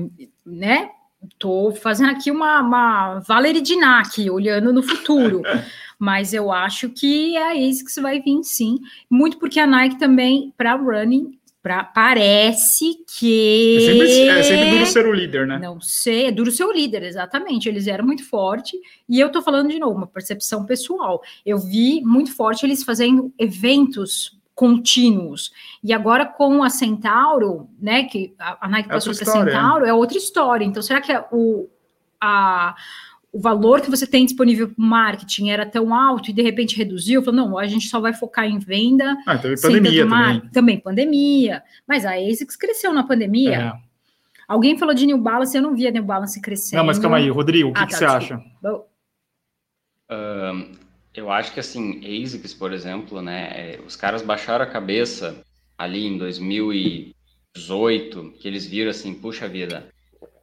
né? 0.45 0.89
Tô 1.37 1.71
fazendo 1.71 2.11
aqui 2.11 2.31
uma, 2.31 2.61
uma 2.61 3.19
Valerie 3.19 3.61
Dinac, 3.61 4.29
olhando 4.29 4.73
no 4.73 4.81
futuro. 4.81 5.41
Mas 5.99 6.33
eu 6.33 6.51
acho 6.51 6.89
que 6.89 7.37
é 7.37 7.43
a 7.43 7.69
ASICS 7.69 7.95
vai 8.01 8.19
vir 8.19 8.43
sim. 8.43 8.79
Muito 9.07 9.37
porque 9.37 9.59
a 9.59 9.67
Nike 9.67 9.99
também, 9.99 10.51
para 10.57 10.73
running, 10.73 11.37
Pra, 11.61 11.83
parece 11.83 13.03
que. 13.05 13.77
É 13.77 13.79
sempre, 13.81 14.27
é 14.29 14.43
sempre 14.43 14.71
duro 14.71 14.85
ser 14.87 15.05
o 15.05 15.13
líder, 15.13 15.45
né? 15.45 15.59
Não 15.59 15.79
sei, 15.79 16.25
é 16.25 16.31
duro 16.31 16.49
ser 16.49 16.65
o 16.65 16.71
líder, 16.71 17.03
exatamente. 17.03 17.69
Eles 17.69 17.85
eram 17.85 18.03
muito 18.03 18.27
forte. 18.27 18.75
E 19.07 19.19
eu 19.19 19.31
tô 19.31 19.43
falando 19.43 19.69
de 19.69 19.77
novo, 19.77 19.95
uma 19.95 20.07
percepção 20.07 20.65
pessoal. 20.65 21.21
Eu 21.45 21.59
vi 21.59 22.01
muito 22.01 22.35
forte 22.35 22.65
eles 22.65 22.83
fazendo 22.83 23.31
eventos 23.37 24.40
contínuos. 24.61 25.51
E 25.83 25.91
agora 25.91 26.23
com 26.23 26.61
a 26.61 26.69
Centauro, 26.69 27.67
né? 27.79 28.03
Que 28.03 28.35
a, 28.37 28.69
Nike 28.69 28.89
é 28.89 28.93
passou 28.93 29.15
para 29.15 29.25
Centauro, 29.25 29.85
é 29.87 29.91
outra 29.93 30.19
história. 30.19 30.63
Então, 30.63 30.83
será 30.83 31.01
que 31.01 31.11
é 31.11 31.25
o. 31.31 31.67
A, 32.21 32.75
o 33.33 33.39
valor 33.39 33.79
que 33.81 33.89
você 33.89 34.05
tem 34.05 34.25
disponível 34.25 34.67
para 34.67 34.77
o 34.77 34.85
marketing 34.85 35.49
era 35.49 35.65
tão 35.65 35.95
alto 35.95 36.29
e 36.29 36.33
de 36.33 36.41
repente 36.41 36.77
reduziu, 36.77 37.23
falou, 37.23 37.47
não, 37.47 37.57
a 37.57 37.65
gente 37.65 37.87
só 37.87 37.99
vai 37.99 38.13
focar 38.13 38.45
em 38.45 38.59
venda. 38.59 39.17
Ah, 39.25 39.37
teve 39.37 39.59
pandemia 39.59 40.03
também. 40.03 40.41
Também 40.51 40.79
pandemia. 40.79 41.63
Mas 41.87 42.05
a 42.05 42.15
ASICS 42.15 42.57
cresceu 42.57 42.93
na 42.93 43.03
pandemia. 43.03 43.57
É. 43.57 43.73
Alguém 44.49 44.77
falou 44.77 44.93
de 44.93 45.05
New 45.07 45.17
Balance, 45.17 45.55
eu 45.55 45.63
não 45.63 45.73
via 45.73 45.89
New 45.91 46.03
Balance 46.03 46.39
crescendo. 46.41 46.79
Não, 46.79 46.85
mas 46.85 46.99
calma 46.99 47.17
aí, 47.17 47.29
Rodrigo, 47.29 47.69
o 47.69 47.73
que, 47.73 47.79
ah, 47.79 47.85
que 47.87 47.93
tá, 47.93 47.97
você 47.97 48.05
acha? 48.05 48.43
Uh, 50.11 50.77
eu 51.13 51.31
acho 51.31 51.53
que 51.53 51.59
assim, 51.59 51.99
ASICS, 51.99 52.53
por 52.53 52.73
exemplo, 52.73 53.21
né, 53.21 53.49
é, 53.53 53.79
os 53.85 53.95
caras 53.95 54.21
baixaram 54.21 54.63
a 54.63 54.69
cabeça 54.69 55.43
ali 55.77 56.05
em 56.05 56.17
2018, 56.17 58.33
que 58.39 58.47
eles 58.47 58.65
viram 58.65 58.91
assim, 58.91 59.13
puxa 59.13 59.47
vida, 59.47 59.89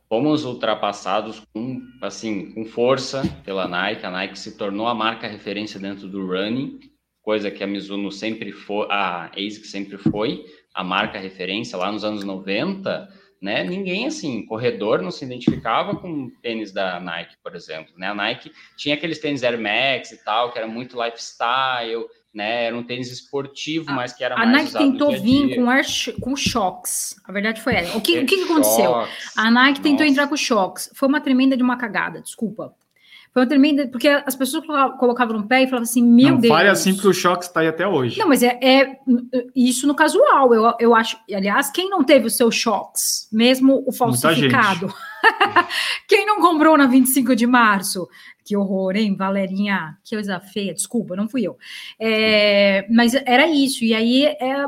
fomos 0.08 0.44
ultrapassados 0.44 1.42
com, 1.52 1.80
assim, 2.02 2.52
com 2.52 2.64
força 2.64 3.22
pela 3.44 3.68
Nike. 3.68 4.04
A 4.04 4.10
Nike 4.10 4.38
se 4.38 4.56
tornou 4.56 4.86
a 4.86 4.94
marca 4.94 5.26
referência 5.26 5.78
dentro 5.78 6.08
do 6.08 6.26
running, 6.26 6.80
coisa 7.22 7.50
que 7.50 7.62
a 7.62 7.66
Mizuno 7.66 8.10
sempre 8.10 8.52
foi, 8.52 8.86
a 8.90 9.30
ASICS 9.36 9.70
sempre 9.70 9.98
foi, 9.98 10.44
a 10.74 10.82
marca 10.82 11.18
referência 11.18 11.78
lá 11.78 11.92
nos 11.92 12.04
anos 12.04 12.24
90, 12.24 13.08
né? 13.40 13.62
Ninguém 13.64 14.06
assim, 14.06 14.44
corredor 14.44 15.00
não 15.00 15.10
se 15.10 15.24
identificava 15.24 15.96
com 15.96 16.30
tênis 16.42 16.72
da 16.72 16.98
Nike, 17.00 17.36
por 17.42 17.54
exemplo, 17.54 17.92
né? 17.96 18.08
A 18.08 18.14
Nike 18.14 18.52
tinha 18.76 18.94
aqueles 18.94 19.18
tênis 19.18 19.42
Air 19.42 19.60
Max 19.60 20.12
e 20.12 20.24
tal, 20.24 20.52
que 20.52 20.58
era 20.58 20.66
muito 20.66 21.00
lifestyle, 21.00 22.04
né? 22.34 22.64
Era 22.64 22.76
um 22.76 22.82
tênis 22.82 23.10
esportivo, 23.10 23.90
a, 23.90 23.94
mas 23.94 24.12
que 24.12 24.24
era 24.24 24.34
a 24.34 24.38
mais 24.38 24.74
A 24.74 24.80
Nike 24.80 24.92
tentou 24.92 25.12
vir 25.20 25.54
com, 25.54 25.70
air, 25.70 25.84
com 26.20 26.36
shocks. 26.36 27.16
A 27.24 27.32
verdade 27.32 27.60
foi 27.60 27.74
essa. 27.74 27.96
O 27.96 28.00
que, 28.00 28.18
o 28.20 28.26
que, 28.26 28.36
que 28.36 28.44
aconteceu? 28.44 28.94
A 29.36 29.50
Nike 29.50 29.80
tentou 29.80 30.00
Nossa. 30.00 30.10
entrar 30.12 30.28
com 30.28 30.36
shocks. 30.36 30.90
Foi 30.94 31.08
uma 31.08 31.20
tremenda 31.20 31.56
de 31.56 31.62
uma 31.62 31.76
cagada, 31.76 32.20
desculpa. 32.20 32.74
Foi 33.32 33.42
uma 33.42 33.48
tremenda, 33.48 33.86
porque 33.88 34.08
as 34.08 34.34
pessoas 34.34 34.64
colocavam 34.98 35.38
no 35.38 35.46
pé 35.46 35.62
e 35.62 35.66
falavam 35.66 35.84
assim, 35.84 36.02
meu 36.02 36.30
não, 36.30 36.38
Deus. 36.38 36.54
Fale 36.54 36.68
assim 36.68 36.94
porque 36.94 37.08
o 37.08 37.12
choque 37.12 37.44
está 37.44 37.60
aí 37.60 37.68
até 37.68 37.86
hoje. 37.86 38.18
Não, 38.18 38.28
mas 38.28 38.42
é, 38.42 38.58
é, 38.62 38.98
isso 39.54 39.86
no 39.86 39.94
casual, 39.94 40.54
eu, 40.54 40.74
eu 40.78 40.94
acho. 40.94 41.18
Aliás, 41.32 41.70
quem 41.70 41.88
não 41.88 42.02
teve 42.02 42.26
os 42.26 42.36
seus 42.36 42.54
choques, 42.54 43.28
mesmo 43.32 43.84
o 43.86 43.92
falsificado? 43.92 44.92
quem 46.08 46.26
não 46.26 46.40
comprou 46.40 46.76
na 46.76 46.86
25 46.86 47.36
de 47.36 47.46
março? 47.46 48.08
Que 48.44 48.56
horror, 48.56 48.96
hein, 48.96 49.14
Valerinha? 49.14 49.98
Que 50.02 50.16
coisa 50.16 50.40
feia, 50.40 50.72
desculpa, 50.72 51.14
não 51.14 51.28
fui 51.28 51.42
eu. 51.42 51.56
É, 52.00 52.86
mas 52.90 53.14
era 53.14 53.46
isso, 53.46 53.84
e 53.84 53.94
aí 53.94 54.24
é, 54.24 54.64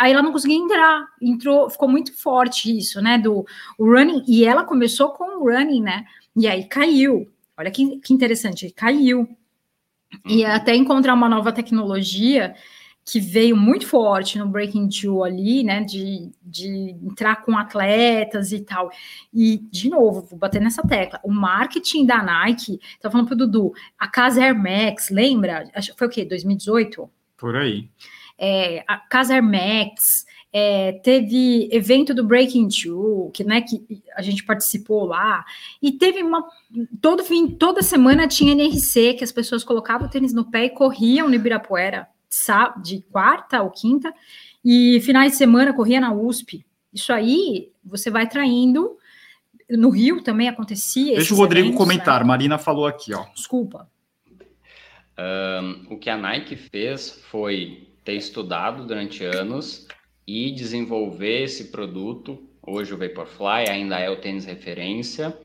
aí 0.00 0.12
ela 0.12 0.22
não 0.22 0.32
conseguia 0.32 0.56
entrar, 0.56 1.06
entrou, 1.20 1.68
ficou 1.68 1.86
muito 1.86 2.16
forte 2.20 2.76
isso, 2.76 3.02
né, 3.02 3.18
do 3.18 3.44
running, 3.78 4.24
e 4.26 4.44
ela 4.46 4.64
começou 4.64 5.10
com 5.10 5.42
o 5.42 5.44
running, 5.44 5.82
né, 5.82 6.06
e 6.34 6.48
aí 6.48 6.64
caiu, 6.64 7.30
Olha 7.60 7.70
que, 7.70 7.98
que 7.98 8.14
interessante, 8.14 8.70
caiu. 8.70 9.28
E 10.26 10.44
uhum. 10.44 10.50
até 10.50 10.74
encontrar 10.74 11.14
uma 11.14 11.28
nova 11.28 11.52
tecnologia 11.52 12.54
que 13.04 13.20
veio 13.20 13.56
muito 13.56 13.86
forte 13.86 14.38
no 14.38 14.46
Breaking 14.46 14.88
Two 14.88 15.24
ali, 15.24 15.62
né, 15.64 15.82
de, 15.82 16.30
de 16.42 16.96
entrar 17.02 17.42
com 17.42 17.56
atletas 17.58 18.52
e 18.52 18.60
tal. 18.60 18.90
E, 19.32 19.58
de 19.70 19.90
novo, 19.90 20.22
vou 20.22 20.38
bater 20.38 20.60
nessa 20.60 20.82
tecla, 20.82 21.20
o 21.24 21.30
marketing 21.30 22.06
da 22.06 22.22
Nike, 22.22 22.78
tá 23.00 23.10
falando 23.10 23.26
pro 23.26 23.36
Dudu, 23.36 23.72
a 23.98 24.08
Casa 24.08 24.42
Air 24.42 24.56
Max, 24.56 25.10
lembra? 25.10 25.64
Foi 25.96 26.06
o 26.06 26.10
quê, 26.10 26.24
2018? 26.24 27.10
Por 27.36 27.56
aí. 27.56 27.88
É, 28.38 28.84
a 28.86 28.96
Casa 28.96 29.34
Air 29.34 29.42
Max, 29.42 30.24
é, 30.52 30.92
teve 30.92 31.68
evento 31.70 32.12
do 32.12 32.24
Breaking 32.24 32.68
Two, 32.68 33.30
que, 33.32 33.44
né, 33.44 33.60
que 33.60 34.02
a 34.16 34.22
gente 34.22 34.44
participou 34.44 35.04
lá, 35.04 35.44
e 35.80 35.92
teve 35.92 36.22
uma. 36.22 36.44
Todo 37.00 37.22
fim, 37.22 37.48
toda 37.48 37.82
semana 37.82 38.26
tinha 38.26 38.52
NRC, 38.52 39.14
que 39.14 39.24
as 39.24 39.32
pessoas 39.32 39.62
colocavam 39.62 40.08
o 40.08 40.10
tênis 40.10 40.32
no 40.32 40.50
pé 40.50 40.64
e 40.64 40.70
corriam 40.70 41.28
no 41.28 41.34
Ibirapuera, 41.34 42.08
de 42.82 43.00
quarta 43.10 43.62
ou 43.62 43.70
quinta, 43.70 44.12
e 44.64 45.00
finais 45.00 45.32
de 45.32 45.38
semana 45.38 45.72
corria 45.72 46.00
na 46.00 46.12
USP. 46.12 46.64
Isso 46.92 47.12
aí 47.12 47.70
você 47.84 48.10
vai 48.10 48.28
traindo. 48.28 48.96
No 49.68 49.90
Rio 49.90 50.20
também 50.20 50.48
acontecia. 50.48 51.14
Deixa 51.14 51.32
o 51.32 51.36
Rodrigo 51.36 51.68
eventos, 51.68 51.78
comentar. 51.78 52.20
Né? 52.20 52.26
Marina 52.26 52.58
falou 52.58 52.86
aqui, 52.86 53.14
ó. 53.14 53.24
Desculpa. 53.32 53.88
Um, 55.16 55.94
o 55.94 55.98
que 55.98 56.10
a 56.10 56.16
Nike 56.16 56.56
fez 56.56 57.22
foi 57.30 57.88
ter 58.04 58.14
estudado 58.14 58.84
durante 58.84 59.24
anos 59.24 59.86
e 60.30 60.52
desenvolver 60.52 61.42
esse 61.42 61.72
produto. 61.72 62.38
Hoje 62.64 62.94
o 62.94 62.98
Vaporfly 62.98 63.68
ainda 63.68 63.98
é 63.98 64.08
o 64.08 64.20
tênis 64.20 64.44
referência. 64.44 65.36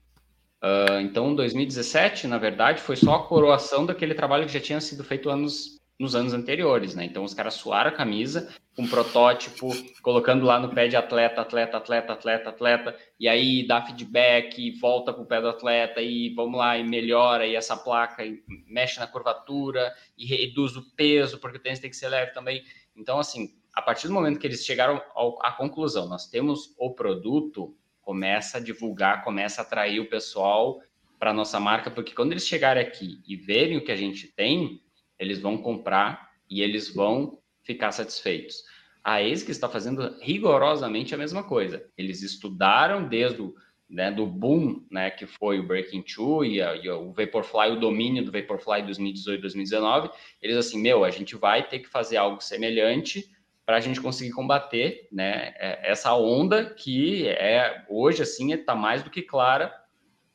Uh, 0.64 1.00
então, 1.02 1.34
2017, 1.34 2.28
na 2.28 2.38
verdade, 2.38 2.82
foi 2.82 2.96
só 2.96 3.16
a 3.16 3.24
coroação 3.24 3.86
daquele 3.86 4.14
trabalho 4.14 4.46
que 4.46 4.54
já 4.54 4.60
tinha 4.60 4.80
sido 4.80 5.04
feito 5.04 5.30
anos 5.30 5.80
nos 5.98 6.14
anos 6.14 6.34
anteriores, 6.34 6.94
né? 6.94 7.06
Então 7.06 7.24
os 7.24 7.34
caras 7.34 7.54
suaram 7.54 7.90
a 7.90 7.94
camisa 7.94 8.54
um 8.78 8.86
protótipo, 8.86 9.70
colocando 10.02 10.46
lá 10.46 10.60
no 10.60 10.70
pé 10.70 10.90
de 10.90 10.98
atleta, 10.98 11.40
atleta, 11.40 11.78
atleta, 11.78 12.12
atleta, 12.12 12.50
atleta, 12.50 12.98
e 13.18 13.28
aí 13.28 13.66
dá 13.66 13.82
feedback, 13.82 14.78
volta 14.82 15.14
pro 15.14 15.26
pé 15.26 15.40
do 15.40 15.48
atleta 15.48 16.02
e 16.02 16.34
vamos 16.36 16.60
lá 16.60 16.78
e 16.78 16.84
melhora 16.84 17.48
e 17.48 17.56
essa 17.56 17.78
placa 17.78 18.26
e 18.26 18.44
mexe 18.68 19.00
na 19.00 19.08
curvatura 19.08 19.94
e 20.18 20.26
reduz 20.26 20.76
o 20.76 20.94
peso, 20.94 21.40
porque 21.40 21.58
o 21.58 21.62
tênis 21.62 21.80
tem 21.80 21.90
que 21.90 21.96
ser 21.96 22.10
leve 22.10 22.34
também. 22.34 22.62
Então 22.98 23.18
assim, 23.18 23.50
a 23.76 23.82
partir 23.82 24.08
do 24.08 24.14
momento 24.14 24.40
que 24.40 24.48
eles 24.48 24.66
chegaram 24.66 25.02
à 25.42 25.52
conclusão, 25.52 26.08
nós 26.08 26.30
temos 26.30 26.74
o 26.78 26.92
produto, 26.92 27.76
começa 28.02 28.58
a 28.58 28.62
divulgar, 28.62 29.24
começa 29.24 29.62
a 29.62 29.66
atrair 29.66 30.00
o 30.00 30.10
pessoal 30.10 30.82
para 31.20 31.34
nossa 31.34 31.60
marca, 31.60 31.92
porque 31.92 32.14
quando 32.14 32.32
eles 32.32 32.48
chegarem 32.48 32.82
aqui 32.82 33.22
e 33.28 33.36
verem 33.36 33.78
o 33.78 33.84
que 33.84 33.92
a 33.92 33.96
gente 33.96 34.28
tem, 34.28 34.82
eles 35.20 35.40
vão 35.40 35.58
comprar 35.58 36.32
e 36.50 36.62
eles 36.62 36.94
vão 36.94 37.40
ficar 37.64 37.92
satisfeitos. 37.92 38.64
A 39.04 39.18
ASIC 39.18 39.52
está 39.52 39.68
fazendo 39.68 40.18
rigorosamente 40.22 41.14
a 41.14 41.18
mesma 41.18 41.44
coisa. 41.44 41.86
Eles 41.98 42.22
estudaram 42.22 43.08
desde 43.08 43.42
o 43.42 43.56
né, 43.90 44.12
do 44.12 44.26
boom, 44.26 44.84
né, 44.90 45.12
que 45.12 45.28
foi 45.28 45.60
o 45.60 45.68
Breaking 45.68 46.02
Two 46.02 46.44
e, 46.44 46.60
e, 46.60 46.90
o 46.90 47.12
Vaporfly, 47.12 47.72
o 47.72 47.80
domínio 47.80 48.26
do 48.26 48.32
Vaporfly 48.32 48.82
2018, 48.84 49.42
2019, 49.42 50.10
eles 50.42 50.58
assim, 50.58 50.82
meu, 50.82 51.04
a 51.04 51.12
gente 51.12 51.36
vai 51.36 51.68
ter 51.68 51.80
que 51.80 51.88
fazer 51.88 52.18
algo 52.18 52.42
semelhante 52.42 53.30
para 53.66 53.78
a 53.78 53.80
gente 53.80 54.00
conseguir 54.00 54.32
combater, 54.32 55.08
né, 55.12 55.54
é, 55.58 55.92
essa 55.92 56.14
onda 56.14 56.66
que 56.66 57.28
é 57.28 57.84
hoje 57.90 58.22
assim 58.22 58.54
está 58.54 58.76
mais 58.76 59.04
do 59.04 59.10
que 59.10 59.22
clara. 59.22 59.74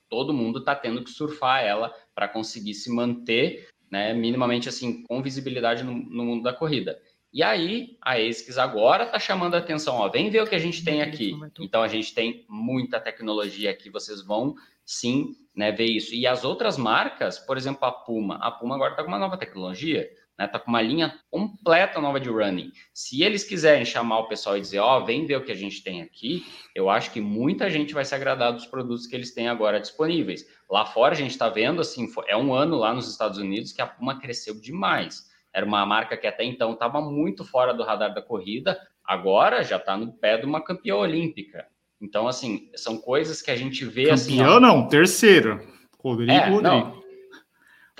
Todo 0.08 0.34
mundo 0.34 0.58
está 0.58 0.74
tendo 0.74 1.04
que 1.04 1.10
surfar 1.10 1.62
ela 1.62 1.94
para 2.14 2.26
conseguir 2.26 2.74
se 2.74 2.92
manter 2.92 3.68
né, 3.90 4.12
minimamente 4.12 4.68
assim, 4.68 5.02
com 5.02 5.22
visibilidade 5.22 5.82
no, 5.82 5.92
no 5.92 6.24
mundo 6.24 6.42
da 6.42 6.52
corrida. 6.52 7.00
E 7.32 7.44
aí, 7.44 7.96
a 8.02 8.14
ASICS 8.14 8.58
agora 8.58 9.04
está 9.04 9.18
chamando 9.18 9.54
a 9.54 9.58
atenção, 9.58 9.96
ó, 9.96 10.08
vem 10.08 10.30
ver 10.30 10.42
o 10.42 10.46
que 10.46 10.54
a 10.54 10.60
gente 10.60 10.84
tem 10.84 11.00
aqui. 11.00 11.32
Então, 11.60 11.80
a 11.80 11.86
gente 11.86 12.12
tem 12.12 12.44
muita 12.48 12.98
tecnologia 12.98 13.70
aqui, 13.70 13.88
vocês 13.88 14.20
vão 14.20 14.56
sim 14.84 15.36
né, 15.54 15.70
ver 15.70 15.84
isso. 15.84 16.12
E 16.12 16.26
as 16.26 16.44
outras 16.44 16.76
marcas, 16.76 17.38
por 17.38 17.56
exemplo, 17.56 17.84
a 17.84 17.92
Puma, 17.92 18.36
a 18.36 18.50
Puma 18.50 18.74
agora 18.74 18.92
está 18.92 19.02
com 19.04 19.08
uma 19.08 19.18
nova 19.18 19.36
tecnologia, 19.36 20.10
né, 20.40 20.48
tá 20.48 20.58
com 20.58 20.70
uma 20.70 20.80
linha 20.80 21.14
completa 21.30 22.00
nova 22.00 22.18
de 22.18 22.30
running. 22.30 22.72
Se 22.94 23.22
eles 23.22 23.44
quiserem 23.44 23.84
chamar 23.84 24.20
o 24.20 24.26
pessoal 24.26 24.56
e 24.56 24.60
dizer, 24.62 24.78
ó, 24.78 24.96
oh, 24.98 25.04
vem 25.04 25.26
ver 25.26 25.36
o 25.36 25.44
que 25.44 25.52
a 25.52 25.56
gente 25.56 25.84
tem 25.84 26.00
aqui, 26.00 26.46
eu 26.74 26.88
acho 26.88 27.12
que 27.12 27.20
muita 27.20 27.68
gente 27.68 27.92
vai 27.92 28.06
se 28.06 28.14
agradar 28.14 28.50
dos 28.54 28.64
produtos 28.64 29.06
que 29.06 29.14
eles 29.14 29.34
têm 29.34 29.48
agora 29.48 29.78
disponíveis. 29.78 30.46
Lá 30.70 30.86
fora 30.86 31.12
a 31.12 31.16
gente 31.16 31.32
está 31.32 31.50
vendo, 31.50 31.82
assim, 31.82 32.08
é 32.26 32.34
um 32.34 32.54
ano 32.54 32.76
lá 32.76 32.94
nos 32.94 33.06
Estados 33.06 33.36
Unidos 33.36 33.70
que 33.70 33.82
a 33.82 33.86
Puma 33.86 34.18
cresceu 34.18 34.58
demais. 34.58 35.28
Era 35.52 35.66
uma 35.66 35.84
marca 35.84 36.16
que 36.16 36.26
até 36.26 36.42
então 36.42 36.72
estava 36.72 37.02
muito 37.02 37.44
fora 37.44 37.74
do 37.74 37.82
radar 37.82 38.14
da 38.14 38.22
corrida, 38.22 38.80
agora 39.04 39.62
já 39.62 39.76
está 39.76 39.94
no 39.94 40.10
pé 40.10 40.38
de 40.38 40.46
uma 40.46 40.64
campeã 40.64 40.96
olímpica. 40.96 41.66
Então, 42.00 42.26
assim, 42.26 42.70
são 42.74 42.96
coisas 42.96 43.42
que 43.42 43.50
a 43.50 43.56
gente 43.56 43.84
vê 43.84 44.04
Campeão, 44.04 44.14
assim. 44.14 44.36
Campeão 44.38 44.58
não, 44.60 44.88
terceiro. 44.88 45.60
Rodrigo, 46.02 46.32
é, 46.32 46.48
Rodrigo. 46.48 46.62
Não, 46.62 46.99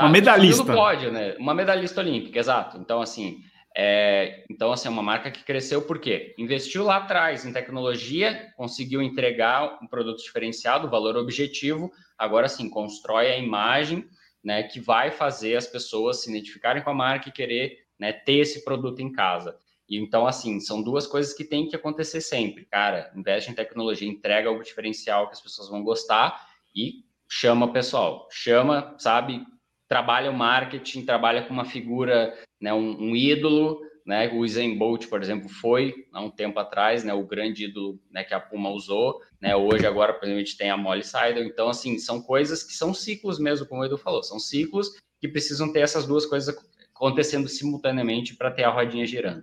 tá, 0.01 0.07
uma 0.07 0.13
medalhista. 0.13 0.65
Pódio, 0.65 1.13
né? 1.13 1.35
Uma 1.39 1.55
medalhista 1.55 2.01
olímpica, 2.01 2.39
exato. 2.39 2.79
Então, 2.79 3.01
assim, 3.01 3.43
é, 3.77 4.45
então, 4.51 4.73
assim, 4.73 4.89
é 4.89 4.91
uma 4.91 5.03
marca 5.03 5.31
que 5.31 5.45
cresceu 5.45 5.83
porque 5.83 6.35
investiu 6.37 6.85
lá 6.85 6.97
atrás 6.97 7.45
em 7.45 7.53
tecnologia, 7.53 8.53
conseguiu 8.57 9.01
entregar 9.01 9.79
um 9.83 9.87
produto 9.87 10.23
diferenciado, 10.23 10.91
valor 10.91 11.17
objetivo, 11.17 11.91
agora 12.19 12.49
sim, 12.49 12.69
constrói 12.69 13.31
a 13.31 13.39
imagem 13.39 14.09
né, 14.43 14.63
que 14.63 14.81
vai 14.81 15.11
fazer 15.11 15.57
as 15.57 15.67
pessoas 15.67 16.23
se 16.23 16.31
identificarem 16.31 16.83
com 16.83 16.91
a 16.91 16.95
marca 16.95 17.29
e 17.29 17.33
querer 17.33 17.79
né, 17.99 18.13
ter 18.13 18.39
esse 18.39 18.65
produto 18.65 19.01
em 19.01 19.13
casa. 19.13 19.57
E, 19.89 19.99
então, 19.99 20.27
assim, 20.27 20.61
são 20.61 20.83
duas 20.83 21.07
coisas 21.07 21.35
que 21.35 21.45
tem 21.45 21.69
que 21.69 21.77
acontecer 21.77 22.21
sempre. 22.21 22.65
Cara, 22.65 23.13
investe 23.15 23.51
em 23.51 23.55
tecnologia, 23.55 24.09
entrega 24.09 24.49
algo 24.49 24.63
diferencial 24.63 25.27
que 25.27 25.35
as 25.35 25.41
pessoas 25.41 25.69
vão 25.69 25.83
gostar 25.83 26.47
e 26.75 27.05
chama 27.29 27.67
o 27.67 27.73
pessoal. 27.73 28.29
Chama, 28.31 28.95
sabe, 28.99 29.45
trabalha 29.91 30.31
o 30.31 30.35
marketing, 30.35 31.05
trabalha 31.05 31.43
com 31.43 31.53
uma 31.53 31.65
figura, 31.65 32.33
né, 32.61 32.73
um, 32.73 32.97
um 32.97 33.17
ídolo, 33.17 33.81
né, 34.07 34.29
o 34.29 34.39
Usain 34.39 34.79
Bolt, 34.79 35.09
por 35.09 35.21
exemplo, 35.21 35.49
foi 35.49 36.07
há 36.13 36.23
um 36.23 36.31
tempo 36.31 36.61
atrás, 36.61 37.03
né, 37.03 37.13
o 37.13 37.27
grande 37.27 37.65
ídolo 37.65 37.99
né, 38.09 38.23
que 38.23 38.33
a 38.33 38.39
Puma 38.39 38.71
usou, 38.71 39.21
né, 39.41 39.57
hoje 39.57 39.85
agora, 39.85 40.13
por 40.13 40.25
exemplo, 40.25 40.41
a 40.41 40.45
gente 40.45 40.57
tem 40.57 40.71
a 40.71 40.77
Molly 40.77 41.03
Seidel, 41.03 41.43
então, 41.43 41.69
assim, 41.69 41.99
são 41.99 42.23
coisas 42.23 42.63
que 42.63 42.73
são 42.73 42.95
ciclos 42.95 43.41
mesmo, 43.41 43.67
como 43.67 43.83
o 43.83 43.85
Edu 43.85 43.99
falou, 43.99 44.23
são 44.23 44.39
ciclos 44.39 44.91
que 45.21 45.27
precisam 45.27 45.73
ter 45.73 45.81
essas 45.81 46.07
duas 46.07 46.25
coisas 46.25 46.57
acontecendo 46.95 47.49
simultaneamente 47.49 48.37
para 48.37 48.53
ter 48.53 48.63
a 48.63 48.71
rodinha 48.71 49.05
girando. 49.05 49.43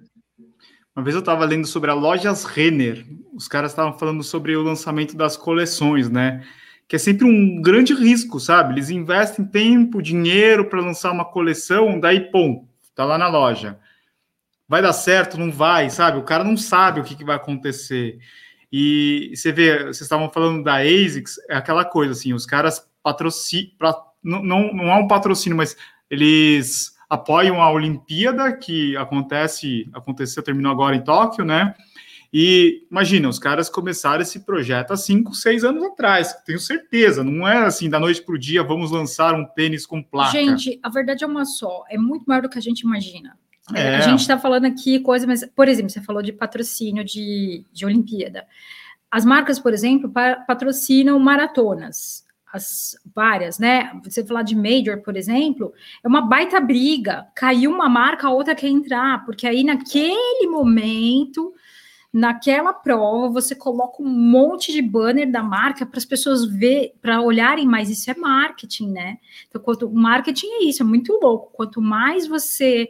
Uma 0.95 1.03
vez 1.03 1.13
eu 1.13 1.19
estava 1.19 1.43
lendo 1.43 1.67
sobre 1.67 1.91
a 1.91 1.93
Lojas 1.93 2.45
Renner, 2.45 3.05
os 3.33 3.49
caras 3.49 3.71
estavam 3.71 3.99
falando 3.99 4.23
sobre 4.23 4.55
o 4.55 4.63
lançamento 4.63 5.15
das 5.15 5.35
coleções, 5.35 6.09
né, 6.09 6.47
que 6.87 6.95
é 6.95 6.99
sempre 6.99 7.25
um 7.25 7.61
grande 7.61 7.93
risco, 7.93 8.39
sabe? 8.39 8.73
Eles 8.73 8.89
investem 8.89 9.45
tempo, 9.45 10.01
dinheiro 10.01 10.65
para 10.65 10.81
lançar 10.81 11.11
uma 11.11 11.25
coleção, 11.25 11.99
daí, 11.99 12.31
pum, 12.31 12.65
tá 12.95 13.03
lá 13.03 13.17
na 13.17 13.27
loja. 13.27 13.77
Vai 14.67 14.81
dar 14.81 14.93
certo, 14.93 15.37
não 15.37 15.51
vai, 15.51 15.89
sabe? 15.89 16.17
O 16.17 16.23
cara 16.23 16.43
não 16.43 16.55
sabe 16.55 16.99
o 16.99 17.03
que, 17.03 17.15
que 17.15 17.25
vai 17.25 17.35
acontecer. 17.35 18.19
E 18.71 19.31
você 19.33 19.51
vê, 19.51 19.79
vocês 19.79 20.01
estavam 20.01 20.29
falando 20.29 20.63
da 20.63 20.77
ASICS, 20.77 21.39
é 21.49 21.55
aquela 21.55 21.85
coisa 21.85 22.13
assim, 22.13 22.33
os 22.33 22.45
caras 22.45 22.85
patrocinam, 23.03 23.71
não, 24.23 24.43
não, 24.43 24.73
não 24.73 24.91
há 24.91 24.97
um 24.97 25.07
patrocínio, 25.07 25.57
mas 25.57 25.75
eles 26.09 26.95
apoiam 27.09 27.61
a 27.61 27.71
Olimpíada, 27.71 28.55
que 28.55 28.95
acontece, 28.97 29.89
aconteceu, 29.93 30.43
terminou 30.43 30.71
agora 30.71 30.95
em 30.95 31.03
Tóquio, 31.03 31.45
né? 31.45 31.73
E 32.39 32.85
imagina, 32.91 33.27
os 33.27 33.39
caras 33.39 33.67
começaram 33.67 34.21
esse 34.21 34.41
projeto 34.41 34.91
há 34.91 34.95
cinco, 34.95 35.33
seis 35.33 35.63
anos 35.63 35.83
atrás, 35.83 36.35
tenho 36.45 36.59
certeza. 36.59 37.23
Não 37.23 37.47
é 37.47 37.65
assim, 37.65 37.89
da 37.89 37.99
noite 37.99 38.21
para 38.21 38.35
o 38.35 38.37
dia, 38.37 38.61
vamos 38.61 38.91
lançar 38.91 39.33
um 39.33 39.43
tênis 39.43 39.87
com 39.87 40.03
placa. 40.03 40.33
Gente, 40.33 40.79
a 40.83 40.87
verdade 40.87 41.23
é 41.23 41.27
uma 41.27 41.45
só, 41.45 41.83
é 41.89 41.97
muito 41.97 42.25
maior 42.27 42.43
do 42.43 42.49
que 42.49 42.59
a 42.59 42.61
gente 42.61 42.81
imagina. 42.81 43.35
É. 43.73 43.95
A 43.95 44.01
gente 44.01 44.19
está 44.19 44.37
falando 44.37 44.65
aqui 44.65 44.99
coisa, 44.99 45.25
mas, 45.25 45.43
por 45.55 45.67
exemplo, 45.67 45.89
você 45.89 45.99
falou 45.99 46.21
de 46.21 46.31
patrocínio 46.31 47.03
de, 47.03 47.65
de 47.73 47.87
Olimpíada. 47.87 48.45
As 49.09 49.25
marcas, 49.25 49.57
por 49.57 49.73
exemplo, 49.73 50.07
patrocinam 50.45 51.17
maratonas, 51.17 52.23
as 52.53 52.99
várias, 53.15 53.57
né? 53.57 53.91
Você 54.03 54.23
falar 54.23 54.43
de 54.43 54.55
Major, 54.55 55.01
por 55.01 55.17
exemplo, 55.17 55.73
é 56.03 56.07
uma 56.07 56.21
baita 56.21 56.59
briga. 56.59 57.25
Caiu 57.33 57.71
uma 57.71 57.89
marca, 57.89 58.27
a 58.27 58.31
outra 58.31 58.53
quer 58.53 58.67
entrar, 58.67 59.25
porque 59.25 59.47
aí 59.47 59.63
naquele 59.63 60.45
momento 60.45 61.51
naquela 62.13 62.73
prova 62.73 63.41
você 63.41 63.55
coloca 63.55 64.01
um 64.01 64.09
monte 64.09 64.71
de 64.71 64.81
banner 64.81 65.29
da 65.31 65.43
marca 65.43 65.85
para 65.85 65.97
as 65.97 66.05
pessoas 66.05 66.45
ver, 66.45 66.93
para 67.01 67.21
olharem 67.21 67.67
mais. 67.67 67.89
Isso 67.89 68.09
é 68.09 68.15
marketing, 68.15 68.91
né? 68.91 69.17
Então, 69.47 69.61
quanto 69.61 69.89
marketing 69.89 70.47
é 70.47 70.63
isso, 70.63 70.81
é 70.81 70.85
muito 70.85 71.19
louco. 71.21 71.51
Quanto 71.53 71.81
mais 71.81 72.27
você 72.27 72.89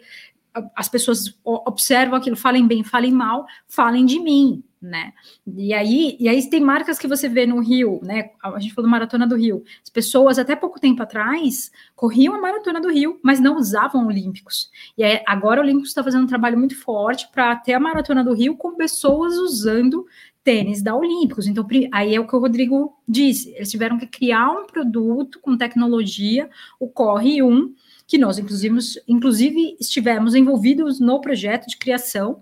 as 0.76 0.90
pessoas 0.90 1.38
observam 1.44 2.18
aquilo, 2.18 2.36
falem 2.36 2.66
bem, 2.66 2.84
falem 2.84 3.12
mal, 3.12 3.46
falem 3.68 4.06
de 4.06 4.20
mim 4.20 4.64
né? 4.82 5.14
E 5.46 5.74
aí, 5.74 6.16
e 6.20 6.30
aí 6.30 6.50
tem 6.50 6.62
marcas 6.62 7.00
que 7.00 7.08
você 7.08 7.28
vê 7.28 7.46
no 7.46 7.60
Rio, 7.60 8.00
né? 8.04 8.32
A 8.42 8.60
gente 8.60 8.74
falou 8.74 8.90
Maratona 8.90 9.28
do 9.28 9.36
Rio. 9.36 9.64
As 9.84 9.90
pessoas, 9.90 10.38
até 10.38 10.56
pouco 10.56 10.80
tempo 10.80 11.02
atrás, 11.02 11.72
corriam 11.96 12.36
a 12.36 12.42
Maratona 12.42 12.80
do 12.80 12.90
Rio, 12.90 13.20
mas 13.24 13.40
não 13.40 13.58
usavam 13.58 14.08
Olímpicos. 14.08 14.70
E 14.98 15.04
aí, 15.04 15.22
agora 15.26 15.60
o 15.60 15.64
Olímpicos 15.64 15.90
está 15.90 16.04
fazendo 16.04 16.24
um 16.24 16.28
trabalho 16.28 16.58
muito 16.58 16.80
forte 16.80 17.28
para 17.32 17.56
ter 17.56 17.74
a 17.74 17.80
Maratona 17.80 18.24
do 18.24 18.34
Rio 18.34 18.56
com 18.56 18.76
pessoas 18.76 19.38
usando 19.38 20.06
tênis 20.44 20.82
da 20.82 20.96
Olímpicos. 20.96 21.46
Então, 21.46 21.68
aí 21.92 22.16
é 22.16 22.20
o 22.20 22.26
que 22.26 22.36
o 22.36 22.40
Rodrigo 22.40 22.94
disse. 23.08 23.54
Eles 23.56 23.70
tiveram 23.70 23.98
que 23.98 24.08
criar 24.08 24.50
um 24.50 24.66
produto 24.66 25.40
com 25.42 25.58
tecnologia, 25.58 26.50
o 26.80 26.88
Corre 26.88 27.44
1, 27.44 27.74
que 28.08 28.18
nós, 28.18 28.40
inclusive, 28.40 28.80
inclusive 29.06 29.76
estivemos 29.78 30.34
envolvidos 30.34 31.02
no 31.02 31.20
projeto 31.20 31.68
de 31.68 31.76
criação, 31.76 32.42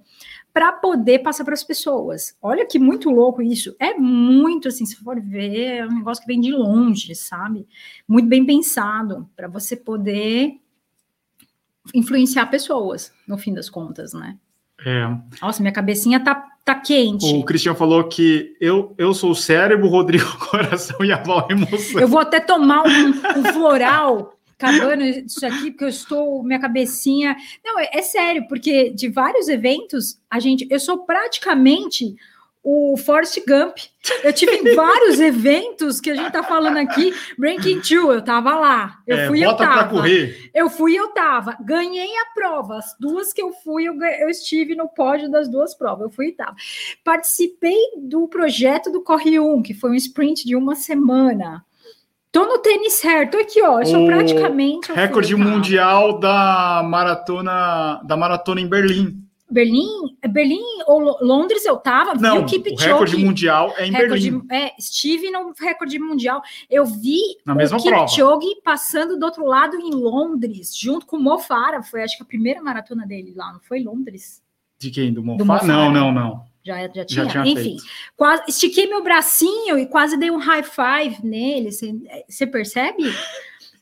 para 0.55 0.71
poder 0.71 1.19
passar 1.19 1.43
para 1.43 1.53
as 1.53 1.65
pessoas. 1.65 2.33
Olha 2.41 2.65
que 2.65 2.79
muito 2.79 3.09
louco 3.09 3.41
isso. 3.41 3.75
É 3.77 3.93
muito 3.93 4.69
assim, 4.69 4.85
se 4.85 4.95
for 4.95 5.19
ver, 5.19 5.79
é 5.79 5.85
um 5.85 5.95
negócio 5.95 6.23
que 6.23 6.27
vem 6.27 6.39
de 6.39 6.49
longe, 6.53 7.13
sabe? 7.13 7.67
Muito 8.07 8.29
bem 8.29 8.45
pensado 8.45 9.29
para 9.35 9.49
você 9.49 9.75
poder 9.75 10.53
influenciar 11.93 12.45
pessoas, 12.45 13.11
no 13.27 13.37
fim 13.37 13.53
das 13.53 13.69
contas, 13.69 14.13
né? 14.13 14.37
É. 14.85 15.05
Nossa, 15.41 15.61
minha 15.61 15.73
cabecinha 15.73 16.21
tá, 16.21 16.47
tá 16.63 16.75
quente. 16.75 17.25
O 17.35 17.43
Cristian 17.43 17.75
falou 17.75 18.05
que 18.05 18.55
eu, 18.61 18.95
eu 18.97 19.13
sou 19.13 19.31
o 19.31 19.35
cérebro, 19.35 19.87
o 19.87 19.89
Rodrigo 19.89 20.23
o 20.39 20.49
coração 20.49 21.03
e 21.03 21.11
a 21.11 21.21
Val 21.21 21.47
a 21.49 21.51
emoção. 21.51 21.99
Eu 21.99 22.07
vou 22.07 22.19
até 22.19 22.39
tomar 22.39 22.83
um, 22.87 23.09
um 23.09 23.43
floral 23.51 24.39
acabando 24.57 25.03
isso 25.03 25.45
aqui, 25.45 25.71
porque 25.71 25.83
eu 25.83 25.89
estou, 25.89 26.43
minha 26.43 26.59
cabecinha. 26.59 27.35
Não, 27.63 27.79
é, 27.79 27.89
é 27.93 28.01
sério, 28.01 28.47
porque 28.47 28.89
de 28.89 29.09
vários 29.09 29.47
eventos, 29.47 30.19
a 30.29 30.39
gente, 30.39 30.67
eu 30.69 30.79
sou 30.79 30.99
praticamente 30.99 32.15
o 32.67 32.97
Forrest 32.97 33.37
Gump. 33.47 33.77
Eu 34.23 34.33
tive 34.33 34.73
vários 34.73 35.19
eventos 35.19 36.01
que 36.01 36.09
a 36.09 36.15
gente 36.15 36.31
tá 36.31 36.41
falando 36.41 36.77
aqui. 36.77 37.13
Ranking 37.39 37.79
Two, 37.79 38.11
eu 38.11 38.23
tava 38.23 38.55
lá. 38.55 38.97
Eu 39.05 39.17
é, 39.17 39.27
fui 39.27 39.45
eu 39.45 39.55
tava. 39.55 39.87
Correr. 39.87 40.49
Eu 40.51 40.67
fui 40.67 40.95
eu 40.95 41.09
tava. 41.09 41.55
Ganhei 41.61 42.09
a 42.17 42.33
prova. 42.33 42.79
As 42.79 42.95
duas 42.99 43.31
que 43.31 43.39
eu 43.39 43.53
fui, 43.63 43.83
eu, 43.83 43.93
eu 44.03 44.29
estive 44.29 44.73
no 44.73 44.89
pódio 44.89 45.29
das 45.29 45.47
duas 45.47 45.75
provas. 45.75 46.05
Eu 46.05 46.09
fui 46.09 46.29
e 46.29 46.31
tava. 46.31 46.55
Participei 47.03 47.77
do 47.97 48.27
projeto 48.27 48.91
do 48.91 49.03
Corre 49.03 49.39
1, 49.39 49.61
que 49.61 49.75
foi 49.75 49.91
um 49.91 49.95
sprint 49.95 50.43
de 50.43 50.55
uma 50.55 50.73
semana. 50.73 51.63
Tô 52.35 52.45
no 52.45 52.57
tênis 52.57 52.95
certo 52.95 53.37
aqui, 53.37 53.61
ó. 53.61 53.79
Eu 53.79 53.85
sou 53.85 54.03
o 54.03 54.07
praticamente. 54.07 54.91
Recorde 54.91 55.33
mundial 55.37 56.19
da 56.19 56.83
maratona 56.83 58.01
da 58.03 58.17
maratona 58.17 58.59
em 58.59 58.67
Berlim. 58.67 59.23
Berlim, 59.49 59.87
Berlim 60.29 60.59
ou 60.85 61.17
Londres 61.21 61.63
eu 61.63 61.77
tava, 61.77 62.13
Não, 62.15 62.41
o 62.41 62.45
Kipchoge. 62.45 62.87
Recorde 62.87 63.15
mundial 63.15 63.73
é 63.77 63.87
em 63.87 63.91
recorde, 63.93 64.31
Berlim. 64.31 64.47
É, 64.51 64.73
estive 64.77 65.31
no 65.31 65.53
recorde 65.57 65.97
mundial. 65.97 66.41
Eu 66.69 66.83
vi 66.83 67.21
Na 67.45 67.53
o 67.53 67.55
mesma 67.55 67.77
Kipchoge 67.77 68.17
prova. 68.17 68.61
passando 68.65 69.17
do 69.17 69.25
outro 69.25 69.45
lado 69.45 69.77
em 69.77 69.91
Londres, 69.91 70.77
junto 70.77 71.05
com 71.05 71.15
o 71.15 71.21
Mofara. 71.21 71.81
Foi 71.83 72.03
acho 72.03 72.17
que 72.17 72.23
a 72.23 72.25
primeira 72.25 72.61
maratona 72.61 73.07
dele 73.07 73.31
lá, 73.33 73.53
não 73.53 73.61
foi 73.61 73.81
Londres? 73.81 74.43
De 74.77 74.91
quem? 74.91 75.13
Do 75.13 75.23
Mofara? 75.23 75.37
Do 75.37 75.45
Mofara. 75.45 75.67
Não, 75.67 75.89
não, 75.89 76.11
não. 76.11 76.54
Já, 76.65 76.81
já 76.93 77.05
tinha? 77.05 77.25
Já 77.25 77.43
tinha 77.43 77.45
Enfim, 77.45 77.77
quase, 78.17 78.43
estiquei 78.47 78.87
meu 78.87 79.03
bracinho 79.03 79.77
e 79.77 79.85
quase 79.85 80.17
dei 80.17 80.31
um 80.31 80.37
high 80.37 80.63
five 80.63 81.23
nele. 81.23 81.69
Você 82.27 82.47
percebe? 82.47 83.03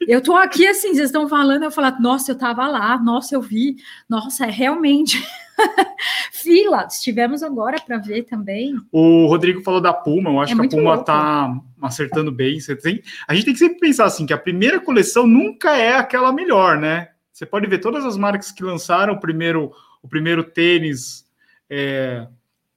Eu 0.06 0.22
tô 0.22 0.36
aqui 0.36 0.68
assim, 0.68 0.90
vocês 0.90 1.06
estão 1.06 1.30
falando, 1.30 1.64
eu 1.64 1.72
falo, 1.72 1.96
nossa, 2.02 2.32
eu 2.32 2.38
tava 2.38 2.68
lá, 2.68 2.98
nossa, 2.98 3.36
eu 3.36 3.42
vi, 3.42 3.78
nossa, 4.10 4.46
é 4.46 4.50
realmente. 4.50 5.24
Fila, 6.34 6.86
estivemos 6.90 7.42
agora 7.42 7.80
para 7.80 8.00
ver 8.00 8.24
também. 8.24 8.76
O 8.92 9.28
Rodrigo 9.28 9.62
falou 9.62 9.80
da 9.80 9.94
Puma, 9.94 10.30
eu 10.32 10.42
acho 10.42 10.54
é 10.54 10.56
que 10.56 10.66
a 10.66 10.70
Puma 10.70 10.96
louco. 10.96 11.06
tá 11.06 11.56
acertando 11.82 12.34
bem. 12.34 12.60
Você 12.60 12.76
tem, 12.76 13.02
a 13.26 13.34
gente 13.34 13.46
tem 13.46 13.54
que 13.54 13.60
sempre 13.60 13.80
pensar 13.80 14.06
assim, 14.06 14.26
que 14.26 14.34
a 14.34 14.38
primeira 14.38 14.80
coleção 14.82 15.26
nunca 15.26 15.78
é 15.78 15.96
aquela 15.96 16.34
melhor, 16.34 16.78
né? 16.78 17.10
Você 17.32 17.46
pode 17.46 17.66
ver 17.68 17.80
todas 17.80 18.04
as 18.04 18.18
marcas 18.18 18.52
que 18.52 18.64
lançaram 18.64 19.14
o 19.14 19.20
primeiro, 19.20 19.72
o 20.02 20.08
primeiro 20.08 20.44
tênis 20.44 21.26
é, 21.70 22.28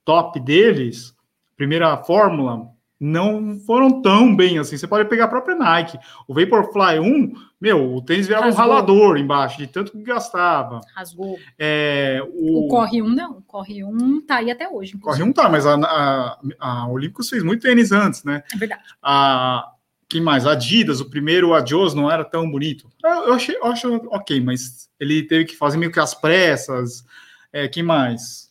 top 0.06 0.40
deles, 0.40 1.12
primeira 1.56 1.96
fórmula, 1.98 2.70
não 2.98 3.58
foram 3.58 4.00
tão 4.00 4.34
bem 4.34 4.58
assim. 4.58 4.78
Você 4.78 4.86
pode 4.86 5.06
pegar 5.08 5.24
a 5.24 5.28
própria 5.28 5.54
Nike. 5.54 5.98
O 6.26 6.32
Vaporfly 6.32 6.98
1, 6.98 7.32
meu, 7.60 7.94
o 7.94 8.00
tênis 8.00 8.26
virava 8.26 8.46
Rasgou. 8.46 8.64
um 8.64 8.68
ralador 8.68 9.18
embaixo, 9.18 9.58
de 9.58 9.66
tanto 9.66 9.92
que 9.92 10.02
gastava. 10.02 10.80
Rasgou. 10.94 11.38
É, 11.58 12.22
o... 12.32 12.66
o 12.66 12.68
Corre 12.68 13.02
1 13.02 13.08
não. 13.10 13.32
O 13.32 13.42
Corre 13.42 13.84
1 13.84 14.22
tá 14.22 14.36
aí 14.36 14.50
até 14.50 14.66
hoje. 14.66 14.96
Inclusive. 14.96 15.22
Corre 15.22 15.30
1 15.30 15.32
tá, 15.34 15.48
mas 15.50 15.66
a, 15.66 15.74
a, 15.74 16.38
a 16.58 16.88
Olímpicos 16.88 17.28
fez 17.28 17.42
muito 17.42 17.62
tênis 17.62 17.92
antes, 17.92 18.24
né? 18.24 18.42
É 18.54 18.56
verdade. 18.56 18.82
A, 19.02 19.72
quem 20.08 20.22
mais? 20.22 20.46
Adidas, 20.46 21.00
o 21.00 21.10
primeiro 21.10 21.52
Adios 21.52 21.92
não 21.92 22.10
era 22.10 22.24
tão 22.24 22.50
bonito. 22.50 22.88
Eu, 23.04 23.10
eu, 23.10 23.34
achei, 23.34 23.56
eu 23.56 23.66
acho 23.66 23.94
ok, 24.10 24.40
mas 24.40 24.88
ele 24.98 25.22
teve 25.24 25.46
que 25.46 25.56
fazer 25.56 25.76
meio 25.76 25.92
que 25.92 26.00
as 26.00 26.14
pressas. 26.14 27.04
É, 27.52 27.68
quem 27.68 27.82
mais? 27.82 28.45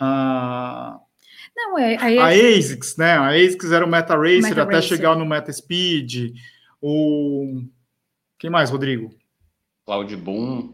Ah, 0.00 0.98
não, 1.54 1.78
é, 1.78 1.96
a, 1.96 2.28
ASICS, 2.28 2.96
né? 2.96 3.12
A 3.12 3.28
ASICS 3.28 3.70
era 3.70 3.84
o 3.84 3.88
Meta 3.88 4.16
Racer 4.16 4.42
Meta 4.42 4.62
até 4.62 4.76
Racer. 4.76 4.96
chegar 4.96 5.14
no 5.14 5.26
Meta 5.26 5.52
Speed. 5.52 6.34
O 6.80 7.62
quem 8.40 8.48
mais, 8.48 8.70
Rodrigo? 8.70 9.14
Cloud 9.84 10.16
Boom. 10.16 10.72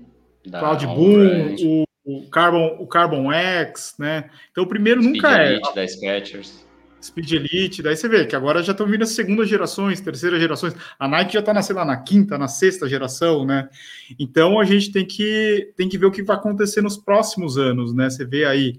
Cloud 0.49 0.87
Boom, 0.87 1.57
o, 1.61 1.85
o, 2.05 2.31
Carbon, 2.31 2.77
o 2.79 2.87
Carbon 2.87 3.33
X, 3.33 3.97
né? 3.99 4.31
Então 4.53 4.62
o 4.62 4.68
primeiro 4.68 5.03
Speed 5.03 5.16
nunca 5.16 5.43
é. 5.43 5.55
Elite, 5.55 5.68
é. 5.70 5.74
da 5.74 5.85
Skechers. 5.89 6.66
Speed 7.03 7.33
Elite, 7.33 7.83
daí 7.83 7.97
você 7.97 8.09
vê 8.09 8.24
que 8.24 8.37
agora 8.37 8.62
já 8.62 8.70
estão 8.70 8.87
vindo 8.87 9.03
as 9.03 9.11
segundas 9.11 9.49
gerações, 9.49 10.01
terceiras 10.01 10.41
gerações. 10.41 10.74
A 10.99 11.09
Nike 11.09 11.35
já 11.35 11.41
está 11.41 11.53
na, 11.53 11.62
sei 11.62 11.74
lá, 11.74 11.85
na 11.85 11.97
quinta, 11.97 12.39
na 12.39 12.47
sexta 12.49 12.89
geração, 12.89 13.45
né? 13.45 13.68
Então 14.18 14.61
a 14.61 14.64
gente 14.64 14.93
tem 14.93 15.05
que, 15.05 15.72
tem 15.77 15.89
que 15.89 15.99
ver 15.99 16.07
o 16.07 16.12
que 16.12 16.22
vai 16.22 16.37
acontecer 16.37 16.83
nos 16.83 16.97
próximos 16.97 17.59
anos, 17.59 17.93
né? 17.93 18.09
Você 18.09 18.24
vê 18.24 18.45
aí 18.45 18.79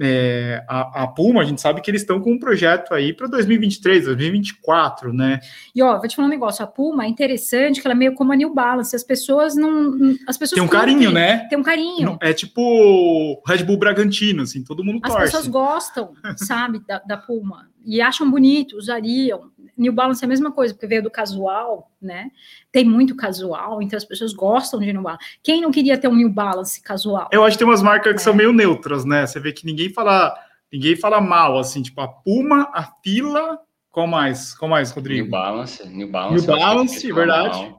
é, 0.00 0.62
a, 0.68 1.04
a, 1.04 1.06
Puma, 1.06 1.40
a 1.40 1.44
gente 1.44 1.60
sabe 1.60 1.80
que 1.80 1.90
eles 1.90 2.02
estão 2.02 2.20
com 2.20 2.32
um 2.32 2.38
projeto 2.38 2.92
aí 2.92 3.12
para 3.12 3.26
2023, 3.26 4.04
2024, 4.04 5.12
né? 5.12 5.40
E 5.74 5.82
ó, 5.82 5.98
vou 5.98 6.06
te 6.06 6.14
falar 6.14 6.28
um 6.28 6.30
negócio, 6.30 6.62
a 6.62 6.66
Puma 6.66 7.04
é 7.04 7.08
interessante 7.08 7.80
que 7.80 7.86
ela 7.86 7.94
é 7.94 7.96
meio 7.98 8.14
como 8.14 8.32
a 8.32 8.36
New 8.36 8.52
Balance, 8.52 8.94
as 8.94 9.02
pessoas 9.02 9.56
não, 9.56 9.96
as 10.26 10.36
pessoas 10.36 10.58
tem 10.58 10.62
um 10.62 10.68
carinho, 10.68 11.10
né? 11.10 11.46
Tem 11.48 11.58
um 11.58 11.62
carinho. 11.62 12.18
É 12.20 12.32
tipo 12.32 13.42
Red 13.46 13.64
Bull 13.64 13.78
Bragantino, 13.78 14.42
assim, 14.42 14.62
todo 14.62 14.84
mundo 14.84 15.00
as 15.02 15.10
torce. 15.10 15.24
As 15.24 15.30
pessoas 15.30 15.48
gostam, 15.48 16.12
sabe, 16.36 16.80
da, 16.86 16.98
da 16.98 17.16
Puma 17.16 17.68
e 17.86 18.00
acham 18.00 18.28
bonito, 18.28 18.76
usariam. 18.76 19.50
New 19.78 19.92
Balance 19.92 20.24
é 20.24 20.26
a 20.26 20.28
mesma 20.28 20.50
coisa, 20.50 20.74
porque 20.74 20.86
veio 20.86 21.02
do 21.02 21.10
casual, 21.10 21.90
né? 22.02 22.30
Tem 22.72 22.84
muito 22.84 23.14
casual, 23.14 23.80
então 23.80 23.96
as 23.96 24.04
pessoas 24.04 24.32
gostam 24.32 24.80
de 24.80 24.92
New 24.92 25.02
Balance. 25.02 25.24
Quem 25.42 25.60
não 25.60 25.70
queria 25.70 25.96
ter 25.96 26.08
um 26.08 26.16
New 26.16 26.30
Balance 26.30 26.82
casual? 26.82 27.28
Eu 27.30 27.44
acho 27.44 27.56
que 27.56 27.64
tem 27.64 27.68
umas 27.70 27.82
marcas 27.82 28.12
que 28.14 28.20
é. 28.20 28.24
são 28.24 28.34
meio 28.34 28.52
neutras, 28.52 29.04
né? 29.04 29.26
Você 29.26 29.38
vê 29.38 29.52
que 29.52 29.64
ninguém 29.64 29.92
fala, 29.92 30.34
ninguém 30.72 30.96
fala 30.96 31.20
mal, 31.20 31.58
assim, 31.58 31.82
tipo 31.82 32.00
a 32.00 32.08
Puma, 32.08 32.68
a 32.72 32.82
Fila, 33.02 33.60
qual 33.92 34.06
mais? 34.06 34.54
Qual 34.54 34.68
mais, 34.68 34.90
Rodrigo? 34.90 35.22
New 35.22 35.30
Balance, 35.30 35.88
New 35.88 36.10
Balance. 36.10 36.46
New 36.46 36.58
Balance, 36.58 37.12
verdade. 37.12 37.74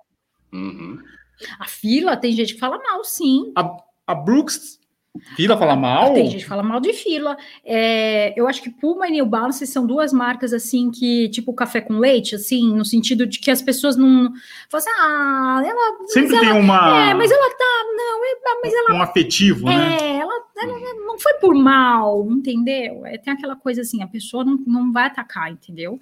Uhum. 0.53 0.99
A 1.59 1.65
Fila, 1.67 2.15
tem 2.15 2.31
gente 2.31 2.53
que 2.53 2.59
fala 2.59 2.77
mal, 2.77 3.03
sim. 3.03 3.51
A, 3.55 3.77
a 4.07 4.15
Brooks 4.15 4.76
Fila 5.35 5.57
fala 5.57 5.75
mal? 5.75 6.13
Tem 6.13 6.29
gente 6.29 6.43
que 6.43 6.49
fala 6.49 6.63
mal 6.63 6.79
de 6.79 6.93
fila. 6.93 7.37
É, 7.63 8.33
eu 8.39 8.47
acho 8.47 8.61
que 8.61 8.69
Puma 8.69 9.07
e 9.07 9.11
New 9.11 9.25
Balance 9.25 9.65
são 9.67 9.85
duas 9.85 10.13
marcas 10.13 10.53
assim 10.53 10.89
que, 10.91 11.29
tipo, 11.29 11.53
café 11.53 11.81
com 11.81 11.97
leite, 11.97 12.35
assim, 12.35 12.73
no 12.73 12.85
sentido 12.85 13.25
de 13.25 13.39
que 13.39 13.51
as 13.51 13.61
pessoas 13.61 13.95
não 13.95 14.31
falam 14.69 14.85
assim, 14.85 14.89
ah, 14.99 15.61
ela. 15.65 16.07
Sempre 16.07 16.39
tem 16.39 16.49
ela, 16.49 16.59
uma. 16.59 17.09
É, 17.09 17.13
mas 17.13 17.31
ela 17.31 17.49
tá. 17.49 17.83
Não, 17.95 18.25
é, 18.25 18.61
mas 18.63 18.73
ela. 18.73 18.99
Um 18.99 19.01
afetivo, 19.01 19.69
é, 19.69 19.75
né? 19.75 19.97
É, 20.01 20.15
ela, 20.17 20.33
ela, 20.57 20.93
não 21.05 21.19
foi 21.19 21.33
por 21.35 21.53
mal, 21.53 22.27
entendeu? 22.29 23.05
É, 23.05 23.17
tem 23.17 23.33
aquela 23.33 23.55
coisa 23.55 23.81
assim, 23.81 24.01
a 24.01 24.07
pessoa 24.07 24.43
não, 24.43 24.57
não 24.65 24.91
vai 24.91 25.05
atacar, 25.05 25.51
entendeu? 25.51 25.99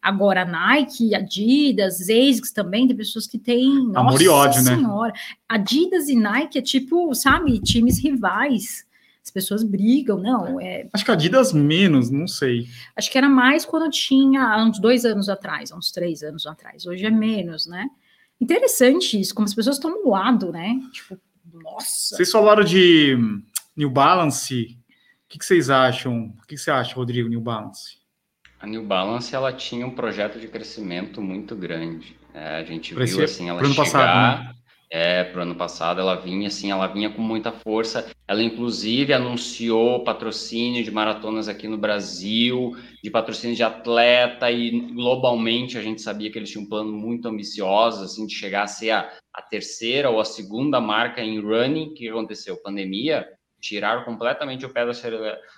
Agora, 0.00 0.44
Nike, 0.44 1.14
Adidas, 1.14 2.00
ASICS 2.02 2.52
também, 2.52 2.86
tem 2.86 2.96
pessoas 2.96 3.26
que 3.26 3.38
têm. 3.38 3.90
Amor 3.94 4.20
e 4.20 4.28
ódio, 4.28 4.62
né? 4.62 4.76
senhora. 4.76 5.12
né? 5.12 5.18
Adidas 5.48 6.08
e 6.08 6.14
Nike 6.14 6.58
é 6.58 6.62
tipo, 6.62 7.14
sabe, 7.14 7.58
times 7.60 7.98
rivais. 8.02 8.86
As 9.22 9.30
pessoas 9.30 9.64
brigam, 9.64 10.18
não. 10.18 10.60
É... 10.60 10.88
Acho 10.92 11.04
que 11.04 11.10
Adidas 11.10 11.52
menos, 11.52 12.10
não 12.10 12.28
sei. 12.28 12.68
Acho 12.94 13.10
que 13.10 13.18
era 13.18 13.28
mais 13.28 13.64
quando 13.64 13.90
tinha 13.90 14.64
uns 14.64 14.78
dois 14.78 15.04
anos 15.04 15.28
atrás, 15.28 15.72
uns 15.72 15.90
três 15.90 16.22
anos 16.22 16.46
atrás. 16.46 16.86
Hoje 16.86 17.04
é 17.04 17.10
menos, 17.10 17.66
né? 17.66 17.88
Interessante 18.40 19.18
isso, 19.18 19.34
como 19.34 19.46
as 19.46 19.54
pessoas 19.54 19.76
estão 19.76 19.90
no 19.90 20.10
lado, 20.10 20.52
né? 20.52 20.78
Tipo, 20.92 21.18
nossa. 21.52 22.16
Vocês 22.16 22.30
falaram 22.30 22.62
de 22.62 23.16
New 23.76 23.90
Balance. 23.90 24.78
O 25.24 25.28
que, 25.28 25.38
que 25.38 25.44
vocês 25.44 25.70
acham? 25.70 26.32
O 26.40 26.46
que 26.46 26.56
você 26.56 26.70
acha, 26.70 26.94
Rodrigo, 26.94 27.28
New 27.28 27.40
Balance? 27.40 27.98
A 28.58 28.66
New 28.66 28.84
Balance 28.84 29.34
ela 29.34 29.52
tinha 29.52 29.86
um 29.86 29.90
projeto 29.90 30.38
de 30.38 30.48
crescimento 30.48 31.20
muito 31.20 31.54
grande. 31.54 32.16
É, 32.32 32.56
a 32.56 32.64
gente 32.64 32.94
viu 32.94 33.24
assim 33.24 33.48
ela 33.48 33.62
chegar 33.62 33.76
passado, 33.76 34.44
né? 34.44 34.54
é, 34.90 35.24
para 35.24 35.40
o 35.40 35.42
ano 35.42 35.54
passado 35.54 36.00
ela 36.00 36.14
vinha 36.16 36.48
assim, 36.48 36.70
ela 36.70 36.86
vinha 36.86 37.10
com 37.10 37.20
muita 37.20 37.52
força. 37.52 38.10
Ela 38.26 38.42
inclusive 38.42 39.12
anunciou 39.12 40.04
patrocínio 40.04 40.82
de 40.82 40.90
maratonas 40.90 41.48
aqui 41.48 41.68
no 41.68 41.76
Brasil, 41.76 42.76
de 43.02 43.10
patrocínio 43.10 43.54
de 43.54 43.62
atleta 43.62 44.50
e 44.50 44.70
globalmente 44.92 45.76
a 45.76 45.82
gente 45.82 46.00
sabia 46.00 46.30
que 46.30 46.38
eles 46.38 46.50
tinham 46.50 46.64
um 46.64 46.68
plano 46.68 46.92
muito 46.92 47.28
ambicioso 47.28 48.04
assim 48.04 48.26
de 48.26 48.34
chegar 48.34 48.62
a 48.62 48.66
ser 48.66 48.90
a, 48.90 49.12
a 49.34 49.42
terceira 49.42 50.10
ou 50.10 50.18
a 50.18 50.24
segunda 50.24 50.80
marca 50.80 51.20
em 51.20 51.40
running. 51.40 51.88
O 51.88 51.94
que 51.94 52.08
aconteceu? 52.08 52.56
Pandemia, 52.62 53.26
tiraram 53.60 54.04
completamente 54.04 54.64
o 54.64 54.72
pé 54.72 54.84
do 54.84 54.92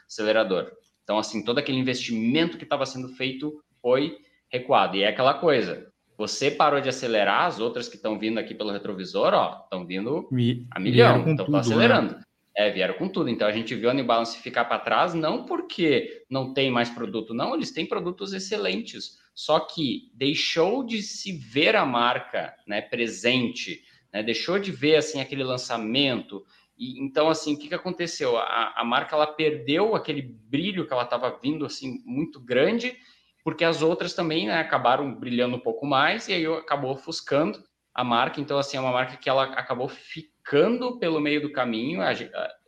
acelerador. 0.06 0.70
Então, 1.08 1.18
assim, 1.18 1.42
todo 1.42 1.56
aquele 1.56 1.78
investimento 1.78 2.58
que 2.58 2.64
estava 2.64 2.84
sendo 2.84 3.08
feito 3.08 3.64
foi 3.80 4.18
recuado. 4.52 4.94
E 4.94 5.04
é 5.04 5.08
aquela 5.08 5.32
coisa, 5.32 5.90
você 6.18 6.50
parou 6.50 6.82
de 6.82 6.90
acelerar, 6.90 7.46
as 7.46 7.58
outras 7.58 7.88
que 7.88 7.96
estão 7.96 8.18
vindo 8.18 8.36
aqui 8.36 8.54
pelo 8.54 8.70
retrovisor, 8.70 9.32
ó, 9.32 9.62
estão 9.64 9.86
vindo 9.86 10.28
a 10.70 10.78
milhão, 10.78 11.20
então 11.26 11.46
estão 11.46 11.60
acelerando. 11.60 12.14
Né? 12.14 12.22
É, 12.54 12.70
vieram 12.70 12.92
com 12.92 13.08
tudo. 13.08 13.30
Então 13.30 13.48
a 13.48 13.52
gente 13.52 13.74
viu 13.74 13.88
a 13.88 13.94
New 13.94 14.04
Balance 14.04 14.36
ficar 14.36 14.66
para 14.66 14.80
trás, 14.80 15.14
não 15.14 15.46
porque 15.46 16.26
não 16.28 16.52
tem 16.52 16.70
mais 16.70 16.90
produto, 16.90 17.32
não, 17.32 17.54
eles 17.54 17.70
têm 17.70 17.86
produtos 17.86 18.34
excelentes. 18.34 19.16
Só 19.34 19.60
que 19.60 20.10
deixou 20.12 20.84
de 20.84 21.00
se 21.00 21.32
ver 21.32 21.74
a 21.74 21.86
marca 21.86 22.54
né, 22.66 22.82
presente, 22.82 23.80
né, 24.12 24.22
deixou 24.22 24.58
de 24.58 24.70
ver 24.70 24.96
assim 24.96 25.22
aquele 25.22 25.42
lançamento, 25.42 26.44
e, 26.78 27.02
então, 27.02 27.28
assim, 27.28 27.54
o 27.54 27.58
que, 27.58 27.68
que 27.68 27.74
aconteceu? 27.74 28.38
A, 28.38 28.74
a 28.76 28.84
marca 28.84 29.16
ela 29.16 29.26
perdeu 29.26 29.96
aquele 29.96 30.22
brilho 30.22 30.86
que 30.86 30.92
ela 30.92 31.02
estava 31.02 31.36
vindo 31.42 31.66
assim 31.66 32.00
muito 32.06 32.40
grande, 32.40 32.96
porque 33.42 33.64
as 33.64 33.82
outras 33.82 34.14
também 34.14 34.46
né, 34.46 34.60
acabaram 34.60 35.12
brilhando 35.12 35.56
um 35.56 35.60
pouco 35.60 35.84
mais 35.84 36.28
e 36.28 36.34
aí 36.34 36.46
acabou 36.46 36.92
ofuscando 36.92 37.62
a 37.92 38.04
marca. 38.04 38.40
Então, 38.40 38.58
assim, 38.58 38.76
é 38.76 38.80
uma 38.80 38.92
marca 38.92 39.16
que 39.16 39.28
ela 39.28 39.44
acabou 39.44 39.88
ficando 39.88 40.98
pelo 41.00 41.20
meio 41.20 41.42
do 41.42 41.50
caminho. 41.50 42.00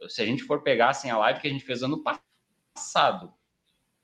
Se 0.09 0.21
a 0.21 0.27
gente 0.27 0.43
for 0.43 0.63
pegar 0.63 0.91
assim, 0.91 1.09
a 1.09 1.19
live 1.19 1.41
que 1.41 1.47
a 1.47 1.51
gente 1.51 1.65
fez 1.65 1.83
ano 1.83 2.03
passado, 2.03 3.33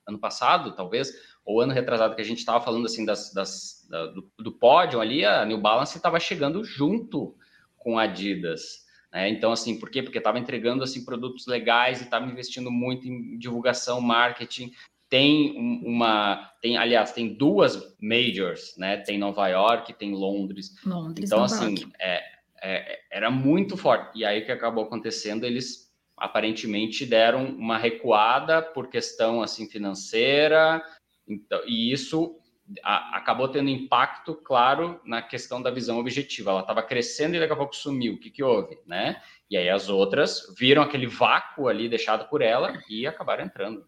ano 0.06 0.20
passado, 0.20 0.76
talvez, 0.76 1.12
ou 1.44 1.60
ano 1.60 1.72
retrasado, 1.72 2.14
que 2.14 2.22
a 2.22 2.24
gente 2.24 2.38
estava 2.38 2.64
falando 2.64 2.86
assim 2.86 3.04
das, 3.04 3.32
das 3.32 3.86
da, 3.90 4.06
do, 4.06 4.30
do 4.38 4.52
pódio 4.52 5.00
ali, 5.00 5.24
a 5.24 5.44
New 5.44 5.58
Balance 5.58 5.96
estava 5.96 6.20
chegando 6.20 6.62
junto 6.62 7.36
com 7.76 7.98
a 7.98 8.02
Adidas. 8.02 8.85
Né? 9.16 9.30
Então, 9.30 9.50
assim, 9.50 9.78
por 9.78 9.88
quê? 9.88 10.02
Porque 10.02 10.18
estava 10.18 10.38
entregando 10.38 10.84
assim 10.84 11.02
produtos 11.02 11.46
legais 11.46 12.02
e 12.02 12.04
estava 12.04 12.30
investindo 12.30 12.70
muito 12.70 13.08
em 13.08 13.38
divulgação, 13.38 13.98
marketing. 13.98 14.72
Tem 15.08 15.56
uma, 15.56 16.52
tem, 16.60 16.76
aliás, 16.76 17.12
tem 17.12 17.32
duas 17.32 17.96
majors, 17.98 18.74
né? 18.76 18.98
Tem 18.98 19.16
Nova 19.16 19.48
York, 19.48 19.94
tem 19.94 20.12
Londres. 20.12 20.74
Londres 20.84 21.30
então, 21.30 21.42
assim, 21.42 21.76
é, 21.98 22.22
é, 22.62 22.98
era 23.10 23.30
muito 23.30 23.74
forte. 23.74 24.18
E 24.18 24.22
aí 24.22 24.42
o 24.42 24.44
que 24.44 24.52
acabou 24.52 24.84
acontecendo? 24.84 25.46
Eles 25.46 25.90
aparentemente 26.14 27.06
deram 27.06 27.46
uma 27.46 27.78
recuada 27.78 28.60
por 28.60 28.88
questão 28.88 29.40
assim 29.40 29.66
financeira. 29.66 30.84
Então, 31.26 31.62
e 31.66 31.90
isso 31.90 32.38
a, 32.82 33.16
acabou 33.16 33.48
tendo 33.48 33.68
impacto, 33.68 34.34
claro, 34.34 35.00
na 35.04 35.22
questão 35.22 35.62
da 35.62 35.70
visão 35.70 35.98
objetiva. 35.98 36.50
Ela 36.50 36.60
estava 36.60 36.82
crescendo 36.82 37.36
e 37.36 37.40
daqui 37.40 37.52
a 37.52 37.56
pouco 37.56 37.74
sumiu. 37.76 38.14
O 38.14 38.18
que, 38.18 38.30
que 38.30 38.42
houve, 38.42 38.78
né? 38.86 39.20
E 39.50 39.56
aí 39.56 39.68
as 39.68 39.88
outras 39.88 40.54
viram 40.58 40.82
aquele 40.82 41.06
vácuo 41.06 41.68
ali 41.68 41.88
deixado 41.88 42.28
por 42.28 42.42
ela 42.42 42.78
e 42.88 43.06
acabaram 43.06 43.44
entrando. 43.44 43.84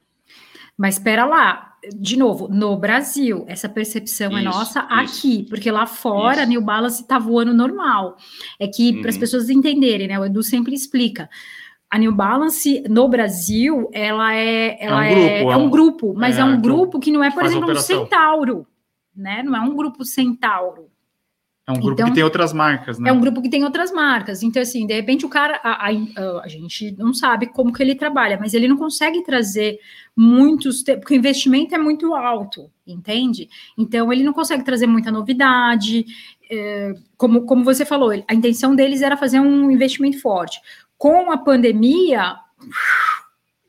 Mas 0.76 0.95
espera 0.95 1.24
lá, 1.24 1.76
de 1.97 2.16
novo, 2.16 2.47
no 2.47 2.76
Brasil, 2.76 3.45
essa 3.49 3.68
percepção 3.68 4.37
é 4.37 4.41
isso, 4.41 4.41
é 4.41 4.45
nossa 4.45 4.81
isso, 4.81 4.93
aqui, 4.93 5.47
porque 5.49 5.70
lá 5.72 5.87
fora 5.87 6.43
isso. 6.43 6.49
New 6.51 6.61
Balance 6.61 7.03
está 7.03 7.18
voando 7.18 7.53
normal. 7.53 8.16
É 8.61 8.68
que 8.68 8.93
uhum. 8.93 9.01
para 9.01 9.11
as 9.11 9.18
pessoas 9.18 9.51
entenderem, 9.51 10.07
né? 10.07 10.18
O 10.20 10.24
Edu 10.24 10.43
sempre 10.43 10.74
explica. 10.74 11.29
A 11.91 11.99
New 11.99 12.12
Balance 12.12 12.84
no 12.89 13.09
Brasil, 13.09 13.89
ela 13.93 14.34
é, 14.34 14.76
ela 14.84 15.07
é, 15.07 15.14
um, 15.14 15.18
é, 15.18 15.41
grupo, 15.41 15.51
é, 15.51 15.53
é 15.53 15.57
um 15.57 15.70
grupo, 15.70 16.14
mas 16.14 16.36
é, 16.36 16.41
é 16.41 16.45
um 16.45 16.61
grupo 16.61 17.01
que 17.01 17.11
não 17.11 17.24
é, 17.24 17.30
por 17.30 17.45
exemplo, 17.45 17.70
um 17.70 17.76
centauro, 17.76 18.66
né? 19.16 19.43
Não 19.43 19.57
é 19.57 19.61
um 19.61 19.74
grupo 19.74 20.05
centauro. 20.05 20.91
É 21.68 21.70
um 21.70 21.74
grupo 21.74 21.93
então, 21.93 22.07
que 22.09 22.14
tem 22.14 22.24
outras 22.24 22.51
marcas, 22.55 22.99
né? 22.99 23.11
É 23.11 23.12
um 23.12 23.20
grupo 23.20 23.43
que 23.43 23.51
tem 23.51 23.62
outras 23.62 23.93
marcas. 23.93 24.43
Então, 24.43 24.62
assim, 24.62 24.86
de 24.86 24.95
repente 24.95 25.26
o 25.26 25.28
cara, 25.28 25.61
a, 25.62 25.89
a, 25.89 25.91
a, 26.43 26.49
gente 26.49 26.93
não 26.93 27.12
sabe 27.12 27.47
como 27.47 27.74
que 27.74 27.82
ele 27.82 27.95
trabalha, 27.95 28.39
mas 28.41 28.55
ele 28.55 28.66
não 28.66 28.78
consegue 28.78 29.22
trazer 29.22 29.78
muitos, 30.16 30.82
porque 30.82 31.12
o 31.12 31.18
investimento 31.18 31.74
é 31.74 31.78
muito 31.78 32.14
alto, 32.14 32.70
entende? 32.86 33.51
Então, 33.76 34.11
ele 34.11 34.24
não 34.24 34.32
consegue 34.32 34.64
trazer 34.64 34.86
muita 34.86 35.12
novidade. 35.12 36.07
É, 36.51 36.95
como, 37.18 37.43
como 37.43 37.62
você 37.62 37.84
falou, 37.84 38.12
a 38.26 38.34
intenção 38.34 38.74
deles 38.74 39.03
era 39.03 39.14
fazer 39.14 39.39
um 39.39 39.70
investimento 39.70 40.18
forte. 40.22 40.62
Com 40.99 41.30
a 41.30 41.38
pandemia, 41.38 42.36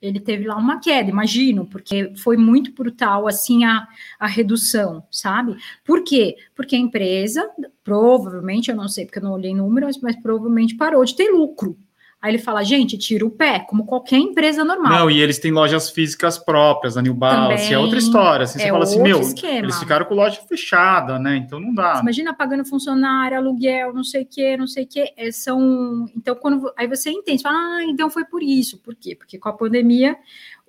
ele 0.01 0.19
teve 0.19 0.47
lá 0.47 0.55
uma 0.55 0.80
queda, 0.80 1.09
imagino, 1.09 1.65
porque 1.65 2.13
foi 2.17 2.38
muito 2.38 2.73
brutal 2.73 3.27
assim 3.27 3.65
a, 3.65 3.88
a 4.19 4.27
redução, 4.27 5.03
sabe? 5.11 5.55
Por 5.86 6.03
quê? 6.03 6.36
Porque 6.55 6.75
a 6.75 6.80
empresa, 6.80 7.47
provavelmente, 7.84 8.71
eu 8.71 8.75
não 8.75 8.88
sei 8.88 9.05
porque 9.05 9.19
eu 9.19 9.23
não 9.23 9.34
olhei 9.34 9.53
números, 9.53 9.99
mas 10.01 10.15
provavelmente 10.15 10.75
parou 10.75 11.03
de 11.05 11.15
ter 11.15 11.30
lucro. 11.30 11.77
Aí 12.22 12.32
ele 12.32 12.38
fala, 12.38 12.63
gente, 12.63 12.97
tira 12.97 13.26
o 13.26 13.30
pé, 13.30 13.59
como 13.59 13.86
qualquer 13.86 14.17
empresa 14.17 14.65
normal. 14.65 14.91
Não, 14.91 15.11
e 15.11 15.22
eles 15.22 15.39
têm 15.39 15.53
lojas 15.53 15.89
físicas 15.89 16.38
próprias, 16.38 16.97
a 16.97 17.01
New 17.01 17.13
Balance, 17.13 17.63
Também 17.63 17.74
é 17.74 17.80
outra 17.80 17.97
história. 17.97 18.43
Assim, 18.43 18.59
é 18.59 18.63
você 18.63 18.70
fala 18.70 18.84
assim, 18.84 19.01
meu, 19.01 19.22
esquema. 19.22 19.59
eles 19.59 19.80
ficaram 19.80 20.05
com 20.05 20.15
loja 20.15 20.41
fechada, 20.41 21.17
né? 21.17 21.38
Então 21.38 21.61
não 21.61 21.74
dá. 21.74 21.95
Você 21.95 22.01
imagina 22.01 22.34
pagando 22.34 22.65
funcionário, 22.65 23.38
aluguel, 23.38 23.93
não 23.93 24.03
sei 24.03 24.24
o 24.24 24.26
que, 24.26 24.57
não 24.57 24.67
sei 24.67 24.84
o 24.84 24.88
que. 24.88 25.13
É, 25.15 25.32
são. 25.32 26.07
Então, 26.17 26.36
quando 26.36 26.70
aí 26.78 26.88
você 26.88 27.09
entende, 27.09 27.41
fala, 27.41 27.57
ah, 27.57 27.84
então 27.86 28.09
foi 28.09 28.26
por 28.26 28.43
isso. 28.43 28.80
Por 28.80 28.95
quê? 28.95 29.15
Porque 29.15 29.39
com 29.39 29.47
a 29.47 29.53
pandemia, 29.53 30.17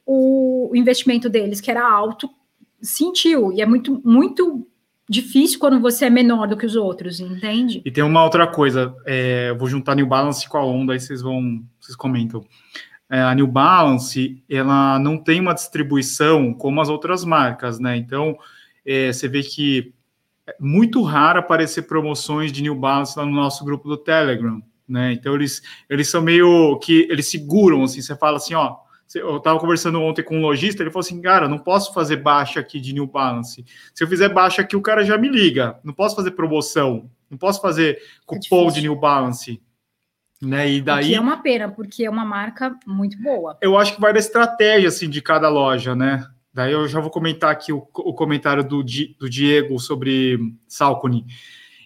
o 0.07 0.71
investimento 0.75 1.29
deles, 1.29 1.61
que 1.61 1.71
era 1.71 1.85
alto, 1.85 2.31
sentiu. 2.81 3.53
E 3.53 3.61
é 3.61 3.67
muito, 3.67 4.01
muito 4.05 4.69
difícil 5.11 5.59
quando 5.59 5.81
você 5.81 6.05
é 6.05 6.11
menor 6.11 6.47
do 6.47 6.57
que 6.57 6.65
os 6.65 6.77
outros, 6.77 7.19
entende? 7.19 7.83
E 7.85 7.91
tem 7.91 8.05
uma 8.05 8.23
outra 8.23 8.47
coisa, 8.47 8.95
é, 9.05 9.53
vou 9.55 9.69
juntar 9.69 9.97
New 9.97 10.07
Balance 10.07 10.49
com 10.49 10.57
a 10.57 10.65
Onda, 10.65 10.93
aí 10.93 11.01
vocês 11.01 11.21
vão, 11.21 11.65
vocês 11.81 11.97
comentam. 11.97 12.45
É, 13.11 13.21
a 13.21 13.35
New 13.35 13.49
Balance, 13.49 14.41
ela 14.49 15.01
não 15.01 15.19
tem 15.19 15.41
uma 15.41 15.53
distribuição 15.53 16.55
como 16.55 16.81
as 16.81 16.89
outras 16.89 17.25
marcas, 17.25 17.81
né? 17.81 17.97
Então, 17.97 18.39
é, 18.87 19.13
você 19.13 19.27
vê 19.27 19.43
que 19.43 19.93
é 20.47 20.55
muito 20.61 21.03
raro 21.03 21.41
aparecer 21.41 21.83
promoções 21.83 22.53
de 22.53 22.63
New 22.63 22.77
Balance 22.77 23.19
lá 23.19 23.27
no 23.27 23.33
nosso 23.33 23.65
grupo 23.65 23.89
do 23.89 23.97
Telegram, 23.97 24.63
né? 24.89 25.13
Então, 25.13 25.35
eles, 25.35 25.61
eles 25.89 26.09
são 26.09 26.23
meio 26.23 26.79
que, 26.79 27.09
eles 27.11 27.29
seguram, 27.29 27.83
assim, 27.83 28.01
você 28.01 28.15
fala 28.15 28.37
assim, 28.37 28.55
ó, 28.55 28.77
eu 29.15 29.39
estava 29.39 29.59
conversando 29.59 30.01
ontem 30.01 30.23
com 30.23 30.37
um 30.37 30.43
lojista, 30.43 30.83
ele 30.83 30.91
falou 30.91 31.01
assim, 31.01 31.21
cara, 31.21 31.49
não 31.49 31.59
posso 31.59 31.93
fazer 31.93 32.17
baixa 32.17 32.61
aqui 32.61 32.79
de 32.79 32.93
New 32.93 33.07
Balance. 33.07 33.65
Se 33.95 34.05
eu 34.05 34.09
fizer 34.09 34.29
baixa 34.29 34.63
aqui, 34.63 34.77
o 34.77 34.83
cara 34.83 35.05
já 35.05 35.19
me 35.19 35.29
liga. 35.29 35.79
Não 35.83 35.93
posso 35.93 36.15
fazer 36.15 36.33
promoção, 36.33 37.11
não 37.29 37.37
posso 37.37 37.61
fazer 37.61 37.99
cupom 38.25 38.69
é 38.69 38.73
de 38.73 38.83
New 38.83 38.97
Balance. 38.97 39.61
Né? 40.41 40.71
E 40.71 40.81
daí... 40.81 41.15
é 41.15 41.21
uma 41.21 41.43
pena, 41.43 41.69
porque 41.69 42.05
é 42.05 42.11
uma 42.11 42.25
marca 42.25 42.75
muito 42.87 43.21
boa. 43.21 43.59
Eu 43.61 43.77
acho 43.77 43.95
que 43.95 44.01
vai 44.01 44.13
da 44.13 44.19
estratégia, 44.19 44.89
assim, 44.89 45.09
de 45.09 45.21
cada 45.21 45.49
loja, 45.49 45.95
né? 45.95 46.27
Daí 46.53 46.73
eu 46.73 46.89
já 46.89 46.99
vou 46.99 47.11
comentar 47.11 47.51
aqui 47.51 47.73
o, 47.73 47.87
o 47.95 48.15
comentário 48.15 48.65
do, 48.65 48.83
do 48.83 49.31
Diego 49.31 49.79
sobre 49.79 50.39
Salcone. 50.67 51.27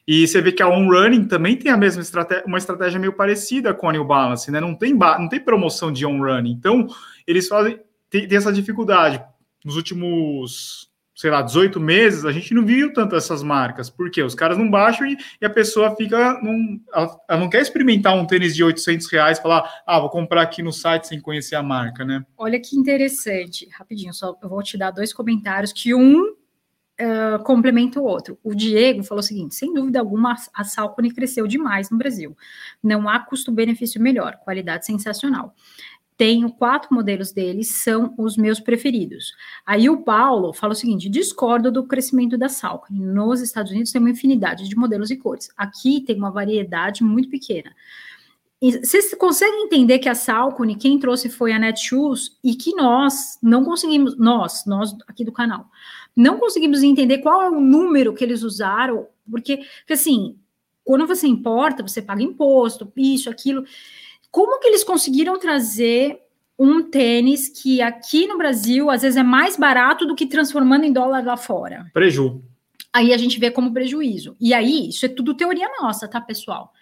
E 0.07 0.27
você 0.27 0.41
vê 0.41 0.53
que 0.53 0.63
a 0.63 0.69
On 0.69 0.87
Running 0.87 1.25
também 1.25 1.57
tem 1.57 1.73
a 1.73 1.77
mesma 1.77 2.03
estratégia, 2.03 2.45
uma 2.47 2.59
estratégia 2.59 3.01
meio 3.01 3.15
parecida 3.15 3.73
com 3.73 3.89
a 3.89 3.93
New 3.93 4.05
Balance, 4.05 4.51
né? 4.51 4.61
Não 4.61 4.75
tem, 4.75 4.95
não 4.95 5.29
tem 5.29 5.41
promoção 5.41 5.91
de 5.91 6.05
On 6.05 6.19
Running. 6.19 6.53
Então, 6.53 6.87
eles 7.27 7.49
fazem 7.49 7.79
tem, 8.11 8.29
tem, 8.29 8.39
essa 8.39 8.53
dificuldade. 8.53 9.21
Nos 9.65 9.77
últimos, 9.77 10.89
sei 11.17 11.31
lá, 11.31 11.43
18 11.43 11.81
meses, 11.81 12.25
a 12.25 12.31
gente 12.31 12.55
não 12.55 12.65
viu 12.65 12.93
tanto 12.93 13.17
essas 13.17 13.43
marcas. 13.43 13.91
Por 13.91 14.11
quê? 14.11 14.23
Os 14.23 14.35
caras 14.35 14.57
não 14.57 14.71
baixam 14.71 15.07
e, 15.07 15.17
e 15.41 15.45
a 15.45 15.51
pessoa 15.51 15.97
fica. 15.97 16.41
Num, 16.41 16.81
ela, 16.95 17.21
ela, 17.29 17.41
não 17.41 17.51
quer 17.51 17.61
experimentar 17.61 18.15
um 18.15 18.27
tênis 18.27 18.55
de 18.55 18.63
800 18.63 19.11
reais 19.11 19.39
falar, 19.41 19.83
ah, 19.87 19.99
vou 19.99 20.11
comprar 20.11 20.43
aqui 20.43 20.63
no 20.63 20.73
site 20.73 21.09
sem 21.09 21.21
conhecer 21.21 21.57
a 21.57 21.63
marca, 21.63 22.05
né? 22.05 22.25
Olha 22.37 22.61
que 22.61 22.77
interessante. 22.77 23.69
Rapidinho, 23.73 24.15
só 24.15 24.37
eu 24.41 24.49
vou 24.49 24.63
te 24.63 24.79
dar 24.79 24.91
dois 24.91 25.13
comentários 25.13 25.73
que 25.73 25.95
um 25.95 26.35
Uh, 26.95 27.43
complementa 27.43 27.99
o 27.99 28.05
outro. 28.05 28.39
O 28.41 28.55
Diego 28.55 29.03
falou 29.03 29.19
o 29.19 29.27
seguinte: 29.27 29.57
sem 29.57 29.75
dúvida 29.75 29.99
alguma, 29.99 30.37
a 30.55 30.63
Salcone 30.63 31.13
cresceu 31.13 31.45
demais 31.45 31.91
no 31.91 31.99
Brasil. 31.99 32.37
Não 32.81 33.09
há 33.09 33.19
custo-benefício 33.19 34.01
melhor, 34.01 34.37
qualidade 34.45 34.87
sensacional. 34.87 35.57
Tenho 36.17 36.53
quatro 36.53 36.95
modelos 36.95 37.33
deles, 37.33 37.83
são 37.83 38.15
os 38.17 38.37
meus 38.37 38.61
preferidos. 38.61 39.33
Aí 39.67 39.91
o 39.91 40.03
Paulo 40.03 40.53
fala 40.53 40.73
o 40.73 40.77
seguinte: 40.77 41.09
discordo 41.09 41.73
do 41.73 41.85
crescimento 41.85 42.39
da 42.39 42.49
Salcone. 42.49 43.01
Nos 43.01 43.41
Estados 43.41 43.73
Unidos 43.73 43.91
tem 43.91 44.01
uma 44.01 44.11
infinidade 44.11 44.69
de 44.69 44.77
modelos 44.77 45.11
e 45.11 45.17
cores. 45.17 45.51
Aqui 45.57 46.01
tem 46.01 46.17
uma 46.17 46.31
variedade 46.31 47.03
muito 47.03 47.29
pequena. 47.29 47.75
vocês 48.61 49.13
conseguem 49.15 49.65
entender 49.65 49.99
que 49.99 50.09
a 50.09 50.15
Salcone, 50.15 50.77
quem 50.77 51.01
trouxe 51.01 51.29
foi 51.29 51.53
a 51.53 51.59
Netshoes 51.59 52.39
e 52.45 52.55
que 52.55 52.75
nós 52.77 53.37
não 53.43 53.65
conseguimos, 53.65 54.17
nós, 54.17 54.65
nós 54.67 54.95
aqui 55.09 55.25
do 55.25 55.33
canal, 55.33 55.69
não 56.15 56.39
conseguimos 56.39 56.85
entender 56.85 57.19
qual 57.19 57.43
é 57.43 57.51
o 57.51 57.61
número 57.61 58.15
que 58.15 58.23
eles 58.23 58.45
usaram, 58.45 59.09
porque, 59.29 59.57
porque 59.81 59.95
assim, 59.95 60.39
quando 60.85 61.07
você 61.07 61.27
importa, 61.27 61.83
você 61.83 62.03
paga 62.03 62.23
imposto, 62.23 62.93
isso, 62.97 63.31
aquilo. 63.31 63.65
Como 64.35 64.59
que 64.59 64.67
eles 64.67 64.83
conseguiram 64.83 65.39
trazer 65.39 66.19
um 66.59 66.83
tênis 66.83 67.49
que 67.49 67.81
aqui 67.81 68.27
no 68.27 68.37
Brasil 68.37 68.91
às 68.91 69.03
vezes 69.03 69.17
é 69.17 69.23
mais 69.23 69.57
barato 69.57 70.05
do 70.05 70.17
que 70.17 70.27
transformando 70.27 70.85
em 70.85 70.93
dólar 70.93 71.25
lá 71.25 71.37
fora? 71.37 71.87
Preju. 71.95 72.43
Aí 72.93 73.15
a 73.15 73.17
gente 73.17 73.39
vê 73.39 73.49
como 73.49 73.73
prejuízo. 73.73 74.35
E 74.41 74.53
aí, 74.53 74.89
isso 74.89 75.07
é 75.07 75.09
tudo 75.09 75.37
teoria 75.37 75.69
nossa, 75.81 76.09
tá, 76.09 76.21
pessoal? 76.21 76.73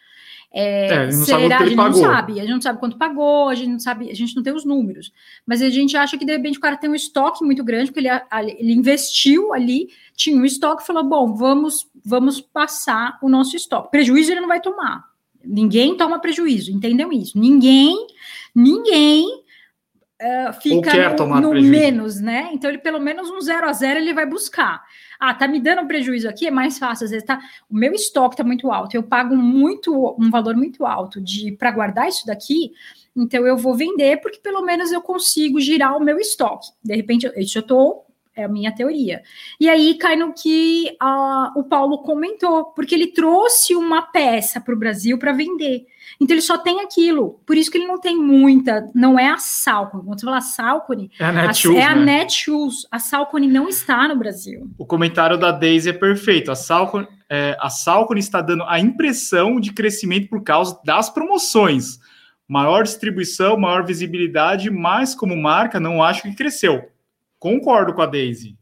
É, 0.50 0.94
é, 0.94 1.06
não 1.12 1.12
será, 1.12 1.58
a 1.58 1.66
gente 1.66 1.76
pagou. 1.76 2.00
não 2.00 2.10
sabe, 2.10 2.32
a 2.40 2.42
gente 2.42 2.52
não 2.54 2.62
sabe 2.62 2.80
quanto 2.80 2.96
pagou, 2.96 3.50
a 3.50 3.54
gente 3.54 3.68
não 3.68 3.78
sabe, 3.78 4.10
a 4.10 4.14
gente 4.14 4.34
não 4.34 4.42
tem 4.42 4.54
os 4.54 4.64
números. 4.64 5.12
Mas 5.44 5.60
a 5.60 5.68
gente 5.68 5.94
acha 5.94 6.16
que 6.16 6.24
de 6.24 6.32
repente 6.32 6.56
o 6.56 6.60
cara 6.60 6.78
tem 6.78 6.88
um 6.88 6.94
estoque 6.94 7.44
muito 7.44 7.62
grande, 7.62 7.92
porque 7.92 8.00
ele, 8.00 8.56
ele 8.58 8.72
investiu 8.72 9.52
ali, 9.52 9.90
tinha 10.16 10.40
um 10.40 10.44
estoque 10.46 10.84
e 10.84 10.86
falou: 10.86 11.04
bom, 11.04 11.34
vamos, 11.34 11.86
vamos 12.02 12.40
passar 12.40 13.18
o 13.20 13.28
nosso 13.28 13.54
estoque. 13.54 13.90
Prejuízo 13.90 14.32
ele 14.32 14.40
não 14.40 14.48
vai 14.48 14.62
tomar. 14.62 15.11
Ninguém 15.44 15.96
toma 15.96 16.18
prejuízo, 16.18 16.70
entendeu 16.70 17.12
isso? 17.12 17.38
Ninguém, 17.38 18.06
ninguém 18.54 19.26
uh, 19.26 20.52
fica 20.60 21.14
no, 21.40 21.54
no 21.54 21.62
menos, 21.62 22.20
né? 22.20 22.50
Então 22.52 22.70
ele 22.70 22.78
pelo 22.78 23.00
menos 23.00 23.30
um 23.30 23.40
zero 23.40 23.68
a 23.68 23.72
zero 23.72 24.00
ele 24.00 24.14
vai 24.14 24.26
buscar 24.26 24.82
ah, 25.22 25.32
tá 25.32 25.46
me 25.46 25.60
dando 25.60 25.86
prejuízo 25.86 26.28
aqui, 26.28 26.48
é 26.48 26.50
mais 26.50 26.80
fácil, 26.80 27.04
às 27.04 27.12
vezes 27.12 27.24
tá, 27.24 27.40
o 27.70 27.76
meu 27.76 27.92
estoque 27.92 28.36
tá 28.36 28.42
muito 28.42 28.72
alto, 28.72 28.96
eu 28.96 29.04
pago 29.04 29.36
muito, 29.36 30.16
um 30.18 30.28
valor 30.28 30.56
muito 30.56 30.84
alto 30.84 31.20
de 31.20 31.52
para 31.52 31.70
guardar 31.70 32.08
isso 32.08 32.26
daqui, 32.26 32.72
então 33.14 33.46
eu 33.46 33.56
vou 33.56 33.72
vender 33.72 34.20
porque 34.20 34.40
pelo 34.40 34.62
menos 34.62 34.90
eu 34.90 35.00
consigo 35.00 35.60
girar 35.60 35.96
o 35.96 36.02
meu 36.02 36.18
estoque. 36.18 36.66
De 36.82 36.96
repente, 36.96 37.30
isso 37.36 37.56
eu 37.56 37.62
tô 37.62 38.02
é 38.34 38.44
a 38.44 38.48
minha 38.48 38.72
teoria. 38.72 39.22
E 39.60 39.68
aí 39.68 39.94
cai 39.94 40.16
no 40.16 40.32
que 40.32 40.96
uh, 41.02 41.58
o 41.58 41.64
Paulo 41.64 41.98
comentou, 41.98 42.66
porque 42.66 42.94
ele 42.94 43.08
trouxe 43.08 43.74
uma 43.74 44.02
peça 44.02 44.60
para 44.60 44.74
o 44.74 44.78
Brasil 44.78 45.18
para 45.18 45.32
vender. 45.32 45.86
Então 46.20 46.34
ele 46.34 46.42
só 46.42 46.56
tem 46.58 46.80
aquilo. 46.80 47.40
Por 47.46 47.56
isso 47.56 47.70
que 47.70 47.78
ele 47.78 47.86
não 47.86 48.00
tem 48.00 48.16
muita. 48.16 48.88
Não 48.94 49.18
é 49.18 49.28
a 49.28 49.38
Salcone. 49.38 50.04
Quando 50.04 50.20
você 50.20 50.26
fala 50.26 50.40
Salcone, 50.40 51.10
é 51.18 51.24
a 51.24 51.32
Netshoes. 51.32 51.78
É 51.78 51.84
a 51.84 51.94
né? 51.94 52.04
Netshoes. 52.04 52.86
A 52.90 52.98
Salcone 52.98 53.46
não 53.46 53.68
está 53.68 54.08
no 54.08 54.16
Brasil. 54.16 54.70
O 54.78 54.86
comentário 54.86 55.38
da 55.38 55.50
Daisy 55.50 55.90
é 55.90 55.92
perfeito. 55.92 56.50
A 56.50 56.54
Salcone, 56.54 57.06
é, 57.28 57.56
a 57.60 57.68
Salcone 57.68 58.20
está 58.20 58.40
dando 58.40 58.64
a 58.64 58.78
impressão 58.78 59.60
de 59.60 59.72
crescimento 59.72 60.28
por 60.28 60.42
causa 60.42 60.78
das 60.84 61.10
promoções. 61.10 61.98
Maior 62.48 62.82
distribuição, 62.82 63.56
maior 63.56 63.84
visibilidade, 63.84 64.70
mas 64.70 65.14
como 65.14 65.36
marca, 65.36 65.80
não 65.80 66.02
acho 66.02 66.22
que 66.22 66.34
cresceu. 66.34 66.91
Concordo 67.42 67.92
com 67.92 68.00
a 68.00 68.06
Daisy. 68.06 68.56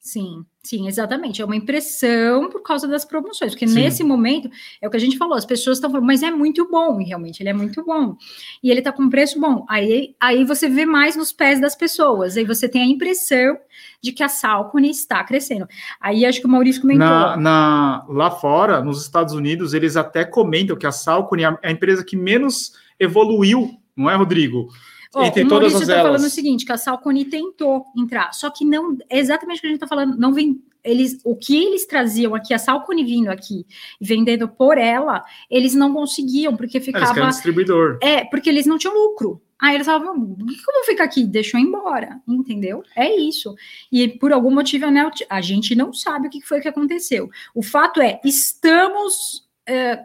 Sim, 0.00 0.44
sim, 0.64 0.88
exatamente. 0.88 1.40
É 1.40 1.44
uma 1.44 1.54
impressão 1.54 2.50
por 2.50 2.60
causa 2.60 2.88
das 2.88 3.04
promoções, 3.04 3.52
porque 3.52 3.68
sim. 3.68 3.74
nesse 3.76 4.02
momento 4.02 4.50
é 4.82 4.88
o 4.88 4.90
que 4.90 4.96
a 4.96 5.00
gente 5.00 5.16
falou, 5.16 5.36
as 5.36 5.44
pessoas 5.44 5.76
estão 5.76 5.88
falando, 5.88 6.06
mas 6.06 6.24
é 6.24 6.30
muito 6.32 6.68
bom, 6.68 7.00
e 7.00 7.04
realmente 7.04 7.40
ele 7.40 7.50
é 7.50 7.52
muito 7.52 7.84
bom. 7.84 8.16
E 8.60 8.68
ele 8.68 8.80
está 8.80 8.90
com 8.90 9.08
preço 9.08 9.38
bom. 9.38 9.64
Aí, 9.68 10.16
aí 10.20 10.44
você 10.44 10.68
vê 10.68 10.84
mais 10.84 11.14
nos 11.14 11.32
pés 11.32 11.60
das 11.60 11.76
pessoas, 11.76 12.36
aí 12.36 12.44
você 12.44 12.68
tem 12.68 12.82
a 12.82 12.86
impressão 12.86 13.56
de 14.02 14.10
que 14.10 14.24
a 14.24 14.28
Salcone 14.28 14.90
está 14.90 15.22
crescendo. 15.22 15.68
Aí 16.00 16.26
acho 16.26 16.40
que 16.40 16.46
o 16.46 16.50
Maurício 16.50 16.82
comentou. 16.82 17.06
Na, 17.06 17.36
na, 17.36 18.06
lá 18.08 18.32
fora, 18.32 18.82
nos 18.82 19.00
Estados 19.02 19.34
Unidos, 19.34 19.72
eles 19.72 19.96
até 19.96 20.24
comentam 20.24 20.76
que 20.76 20.86
a 20.86 20.90
Salcone 20.90 21.44
é 21.44 21.58
a 21.62 21.70
empresa 21.70 22.04
que 22.04 22.16
menos 22.16 22.72
evoluiu, 22.98 23.70
não 23.96 24.10
é, 24.10 24.16
Rodrigo? 24.16 24.66
Oh, 25.14 25.22
Entre 25.22 25.42
o 25.42 25.48
todas 25.48 25.72
Maurício 25.72 25.90
está 25.90 26.02
falando 26.02 26.24
o 26.24 26.30
seguinte, 26.30 26.66
que 26.66 26.72
a 26.72 26.76
Salcone 26.76 27.24
tentou 27.24 27.86
entrar, 27.96 28.32
só 28.32 28.50
que 28.50 28.64
não, 28.64 28.96
é 29.08 29.18
exatamente 29.18 29.58
o 29.58 29.60
que 29.62 29.66
a 29.66 29.70
gente 29.70 29.76
está 29.76 29.86
falando, 29.86 30.18
não 30.18 30.34
vem, 30.34 30.62
eles, 30.84 31.18
o 31.24 31.34
que 31.34 31.56
eles 31.56 31.86
traziam 31.86 32.34
aqui, 32.34 32.52
a 32.52 32.58
Salcone 32.58 33.04
vindo 33.04 33.28
aqui 33.28 33.66
e 34.00 34.06
vendendo 34.06 34.48
por 34.48 34.76
ela, 34.76 35.24
eles 35.50 35.74
não 35.74 35.94
conseguiam, 35.94 36.56
porque 36.56 36.80
ficava... 36.80 37.18
Eles 37.18 37.36
distribuidor. 37.36 37.98
É, 38.02 38.24
porque 38.24 38.48
eles 38.48 38.66
não 38.66 38.76
tinham 38.76 38.94
lucro. 38.94 39.40
Aí 39.60 39.74
eles 39.74 39.86
falavam, 39.86 40.34
por 40.34 40.46
que, 40.46 40.54
eu 40.54 40.74
vou 40.74 40.84
ficar 40.84 41.04
aqui? 41.04 41.24
Deixa 41.24 41.56
eu 41.56 41.60
ir 41.60 41.64
embora, 41.64 42.20
entendeu? 42.28 42.84
É 42.94 43.12
isso. 43.16 43.56
E 43.90 44.06
por 44.06 44.32
algum 44.32 44.54
motivo, 44.54 44.88
né, 44.88 45.10
a 45.28 45.40
gente 45.40 45.74
não 45.74 45.92
sabe 45.92 46.28
o 46.28 46.30
que 46.30 46.40
foi 46.42 46.60
que 46.60 46.68
aconteceu. 46.68 47.28
O 47.52 47.62
fato 47.62 48.00
é, 48.00 48.20
estamos 48.24 49.47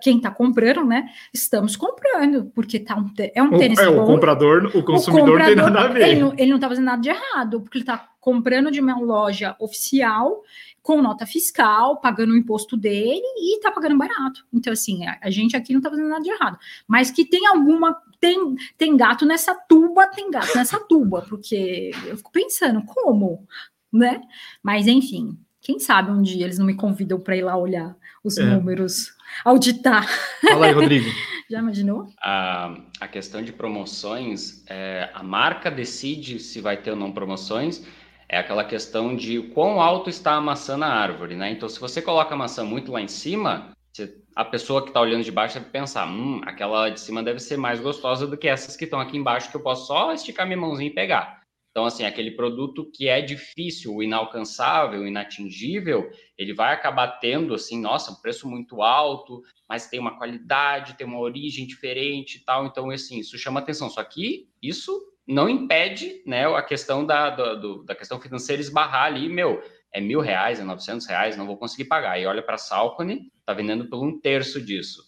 quem 0.01 0.17
está 0.17 0.29
comprando, 0.29 0.85
né? 0.85 1.09
Estamos 1.33 1.75
comprando, 1.75 2.51
porque 2.53 2.79
tá 2.79 2.95
um, 2.95 3.11
é 3.33 3.41
um 3.41 3.57
tênis 3.57 3.79
o, 3.79 3.81
é, 3.81 3.91
bom. 3.91 4.03
O 4.03 4.05
comprador, 4.05 4.71
o 4.75 4.83
consumidor 4.83 5.41
o 5.41 5.45
tem 5.45 5.55
nada 5.55 5.81
a 5.81 5.87
ver. 5.87 6.09
Ele 6.09 6.21
não, 6.21 6.33
ele 6.37 6.51
não 6.51 6.59
tá 6.59 6.67
fazendo 6.67 6.85
nada 6.85 7.01
de 7.01 7.09
errado, 7.09 7.61
porque 7.61 7.77
ele 7.77 7.83
está 7.83 8.09
comprando 8.19 8.71
de 8.71 8.79
uma 8.79 8.97
loja 8.99 9.55
oficial, 9.59 10.43
com 10.81 11.01
nota 11.01 11.25
fiscal, 11.25 11.99
pagando 12.01 12.33
o 12.33 12.37
imposto 12.37 12.75
dele 12.75 13.23
e 13.37 13.55
está 13.55 13.71
pagando 13.71 13.97
barato. 13.97 14.45
Então, 14.53 14.73
assim, 14.73 15.05
a, 15.05 15.17
a 15.21 15.29
gente 15.29 15.55
aqui 15.55 15.71
não 15.71 15.79
está 15.79 15.89
fazendo 15.89 16.09
nada 16.09 16.21
de 16.21 16.29
errado. 16.29 16.57
Mas 16.87 17.09
que 17.09 17.25
tem 17.25 17.47
alguma. 17.47 17.97
Tem, 18.19 18.55
tem 18.77 18.95
gato 18.95 19.25
nessa 19.25 19.53
tuba, 19.53 20.07
tem 20.07 20.31
gato 20.31 20.55
nessa 20.55 20.79
tuba, 20.79 21.21
porque 21.23 21.91
eu 22.05 22.15
fico 22.17 22.31
pensando, 22.31 22.81
como? 22.85 23.45
Né? 23.91 24.21
Mas, 24.61 24.87
enfim, 24.87 25.37
quem 25.63 25.79
sabe 25.79 26.11
um 26.11 26.21
dia 26.21 26.45
eles 26.45 26.57
não 26.57 26.65
me 26.65 26.75
convidam 26.75 27.19
para 27.19 27.37
ir 27.37 27.41
lá 27.41 27.57
olhar 27.57 27.95
os 28.23 28.37
é. 28.37 28.43
números 28.43 29.12
auditar. 29.43 30.07
Fala 30.47 30.67
aí, 30.67 30.71
Rodrigo. 30.71 31.09
Já 31.49 31.59
imaginou? 31.59 32.07
A, 32.21 32.75
a 32.99 33.07
questão 33.07 33.43
de 33.43 33.51
promoções, 33.51 34.63
é, 34.67 35.09
a 35.13 35.21
marca 35.21 35.69
decide 35.69 36.39
se 36.39 36.61
vai 36.61 36.77
ter 36.77 36.91
ou 36.91 36.95
não 36.95 37.11
promoções, 37.11 37.85
é 38.27 38.37
aquela 38.37 38.63
questão 38.63 39.15
de 39.15 39.41
quão 39.53 39.79
alto 39.79 40.09
está 40.09 40.33
a 40.33 40.41
maçã 40.41 40.77
na 40.77 40.87
árvore, 40.87 41.35
né? 41.35 41.51
Então, 41.51 41.69
se 41.69 41.79
você 41.79 42.01
coloca 42.01 42.33
a 42.33 42.37
maçã 42.37 42.63
muito 42.63 42.91
lá 42.91 43.01
em 43.01 43.07
cima, 43.07 43.69
você, 43.91 44.17
a 44.35 44.43
pessoa 44.43 44.81
que 44.81 44.87
está 44.87 44.99
olhando 44.99 45.23
de 45.23 45.31
baixo 45.31 45.59
deve 45.59 45.69
pensar, 45.69 46.07
hum, 46.07 46.41
aquela 46.43 46.89
de 46.89 46.99
cima 46.99 47.21
deve 47.21 47.39
ser 47.39 47.57
mais 47.57 47.79
gostosa 47.79 48.25
do 48.25 48.35
que 48.35 48.47
essas 48.47 48.75
que 48.75 48.85
estão 48.85 48.99
aqui 48.99 49.17
embaixo, 49.17 49.51
que 49.51 49.55
eu 49.55 49.61
posso 49.61 49.85
só 49.85 50.11
esticar 50.13 50.47
minha 50.47 50.59
mãozinha 50.59 50.89
e 50.89 50.93
pegar. 50.93 51.42
Então, 51.73 51.85
assim, 51.85 52.05
aquele 52.05 52.29
produto 52.29 52.87
que 52.93 53.09
é 53.09 53.19
difícil, 53.19 54.03
inalcançável, 54.03 55.07
inatingível, 55.07 56.07
ele 56.37 56.53
vai 56.53 56.71
acabar 56.71 57.07
tendo, 57.19 57.51
assim, 57.55 57.81
nossa, 57.81 58.11
um 58.11 58.21
preço 58.21 58.47
muito 58.47 58.83
alto, 58.83 59.41
mas 59.67 59.87
tem 59.87 59.99
uma 59.99 60.15
qualidade, 60.15 60.95
tem 60.95 61.07
uma 61.07 61.17
origem 61.17 61.65
diferente 61.65 62.37
e 62.37 62.45
tal. 62.45 62.67
Então, 62.67 62.91
assim, 62.91 63.17
isso 63.17 63.39
chama 63.39 63.59
atenção. 63.59 63.89
Só 63.89 64.03
que 64.03 64.47
isso 64.61 65.01
não 65.27 65.49
impede, 65.49 66.21
né, 66.27 66.45
a 66.45 66.61
questão 66.61 67.03
da, 67.03 67.31
da, 67.31 67.55
do, 67.55 67.83
da 67.83 67.95
questão 67.95 68.21
financeira 68.21 68.61
esbarrar 68.61 69.05
ali, 69.05 69.27
meu, 69.27 69.59
é 69.91 69.99
mil 69.99 70.19
reais, 70.19 70.59
é 70.59 70.63
novecentos 70.63 71.07
reais, 71.07 71.35
não 71.35 71.47
vou 71.47 71.57
conseguir 71.57 71.85
pagar. 71.85 72.19
E 72.19 72.27
olha 72.27 72.43
para 72.43 72.53
a 72.53 72.59
Salcone, 72.59 73.31
tá 73.43 73.51
vendendo 73.51 73.89
por 73.89 74.03
um 74.03 74.19
terço 74.19 74.61
disso 74.61 75.01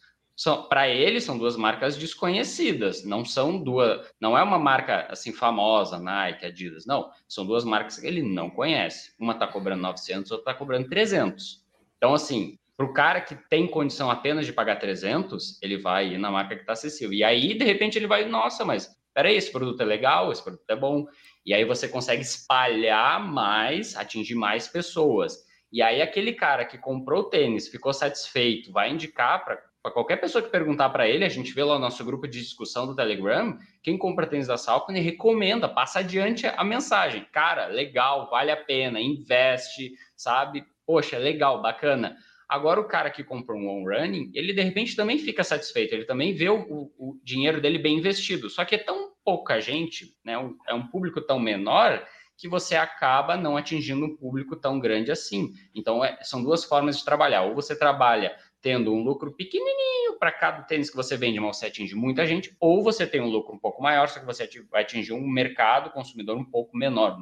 para 0.69 0.89
ele 0.89 1.21
são 1.21 1.37
duas 1.37 1.55
marcas 1.55 1.97
desconhecidas, 1.97 3.05
não 3.05 3.23
são 3.23 3.57
duas, 3.57 4.05
não 4.19 4.37
é 4.37 4.43
uma 4.43 4.59
marca 4.59 5.07
assim 5.09 5.31
famosa, 5.31 5.99
Nike, 5.99 6.45
Adidas, 6.45 6.85
não, 6.85 7.09
são 7.27 7.45
duas 7.45 7.63
marcas 7.63 7.99
que 7.99 8.05
ele 8.05 8.21
não 8.21 8.49
conhece. 8.49 9.13
Uma 9.17 9.33
está 9.33 9.47
cobrando 9.47 9.81
900, 9.81 10.31
outra 10.31 10.51
está 10.51 10.59
cobrando 10.59 10.89
300. 10.89 11.63
Então 11.97 12.13
assim, 12.13 12.57
para 12.75 12.85
o 12.85 12.93
cara 12.93 13.21
que 13.21 13.35
tem 13.49 13.65
condição 13.67 14.11
apenas 14.11 14.45
de 14.45 14.51
pagar 14.51 14.75
300, 14.75 15.61
ele 15.61 15.77
vai 15.77 16.13
ir 16.13 16.17
na 16.17 16.29
marca 16.29 16.55
que 16.55 16.61
está 16.61 16.73
acessível. 16.73 17.13
E 17.13 17.23
aí 17.23 17.57
de 17.57 17.63
repente 17.63 17.97
ele 17.97 18.07
vai, 18.07 18.25
nossa, 18.25 18.65
mas 18.65 18.93
peraí, 19.13 19.37
esse 19.37 19.49
produto 19.49 19.79
é 19.81 19.85
legal, 19.85 20.31
esse 20.31 20.43
produto 20.43 20.69
é 20.69 20.75
bom. 20.75 21.05
E 21.45 21.53
aí 21.53 21.63
você 21.63 21.87
consegue 21.87 22.21
espalhar 22.21 23.25
mais, 23.25 23.95
atingir 23.95 24.35
mais 24.35 24.67
pessoas. 24.67 25.45
E 25.71 25.81
aí 25.81 26.01
aquele 26.01 26.33
cara 26.33 26.65
que 26.65 26.77
comprou 26.77 27.21
o 27.21 27.29
tênis, 27.29 27.69
ficou 27.69 27.93
satisfeito, 27.93 28.73
vai 28.73 28.91
indicar 28.91 29.43
para 29.45 29.61
para 29.85 29.93
qualquer 29.93 30.15
pessoa 30.15 30.41
que 30.41 30.49
perguntar 30.49 30.89
para 30.89 31.07
ele, 31.07 31.23
a 31.23 31.29
gente 31.29 31.53
vê 31.53 31.63
lá 31.63 31.75
no 31.75 31.81
nosso 31.81 32.03
grupo 32.03 32.27
de 32.27 32.41
discussão 32.41 32.87
do 32.87 32.95
Telegram, 32.95 33.55
quem 33.83 33.99
compra 33.99 34.25
tênis 34.25 34.47
da 34.47 34.57
Salcone 34.57 34.99
recomenda, 34.99 35.69
passa 35.69 35.99
adiante 35.99 36.47
a 36.47 36.63
mensagem. 36.63 37.23
Cara, 37.31 37.67
legal, 37.67 38.27
vale 38.27 38.49
a 38.49 38.57
pena, 38.57 38.99
investe, 38.99 39.91
sabe? 40.15 40.65
Poxa, 40.87 41.19
legal, 41.19 41.61
bacana. 41.61 42.17
Agora, 42.49 42.81
o 42.81 42.87
cara 42.87 43.11
que 43.11 43.23
comprou 43.23 43.59
um 43.59 43.69
on 43.69 43.83
running, 43.83 44.31
ele 44.33 44.53
de 44.53 44.61
repente 44.63 44.95
também 44.95 45.19
fica 45.19 45.43
satisfeito, 45.43 45.93
ele 45.93 46.05
também 46.05 46.33
vê 46.33 46.49
o, 46.49 46.91
o, 46.97 47.19
dinheiro 47.23 47.61
dele 47.61 47.77
bem 47.77 47.99
investido. 47.99 48.49
Só 48.49 48.65
que 48.65 48.73
é 48.73 48.79
tão 48.79 49.11
pouca 49.23 49.61
gente, 49.61 50.17
né? 50.25 50.33
É 50.67 50.73
um 50.73 50.87
público 50.87 51.21
tão 51.21 51.37
menor 51.37 52.03
que 52.37 52.47
você 52.47 52.75
acaba 52.75 53.37
não 53.37 53.55
atingindo 53.55 54.05
um 54.05 54.15
público 54.15 54.55
tão 54.55 54.79
grande 54.79 55.11
assim. 55.11 55.53
Então, 55.73 56.03
é, 56.03 56.17
são 56.21 56.43
duas 56.43 56.63
formas 56.65 56.97
de 56.97 57.05
trabalhar. 57.05 57.43
Ou 57.43 57.55
você 57.55 57.77
trabalha 57.77 58.35
tendo 58.65 58.91
um 58.91 59.03
lucro 59.03 59.31
pequenininho 59.31 60.17
para 60.17 60.31
cada 60.31 60.63
tênis 60.63 60.89
que 60.89 60.95
você 60.95 61.15
vende, 61.15 61.39
mas 61.39 61.57
você 61.57 61.67
atinge 61.67 61.93
muita 61.93 62.25
gente, 62.25 62.57
ou 62.59 62.81
você 62.81 63.05
tem 63.05 63.21
um 63.21 63.29
lucro 63.29 63.53
um 63.53 63.59
pouco 63.59 63.79
maior, 63.79 64.09
só 64.09 64.19
que 64.19 64.25
você 64.25 64.49
vai 64.71 64.81
atingir 64.81 65.13
um 65.13 65.21
mercado 65.21 65.91
consumidor 65.91 66.35
um 66.35 66.43
pouco 66.43 66.75
menor, 66.75 67.15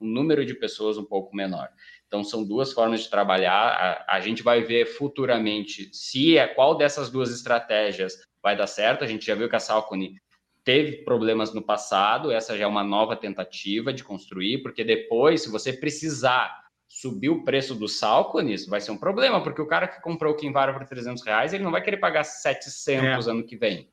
um 0.00 0.08
número 0.08 0.44
de 0.44 0.54
pessoas 0.54 0.98
um 0.98 1.04
pouco 1.04 1.36
menor. 1.36 1.68
Então, 2.08 2.24
são 2.24 2.44
duas 2.44 2.72
formas 2.72 3.04
de 3.04 3.10
trabalhar. 3.10 4.06
A, 4.08 4.16
a 4.16 4.20
gente 4.20 4.42
vai 4.42 4.60
ver 4.64 4.86
futuramente 4.86 5.88
se 5.92 6.36
é 6.36 6.48
qual 6.48 6.76
dessas 6.76 7.08
duas 7.08 7.30
estratégias 7.30 8.14
vai 8.42 8.56
dar 8.56 8.66
certo. 8.66 9.04
A 9.04 9.06
gente 9.06 9.24
já 9.24 9.36
viu 9.36 9.48
que 9.48 9.54
a 9.54 9.60
Salcone 9.60 10.20
teve 10.64 11.04
problemas 11.04 11.54
no 11.54 11.62
passado, 11.62 12.32
essa 12.32 12.58
já 12.58 12.64
é 12.64 12.66
uma 12.66 12.82
nova 12.82 13.14
tentativa 13.14 13.92
de 13.92 14.02
construir, 14.02 14.62
porque 14.64 14.82
depois, 14.82 15.42
se 15.42 15.48
você 15.48 15.72
precisar 15.72 16.67
subir 16.88 17.28
o 17.28 17.44
preço 17.44 17.74
do 17.74 17.86
Salcone, 17.86 18.54
isso 18.54 18.70
vai 18.70 18.80
ser 18.80 18.90
um 18.90 18.96
problema, 18.96 19.42
porque 19.42 19.60
o 19.60 19.66
cara 19.66 19.86
que 19.86 20.00
comprou 20.00 20.32
o 20.32 20.36
Kinvara 20.36 20.72
por 20.72 20.86
300 20.86 21.22
reais, 21.22 21.52
ele 21.52 21.62
não 21.62 21.70
vai 21.70 21.82
querer 21.82 21.98
pagar 21.98 22.24
700 22.24 23.26
é. 23.26 23.30
ano 23.30 23.44
que 23.44 23.56
vem. 23.56 23.88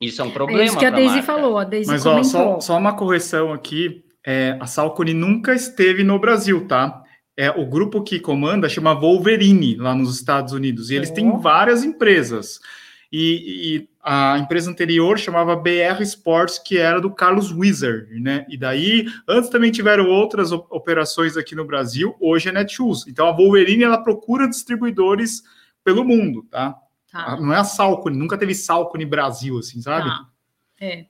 Isso 0.00 0.22
é 0.22 0.24
um 0.24 0.30
problema. 0.30 0.62
É 0.62 0.66
isso 0.66 0.78
que 0.78 0.86
a 0.86 0.90
Daisy 0.90 1.16
marca. 1.16 1.26
falou, 1.26 1.58
a 1.58 1.64
Daisy 1.64 1.90
Mas, 1.90 2.06
ó, 2.06 2.22
só, 2.22 2.60
só, 2.60 2.78
uma 2.78 2.96
correção 2.96 3.52
aqui, 3.52 4.04
é, 4.24 4.56
a 4.60 4.66
Salcone 4.66 5.12
nunca 5.12 5.54
esteve 5.54 6.04
no 6.04 6.18
Brasil, 6.18 6.66
tá? 6.66 7.02
É, 7.36 7.50
o 7.50 7.66
grupo 7.66 8.02
que 8.02 8.20
comanda 8.20 8.68
chama 8.68 8.94
Wolverine, 8.94 9.76
lá 9.76 9.94
nos 9.94 10.16
Estados 10.16 10.52
Unidos, 10.52 10.90
e 10.90 10.94
eles 10.94 11.10
oh. 11.10 11.14
têm 11.14 11.38
várias 11.38 11.82
empresas. 11.82 12.60
E, 13.10 13.76
e, 13.76 13.88
a 14.04 14.38
empresa 14.38 14.70
anterior 14.70 15.18
chamava 15.18 15.56
BR 15.56 16.02
Sports, 16.02 16.58
que 16.58 16.76
era 16.76 17.00
do 17.00 17.10
Carlos 17.10 17.50
Wizard, 17.50 18.20
né? 18.20 18.44
E 18.50 18.56
daí, 18.58 19.06
antes 19.26 19.48
também 19.48 19.70
tiveram 19.70 20.06
outras 20.10 20.52
operações 20.52 21.38
aqui 21.38 21.54
no 21.54 21.64
Brasil, 21.64 22.14
hoje 22.20 22.50
é 22.50 22.52
Netshoes. 22.52 23.06
Então 23.08 23.26
a 23.26 23.32
Wolverine 23.32 23.82
ela 23.82 23.96
procura 23.96 24.46
distribuidores 24.46 25.42
pelo 25.82 26.04
mundo, 26.04 26.46
tá? 26.50 26.76
tá. 27.10 27.40
Não 27.40 27.50
é 27.50 27.56
a 27.56 27.64
Salcone, 27.64 28.16
nunca 28.16 28.36
teve 28.36 28.54
Salcone 28.54 29.06
Brasil, 29.06 29.58
assim, 29.58 29.80
sabe? 29.80 30.06
Tá. 30.06 30.26
É. 30.78 31.06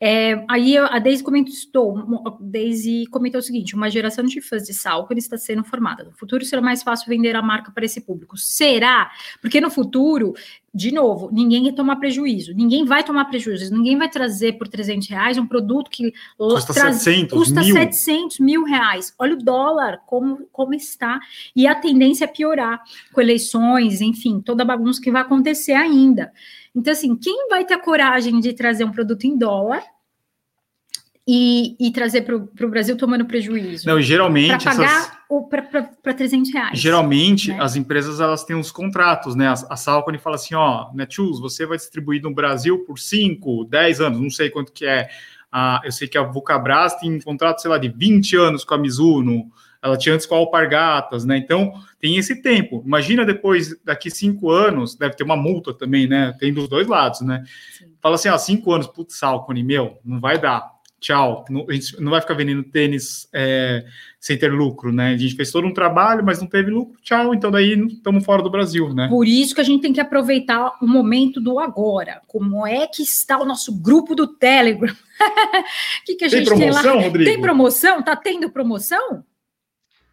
É, 0.00 0.44
aí 0.50 0.76
a 0.76 0.98
Daisy 0.98 1.22
comentou, 1.22 1.96
Daisy 2.40 3.06
comentou 3.06 3.38
o 3.38 3.42
seguinte: 3.42 3.74
uma 3.74 3.90
geração 3.90 4.24
de 4.24 4.40
fãs 4.40 4.64
de 4.64 4.74
Salcone 4.74 5.18
está 5.18 5.38
sendo 5.38 5.64
formada. 5.64 6.04
No 6.04 6.12
futuro 6.12 6.44
será 6.44 6.60
mais 6.60 6.82
fácil 6.82 7.08
vender 7.08 7.34
a 7.34 7.42
marca 7.42 7.72
para 7.72 7.84
esse 7.84 8.00
público. 8.00 8.36
Será? 8.36 9.10
Porque 9.40 9.60
no 9.60 9.70
futuro 9.70 10.34
de 10.74 10.92
novo, 10.92 11.30
ninguém 11.32 11.66
ia 11.66 11.72
tomar 11.72 11.96
prejuízo, 11.96 12.52
ninguém 12.52 12.84
vai 12.84 13.04
tomar 13.04 13.26
prejuízo, 13.26 13.72
ninguém 13.72 13.96
vai 13.96 14.08
trazer 14.08 14.54
por 14.54 14.66
300 14.66 15.08
reais 15.08 15.38
um 15.38 15.46
produto 15.46 15.88
que 15.88 16.12
custa, 16.36 16.74
traz, 16.74 16.96
700, 16.96 17.38
custa 17.38 17.60
mil. 17.60 17.74
700 17.74 18.40
mil 18.40 18.64
reais. 18.64 19.14
Olha 19.16 19.34
o 19.34 19.38
dólar, 19.38 20.00
como, 20.04 20.48
como 20.50 20.74
está, 20.74 21.20
e 21.54 21.66
a 21.68 21.76
tendência 21.76 22.24
é 22.24 22.26
piorar 22.26 22.82
com 23.12 23.20
eleições, 23.20 24.00
enfim, 24.00 24.40
toda 24.40 24.64
a 24.64 24.66
bagunça 24.66 25.00
que 25.00 25.12
vai 25.12 25.22
acontecer 25.22 25.74
ainda. 25.74 26.32
Então, 26.74 26.92
assim, 26.92 27.14
quem 27.14 27.48
vai 27.48 27.64
ter 27.64 27.74
a 27.74 27.78
coragem 27.78 28.40
de 28.40 28.52
trazer 28.52 28.84
um 28.84 28.90
produto 28.90 29.24
em 29.24 29.38
dólar 29.38 29.93
e, 31.26 31.74
e 31.80 31.90
trazer 31.90 32.22
para 32.22 32.36
o 32.36 32.70
Brasil 32.70 32.96
tomando 32.96 33.24
prejuízo. 33.24 33.86
Não, 33.86 34.00
geralmente. 34.00 34.62
Para 34.62 34.76
pagar 34.76 35.26
essas... 35.30 35.90
para 36.02 36.14
300 36.14 36.52
reais. 36.52 36.78
Geralmente, 36.78 37.50
né? 37.50 37.58
as 37.60 37.76
empresas 37.76 38.20
elas 38.20 38.44
têm 38.44 38.54
uns 38.54 38.70
contratos, 38.70 39.34
né? 39.34 39.48
A, 39.48 39.52
a 39.52 39.76
Salcone 39.76 40.18
fala 40.18 40.36
assim: 40.36 40.54
ó, 40.54 40.92
Netshoes, 40.92 41.40
você 41.40 41.64
vai 41.64 41.78
distribuir 41.78 42.22
no 42.22 42.34
Brasil 42.34 42.84
por 42.84 42.98
5, 42.98 43.64
10 43.64 44.00
anos, 44.00 44.20
não 44.20 44.30
sei 44.30 44.50
quanto 44.50 44.72
que 44.72 44.84
é. 44.84 45.08
Ah, 45.50 45.80
eu 45.84 45.92
sei 45.92 46.08
que 46.08 46.18
a 46.18 46.22
Vulcabras 46.22 46.96
tem 46.96 47.14
um 47.14 47.20
contrato, 47.20 47.62
sei 47.62 47.70
lá, 47.70 47.78
de 47.78 47.88
20 47.88 48.36
anos 48.36 48.64
com 48.64 48.74
a 48.74 48.78
Mizuno, 48.78 49.50
ela 49.80 49.96
tinha 49.96 50.14
antes 50.14 50.26
com 50.26 50.34
a 50.34 50.38
Alpargatas, 50.38 51.24
né? 51.24 51.36
Então, 51.36 51.72
tem 52.00 52.16
esse 52.16 52.42
tempo. 52.42 52.82
Imagina 52.84 53.24
depois, 53.24 53.76
daqui 53.84 54.10
cinco 54.10 54.50
anos, 54.50 54.96
deve 54.96 55.14
ter 55.14 55.22
uma 55.22 55.36
multa 55.36 55.72
também, 55.72 56.08
né? 56.08 56.34
Tem 56.40 56.52
dos 56.52 56.68
dois 56.68 56.88
lados, 56.88 57.20
né? 57.20 57.44
Sim. 57.78 57.86
Fala 58.00 58.16
assim, 58.16 58.28
ó, 58.28 58.36
cinco 58.36 58.72
anos, 58.72 58.88
putz, 58.88 59.16
Salcone, 59.16 59.62
meu, 59.62 59.98
não 60.04 60.20
vai 60.20 60.38
dar 60.38 60.73
tchau. 61.04 61.44
Não, 61.50 61.66
a 61.68 61.72
gente 61.72 62.00
não 62.00 62.10
vai 62.10 62.20
ficar 62.20 62.32
vendendo 62.32 62.62
tênis 62.62 63.28
é, 63.30 63.84
sem 64.18 64.38
ter 64.38 64.50
lucro, 64.50 64.90
né? 64.90 65.10
A 65.10 65.16
gente 65.16 65.36
fez 65.36 65.50
todo 65.50 65.66
um 65.66 65.74
trabalho, 65.74 66.24
mas 66.24 66.40
não 66.40 66.46
teve 66.46 66.70
lucro, 66.70 66.98
tchau. 67.02 67.34
Então 67.34 67.50
daí 67.50 67.78
estamos 67.86 68.24
fora 68.24 68.42
do 68.42 68.50
Brasil, 68.50 68.94
né? 68.94 69.08
Por 69.08 69.28
isso 69.28 69.54
que 69.54 69.60
a 69.60 69.64
gente 69.64 69.82
tem 69.82 69.92
que 69.92 70.00
aproveitar 70.00 70.78
o 70.80 70.86
momento 70.86 71.40
do 71.40 71.58
agora. 71.58 72.22
Como 72.26 72.66
é 72.66 72.86
que 72.86 73.02
está 73.02 73.38
o 73.38 73.44
nosso 73.44 73.78
grupo 73.78 74.14
do 74.14 74.26
Telegram? 74.26 74.94
O 74.94 74.96
que, 76.06 76.14
que 76.14 76.24
a 76.24 76.28
gente 76.28 76.48
tem 76.48 76.58
promoção, 76.58 76.82
tem 76.82 76.94
lá? 76.94 77.02
Rodrigo? 77.02 77.30
Tem 77.30 77.40
promoção? 77.40 78.02
Tá 78.02 78.16
tendo 78.16 78.50
promoção? 78.50 79.24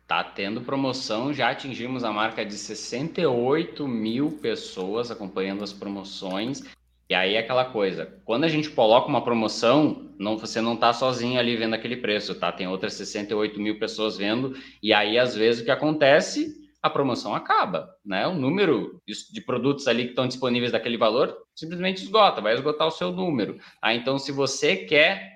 Tá 0.06 0.26
tendo 0.26 0.60
promoção, 0.60 1.34
já 1.34 1.52
atingimos 1.52 2.04
a 2.04 2.12
marca 2.12 2.44
de 2.44 2.56
68 2.56 3.88
mil 3.88 4.30
pessoas 4.30 5.10
acompanhando 5.10 5.64
as 5.64 5.72
promoções. 5.72 6.66
E 7.12 7.14
aí 7.14 7.36
é 7.36 7.40
aquela 7.40 7.66
coisa, 7.66 8.22
quando 8.24 8.46
a 8.46 8.48
gente 8.48 8.70
coloca 8.70 9.10
uma 9.10 9.22
promoção, 9.22 10.14
não, 10.18 10.38
você 10.38 10.62
não 10.62 10.76
está 10.76 10.94
sozinho 10.94 11.38
ali 11.38 11.58
vendo 11.58 11.74
aquele 11.74 11.98
preço, 11.98 12.34
tá? 12.34 12.54
Tem 12.54 12.70
outras 12.70 12.94
68 12.94 13.60
mil 13.60 13.78
pessoas 13.78 14.16
vendo, 14.16 14.56
e 14.82 14.94
aí 14.94 15.20
às 15.20 15.36
vezes 15.36 15.62
o 15.62 15.66
que 15.66 15.72
acontece, 15.72 16.56
a 16.82 16.90
promoção 16.90 17.36
acaba, 17.36 17.94
né? 18.06 18.26
O 18.28 18.34
número 18.34 19.02
de 19.06 19.42
produtos 19.42 19.90
ali 19.90 20.06
que 20.06 20.12
estão 20.12 20.26
disponíveis 20.26 20.72
daquele 20.72 20.96
valor 20.96 21.38
simplesmente 21.54 22.02
esgota, 22.02 22.40
vai 22.40 22.54
esgotar 22.54 22.88
o 22.88 22.92
seu 22.92 23.12
número. 23.12 23.60
Ah, 23.82 23.94
então 23.94 24.18
se 24.18 24.32
você 24.32 24.78
quer, 24.78 25.34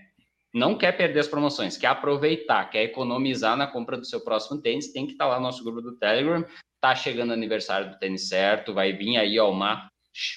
não 0.53 0.77
quer 0.77 0.93
perder 0.93 1.19
as 1.19 1.27
promoções, 1.27 1.75
quer 1.75 1.87
aproveitar, 1.87 2.69
quer 2.69 2.83
economizar 2.83 3.57
na 3.57 3.67
compra 3.67 3.97
do 3.97 4.05
seu 4.05 4.21
próximo 4.21 4.61
tênis, 4.61 4.93
tem 4.93 5.05
que 5.05 5.11
estar 5.11 5.25
tá 5.25 5.31
lá 5.31 5.39
no 5.39 5.47
nosso 5.47 5.61
grupo 5.61 5.81
do 5.81 5.97
Telegram. 5.97 6.45
Tá 6.79 6.95
chegando 6.95 7.31
o 7.31 7.33
aniversário 7.33 7.91
do 7.91 7.99
tênis 7.99 8.29
certo, 8.29 8.73
vai 8.73 8.93
vir 8.93 9.17
aí 9.17 9.37
ó, 9.37 9.51
uma 9.51 9.89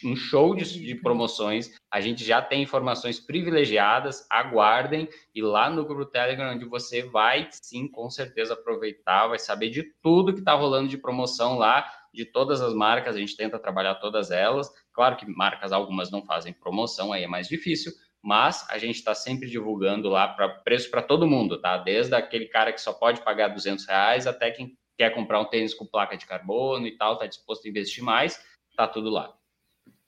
um 0.04 0.16
show 0.16 0.54
de, 0.54 0.64
de, 0.64 0.94
promoções. 0.96 1.70
A 1.90 2.00
gente 2.00 2.24
já 2.24 2.42
tem 2.42 2.62
informações 2.62 3.20
privilegiadas, 3.20 4.26
aguardem. 4.28 5.08
E 5.34 5.40
lá 5.40 5.70
no 5.70 5.84
grupo 5.84 6.04
Telegram, 6.04 6.54
onde 6.54 6.64
você 6.64 7.02
vai 7.02 7.48
sim, 7.52 7.86
com 7.88 8.10
certeza, 8.10 8.54
aproveitar, 8.54 9.28
vai 9.28 9.38
saber 9.38 9.70
de 9.70 9.84
tudo 10.02 10.32
que 10.32 10.40
está 10.40 10.54
rolando 10.54 10.88
de 10.88 10.98
promoção 10.98 11.56
lá, 11.56 11.88
de 12.12 12.24
todas 12.24 12.60
as 12.60 12.74
marcas. 12.74 13.14
A 13.14 13.18
gente 13.18 13.36
tenta 13.36 13.58
trabalhar 13.58 13.94
todas 13.96 14.30
elas. 14.30 14.68
Claro 14.92 15.16
que 15.16 15.26
marcas 15.26 15.72
algumas 15.72 16.10
não 16.10 16.24
fazem 16.24 16.52
promoção, 16.52 17.12
aí 17.12 17.22
é 17.22 17.28
mais 17.28 17.48
difícil. 17.48 17.92
Mas 18.20 18.68
a 18.68 18.78
gente 18.78 18.96
está 18.96 19.14
sempre 19.14 19.48
divulgando 19.48 20.08
lá 20.08 20.26
para 20.26 20.48
preço 20.48 20.90
para 20.90 21.02
todo 21.02 21.26
mundo, 21.26 21.60
tá? 21.60 21.76
Desde 21.76 22.14
aquele 22.16 22.46
cara 22.46 22.72
que 22.72 22.80
só 22.80 22.92
pode 22.92 23.20
pagar 23.20 23.48
200 23.48 23.86
reais 23.86 24.26
até 24.26 24.50
quem 24.50 24.76
quer 24.96 25.14
comprar 25.14 25.40
um 25.40 25.44
tênis 25.44 25.72
com 25.72 25.86
placa 25.86 26.16
de 26.16 26.26
carbono 26.26 26.84
e 26.88 26.96
tal, 26.96 27.12
está 27.12 27.26
disposto 27.26 27.64
a 27.64 27.68
investir 27.68 28.02
mais, 28.02 28.44
tá 28.76 28.88
tudo 28.88 29.08
lá. 29.08 29.37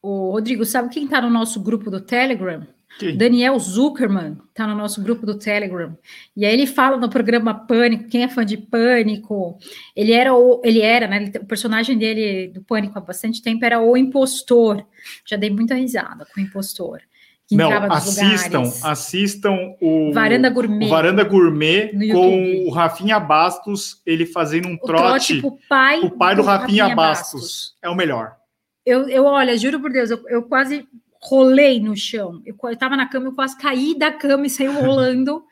O 0.02 0.30
Rodrigo, 0.30 0.64
sabe 0.64 0.88
quem 0.88 1.04
está 1.04 1.20
no 1.20 1.30
nosso 1.30 1.60
grupo 1.60 1.90
do 1.90 2.00
Telegram? 2.00 2.66
Quem? 2.98 3.16
Daniel 3.16 3.58
Zuckerman 3.58 4.38
está 4.48 4.66
no 4.66 4.74
nosso 4.74 5.02
grupo 5.02 5.24
do 5.24 5.38
Telegram. 5.38 5.96
E 6.36 6.44
aí 6.44 6.52
ele 6.52 6.66
fala 6.66 6.96
no 6.96 7.08
programa 7.08 7.54
Pânico, 7.54 8.08
quem 8.08 8.22
é 8.22 8.28
fã 8.28 8.44
de 8.44 8.56
Pânico, 8.56 9.58
ele 9.94 10.12
era 10.12 10.34
o, 10.34 10.60
ele 10.64 10.80
era, 10.80 11.06
né? 11.06 11.30
O 11.40 11.46
personagem 11.46 11.96
dele 11.96 12.48
do 12.48 12.62
Pânico 12.62 12.98
há 12.98 13.00
bastante 13.00 13.42
tempo 13.42 13.64
era 13.64 13.80
o 13.80 13.96
impostor. 13.96 14.84
Já 15.24 15.36
dei 15.36 15.50
muita 15.50 15.74
risada 15.74 16.26
com 16.26 16.40
o 16.40 16.42
impostor. 16.42 17.00
Não, 17.50 17.72
assistam, 17.92 18.58
lugares. 18.58 18.84
assistam 18.84 19.74
o 19.80 20.12
Varanda 20.12 20.48
Gourmet, 20.48 20.86
o 20.86 20.88
Varanda 20.88 21.24
Gourmet 21.24 21.90
com 22.12 22.68
o 22.68 22.70
Rafinha 22.70 23.18
Bastos, 23.18 24.00
ele 24.06 24.24
fazendo 24.24 24.68
um 24.68 24.74
o 24.74 24.78
trote, 24.78 25.40
trote 25.40 25.58
pai, 25.68 26.00
o 26.00 26.10
pai 26.12 26.36
do, 26.36 26.42
do 26.42 26.46
Rafinha, 26.46 26.84
Rafinha 26.84 26.96
Bastos. 26.96 27.40
Bastos. 27.40 27.76
É 27.82 27.88
o 27.88 27.96
melhor. 27.96 28.36
Eu, 28.84 29.08
eu 29.08 29.24
olha, 29.24 29.56
juro 29.56 29.80
por 29.80 29.92
Deus, 29.92 30.10
eu, 30.10 30.22
eu 30.28 30.42
quase 30.42 30.88
rolei 31.20 31.80
no 31.80 31.96
chão. 31.96 32.40
Eu, 32.44 32.56
eu 32.62 32.76
tava 32.76 32.96
na 32.96 33.06
cama, 33.06 33.26
eu 33.26 33.34
quase 33.34 33.56
caí 33.58 33.96
da 33.98 34.10
cama 34.10 34.46
e 34.46 34.50
saí 34.50 34.66
rolando. 34.66 35.44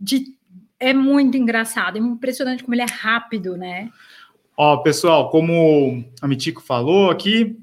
de, 0.00 0.36
é 0.78 0.92
muito 0.92 1.36
engraçado, 1.36 1.96
é 1.96 2.00
impressionante 2.00 2.62
como 2.62 2.74
ele 2.74 2.82
é 2.82 2.86
rápido, 2.86 3.56
né? 3.56 3.90
Ó, 4.56 4.78
pessoal, 4.78 5.30
como 5.30 6.04
a 6.20 6.28
Mitico 6.28 6.62
falou 6.62 7.10
aqui, 7.10 7.58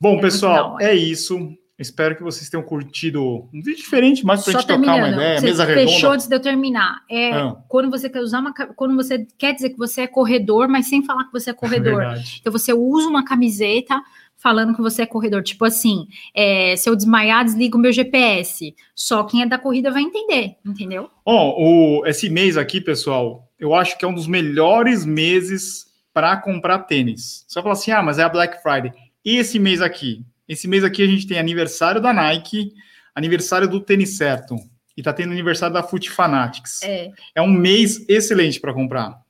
Bom, 0.02 0.18
é 0.18 0.22
pessoal, 0.22 0.80
é 0.82 0.96
isso. 0.96 1.56
Espero 1.78 2.16
que 2.16 2.22
vocês 2.22 2.50
tenham 2.50 2.64
curtido 2.64 3.50
um 3.52 3.62
vídeo 3.62 3.78
diferente, 3.78 4.24
mas 4.24 4.44
para 4.44 4.58
a 4.58 4.62
gente 4.62 4.68
tocar 4.68 4.96
uma 4.96 5.10
ideia, 5.10 5.40
você 5.40 5.46
mesa 5.46 5.66
redonda. 5.66 5.92
Fechou 5.92 6.12
antes 6.12 6.28
de 6.28 6.36
eu 6.36 6.40
terminar. 6.40 7.02
É 7.10 7.32
ah. 7.32 7.56
quando 7.68 7.90
você 7.90 8.08
quer 8.10 8.20
usar 8.20 8.40
uma 8.40 8.54
quando 8.54 8.96
você 8.96 9.26
quer 9.38 9.54
dizer 9.54 9.72
que 9.72 9.78
você 9.78 10.02
é 10.02 10.08
corredor, 10.08 10.68
mas 10.68 10.88
sem 10.88 11.04
falar 11.04 11.26
que 11.26 11.34
você 11.34 11.50
é 11.50 11.54
corredor. 11.54 12.04
É 12.14 12.22
então 12.40 12.52
você 12.52 12.74
usa 12.74 13.08
uma 13.08 13.24
camiseta 13.26 14.00
falando 14.38 14.76
que 14.76 14.82
você 14.82 15.04
é 15.04 15.06
corredor. 15.06 15.42
Tipo 15.42 15.66
assim, 15.66 16.06
é, 16.36 16.76
se 16.76 16.90
eu 16.90 16.96
desmaiar, 16.96 17.46
desliga 17.46 17.78
o 17.78 17.80
meu 17.80 17.92
GPS. 17.92 18.76
Só 18.94 19.24
quem 19.24 19.42
é 19.42 19.46
da 19.46 19.58
corrida 19.58 19.90
vai 19.90 20.04
entender, 20.04 20.58
entendeu? 20.66 21.10
Ó, 21.26 21.56
oh, 21.58 22.06
esse 22.06 22.30
mês 22.30 22.58
aqui, 22.58 22.82
pessoal, 22.82 23.50
eu 23.58 23.74
acho 23.74 23.98
que 23.98 24.04
é 24.04 24.08
um 24.08 24.14
dos 24.14 24.28
melhores 24.28 25.06
meses 25.06 25.88
para 26.14 26.36
comprar 26.38 26.80
tênis. 26.80 27.46
Vai 27.54 27.64
falar 27.64 27.74
assim, 27.74 27.92
ah, 27.92 28.04
mas 28.04 28.20
é 28.20 28.24
a 28.24 28.30
Black 28.30 28.62
Friday. 28.62 28.92
E 29.26 29.38
esse 29.38 29.58
mês 29.58 29.82
aqui? 29.82 30.24
Esse 30.48 30.68
mês 30.68 30.84
aqui 30.84 31.02
a 31.02 31.08
gente 31.08 31.28
tem 31.28 31.40
aniversário 31.40 32.02
da 32.02 32.14
Nike, 32.14 32.74
aniversário 33.16 33.68
do 33.68 33.80
Tênis 33.80 34.18
Certo 34.18 34.56
e 34.96 35.02
tá 35.02 35.14
tendo 35.14 35.32
aniversário 35.32 35.74
da 35.74 35.84
Foot 35.84 36.10
Fanatics. 36.10 36.82
É, 36.84 37.12
é 37.36 37.42
um 37.42 37.52
mês 37.52 38.06
excelente 38.08 38.60
para 38.60 38.74
comprar. 38.74 39.24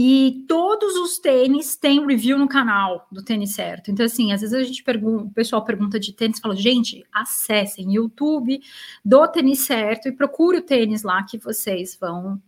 E 0.00 0.44
todos 0.46 0.94
os 0.94 1.18
tênis 1.18 1.74
têm 1.74 2.06
review 2.06 2.38
no 2.38 2.46
canal 2.46 3.08
do 3.10 3.20
Tênis 3.20 3.54
Certo. 3.54 3.90
Então, 3.90 4.06
assim, 4.06 4.32
às 4.32 4.40
vezes 4.40 4.54
a 4.54 4.62
gente 4.62 4.84
pergunta, 4.84 5.24
o 5.24 5.30
pessoal 5.30 5.64
pergunta 5.64 5.98
de 5.98 6.12
tênis, 6.12 6.38
fala, 6.38 6.54
gente, 6.54 7.04
acessem 7.12 7.94
YouTube 7.94 8.60
do 9.04 9.26
Tênis 9.26 9.66
Certo 9.66 10.06
e 10.06 10.12
procure 10.12 10.58
o 10.58 10.62
tênis 10.62 11.02
lá 11.02 11.24
que 11.24 11.36
vocês 11.36 11.98
vão 12.00 12.40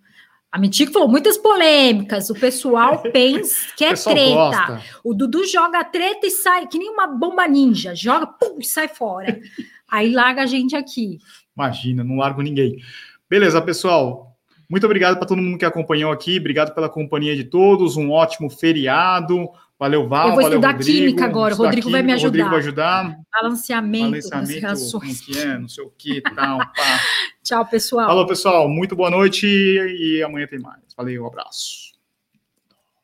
a 0.53 0.59
Mitico 0.59 0.93
falou 0.93 1.09
muitas 1.09 1.39
polêmicas. 1.39 2.29
O 2.29 2.35
pessoal 2.35 2.99
pensa 3.13 3.73
que 3.77 3.85
é 3.85 3.95
treta. 3.95 4.35
Gosta. 4.35 4.83
O 5.05 5.15
Dudu 5.15 5.47
joga 5.47 5.85
treta 5.85 6.27
e 6.27 6.31
sai, 6.31 6.67
que 6.67 6.79
nem 6.79 6.91
uma 6.91 7.07
bomba 7.07 7.47
ninja. 7.47 7.95
Joga, 7.95 8.27
pum, 8.27 8.59
e 8.59 8.65
sai 8.65 8.89
fora. 8.89 9.41
Aí 9.89 10.13
larga 10.13 10.43
a 10.43 10.47
gente 10.47 10.75
aqui. 10.75 11.19
Imagina, 11.57 12.03
não 12.03 12.17
largo 12.17 12.43
ninguém. 12.43 12.83
Beleza, 13.29 13.63
pessoal. 13.63 14.37
Muito 14.69 14.85
obrigado 14.85 15.17
para 15.19 15.27
todo 15.27 15.43
mundo 15.43 15.59
que 15.59 15.65
acompanhou 15.65 16.11
aqui. 16.11 16.39
Obrigado 16.39 16.75
pela 16.75 16.89
companhia 16.89 17.37
de 17.37 17.45
todos. 17.45 17.97
Um 17.97 18.11
ótimo 18.11 18.51
feriado. 18.51 19.49
Valeu, 19.81 20.07
Val. 20.07 20.29
Eu 20.29 20.35
vou 20.35 20.43
valeu, 20.43 20.59
estudar 20.59 20.73
Rodrigo. 20.73 20.99
química 20.99 21.25
agora. 21.25 21.55
O 21.55 21.57
Rodrigo 21.57 21.87
química, 21.87 21.91
vai 21.91 22.03
me 22.03 22.13
ajudar. 22.13 22.27
Rodrigo 22.27 22.51
vai 22.51 22.59
ajudar. 22.59 23.17
Balanceamento, 23.33 24.29
Balanceamento 24.29 25.25
que 25.25 25.39
é, 25.39 25.59
não 25.59 25.69
sei 25.69 25.85
o 25.85 25.91
que, 25.97 26.21
tal, 26.21 26.59
pá. 26.77 27.01
Tchau, 27.43 27.65
pessoal. 27.65 28.07
Falou, 28.07 28.27
pessoal. 28.27 28.69
Muito 28.69 28.95
boa 28.95 29.11
noite 29.11 29.47
e 29.47 30.23
amanhã 30.23 30.47
tem 30.47 30.61
mais. 30.61 30.83
Valeu, 30.95 31.25
um 31.25 31.27
abraço. 31.27 31.95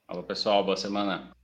Falou, 0.07 0.23
pessoal. 0.23 0.63
Boa 0.63 0.77
semana. 0.77 1.35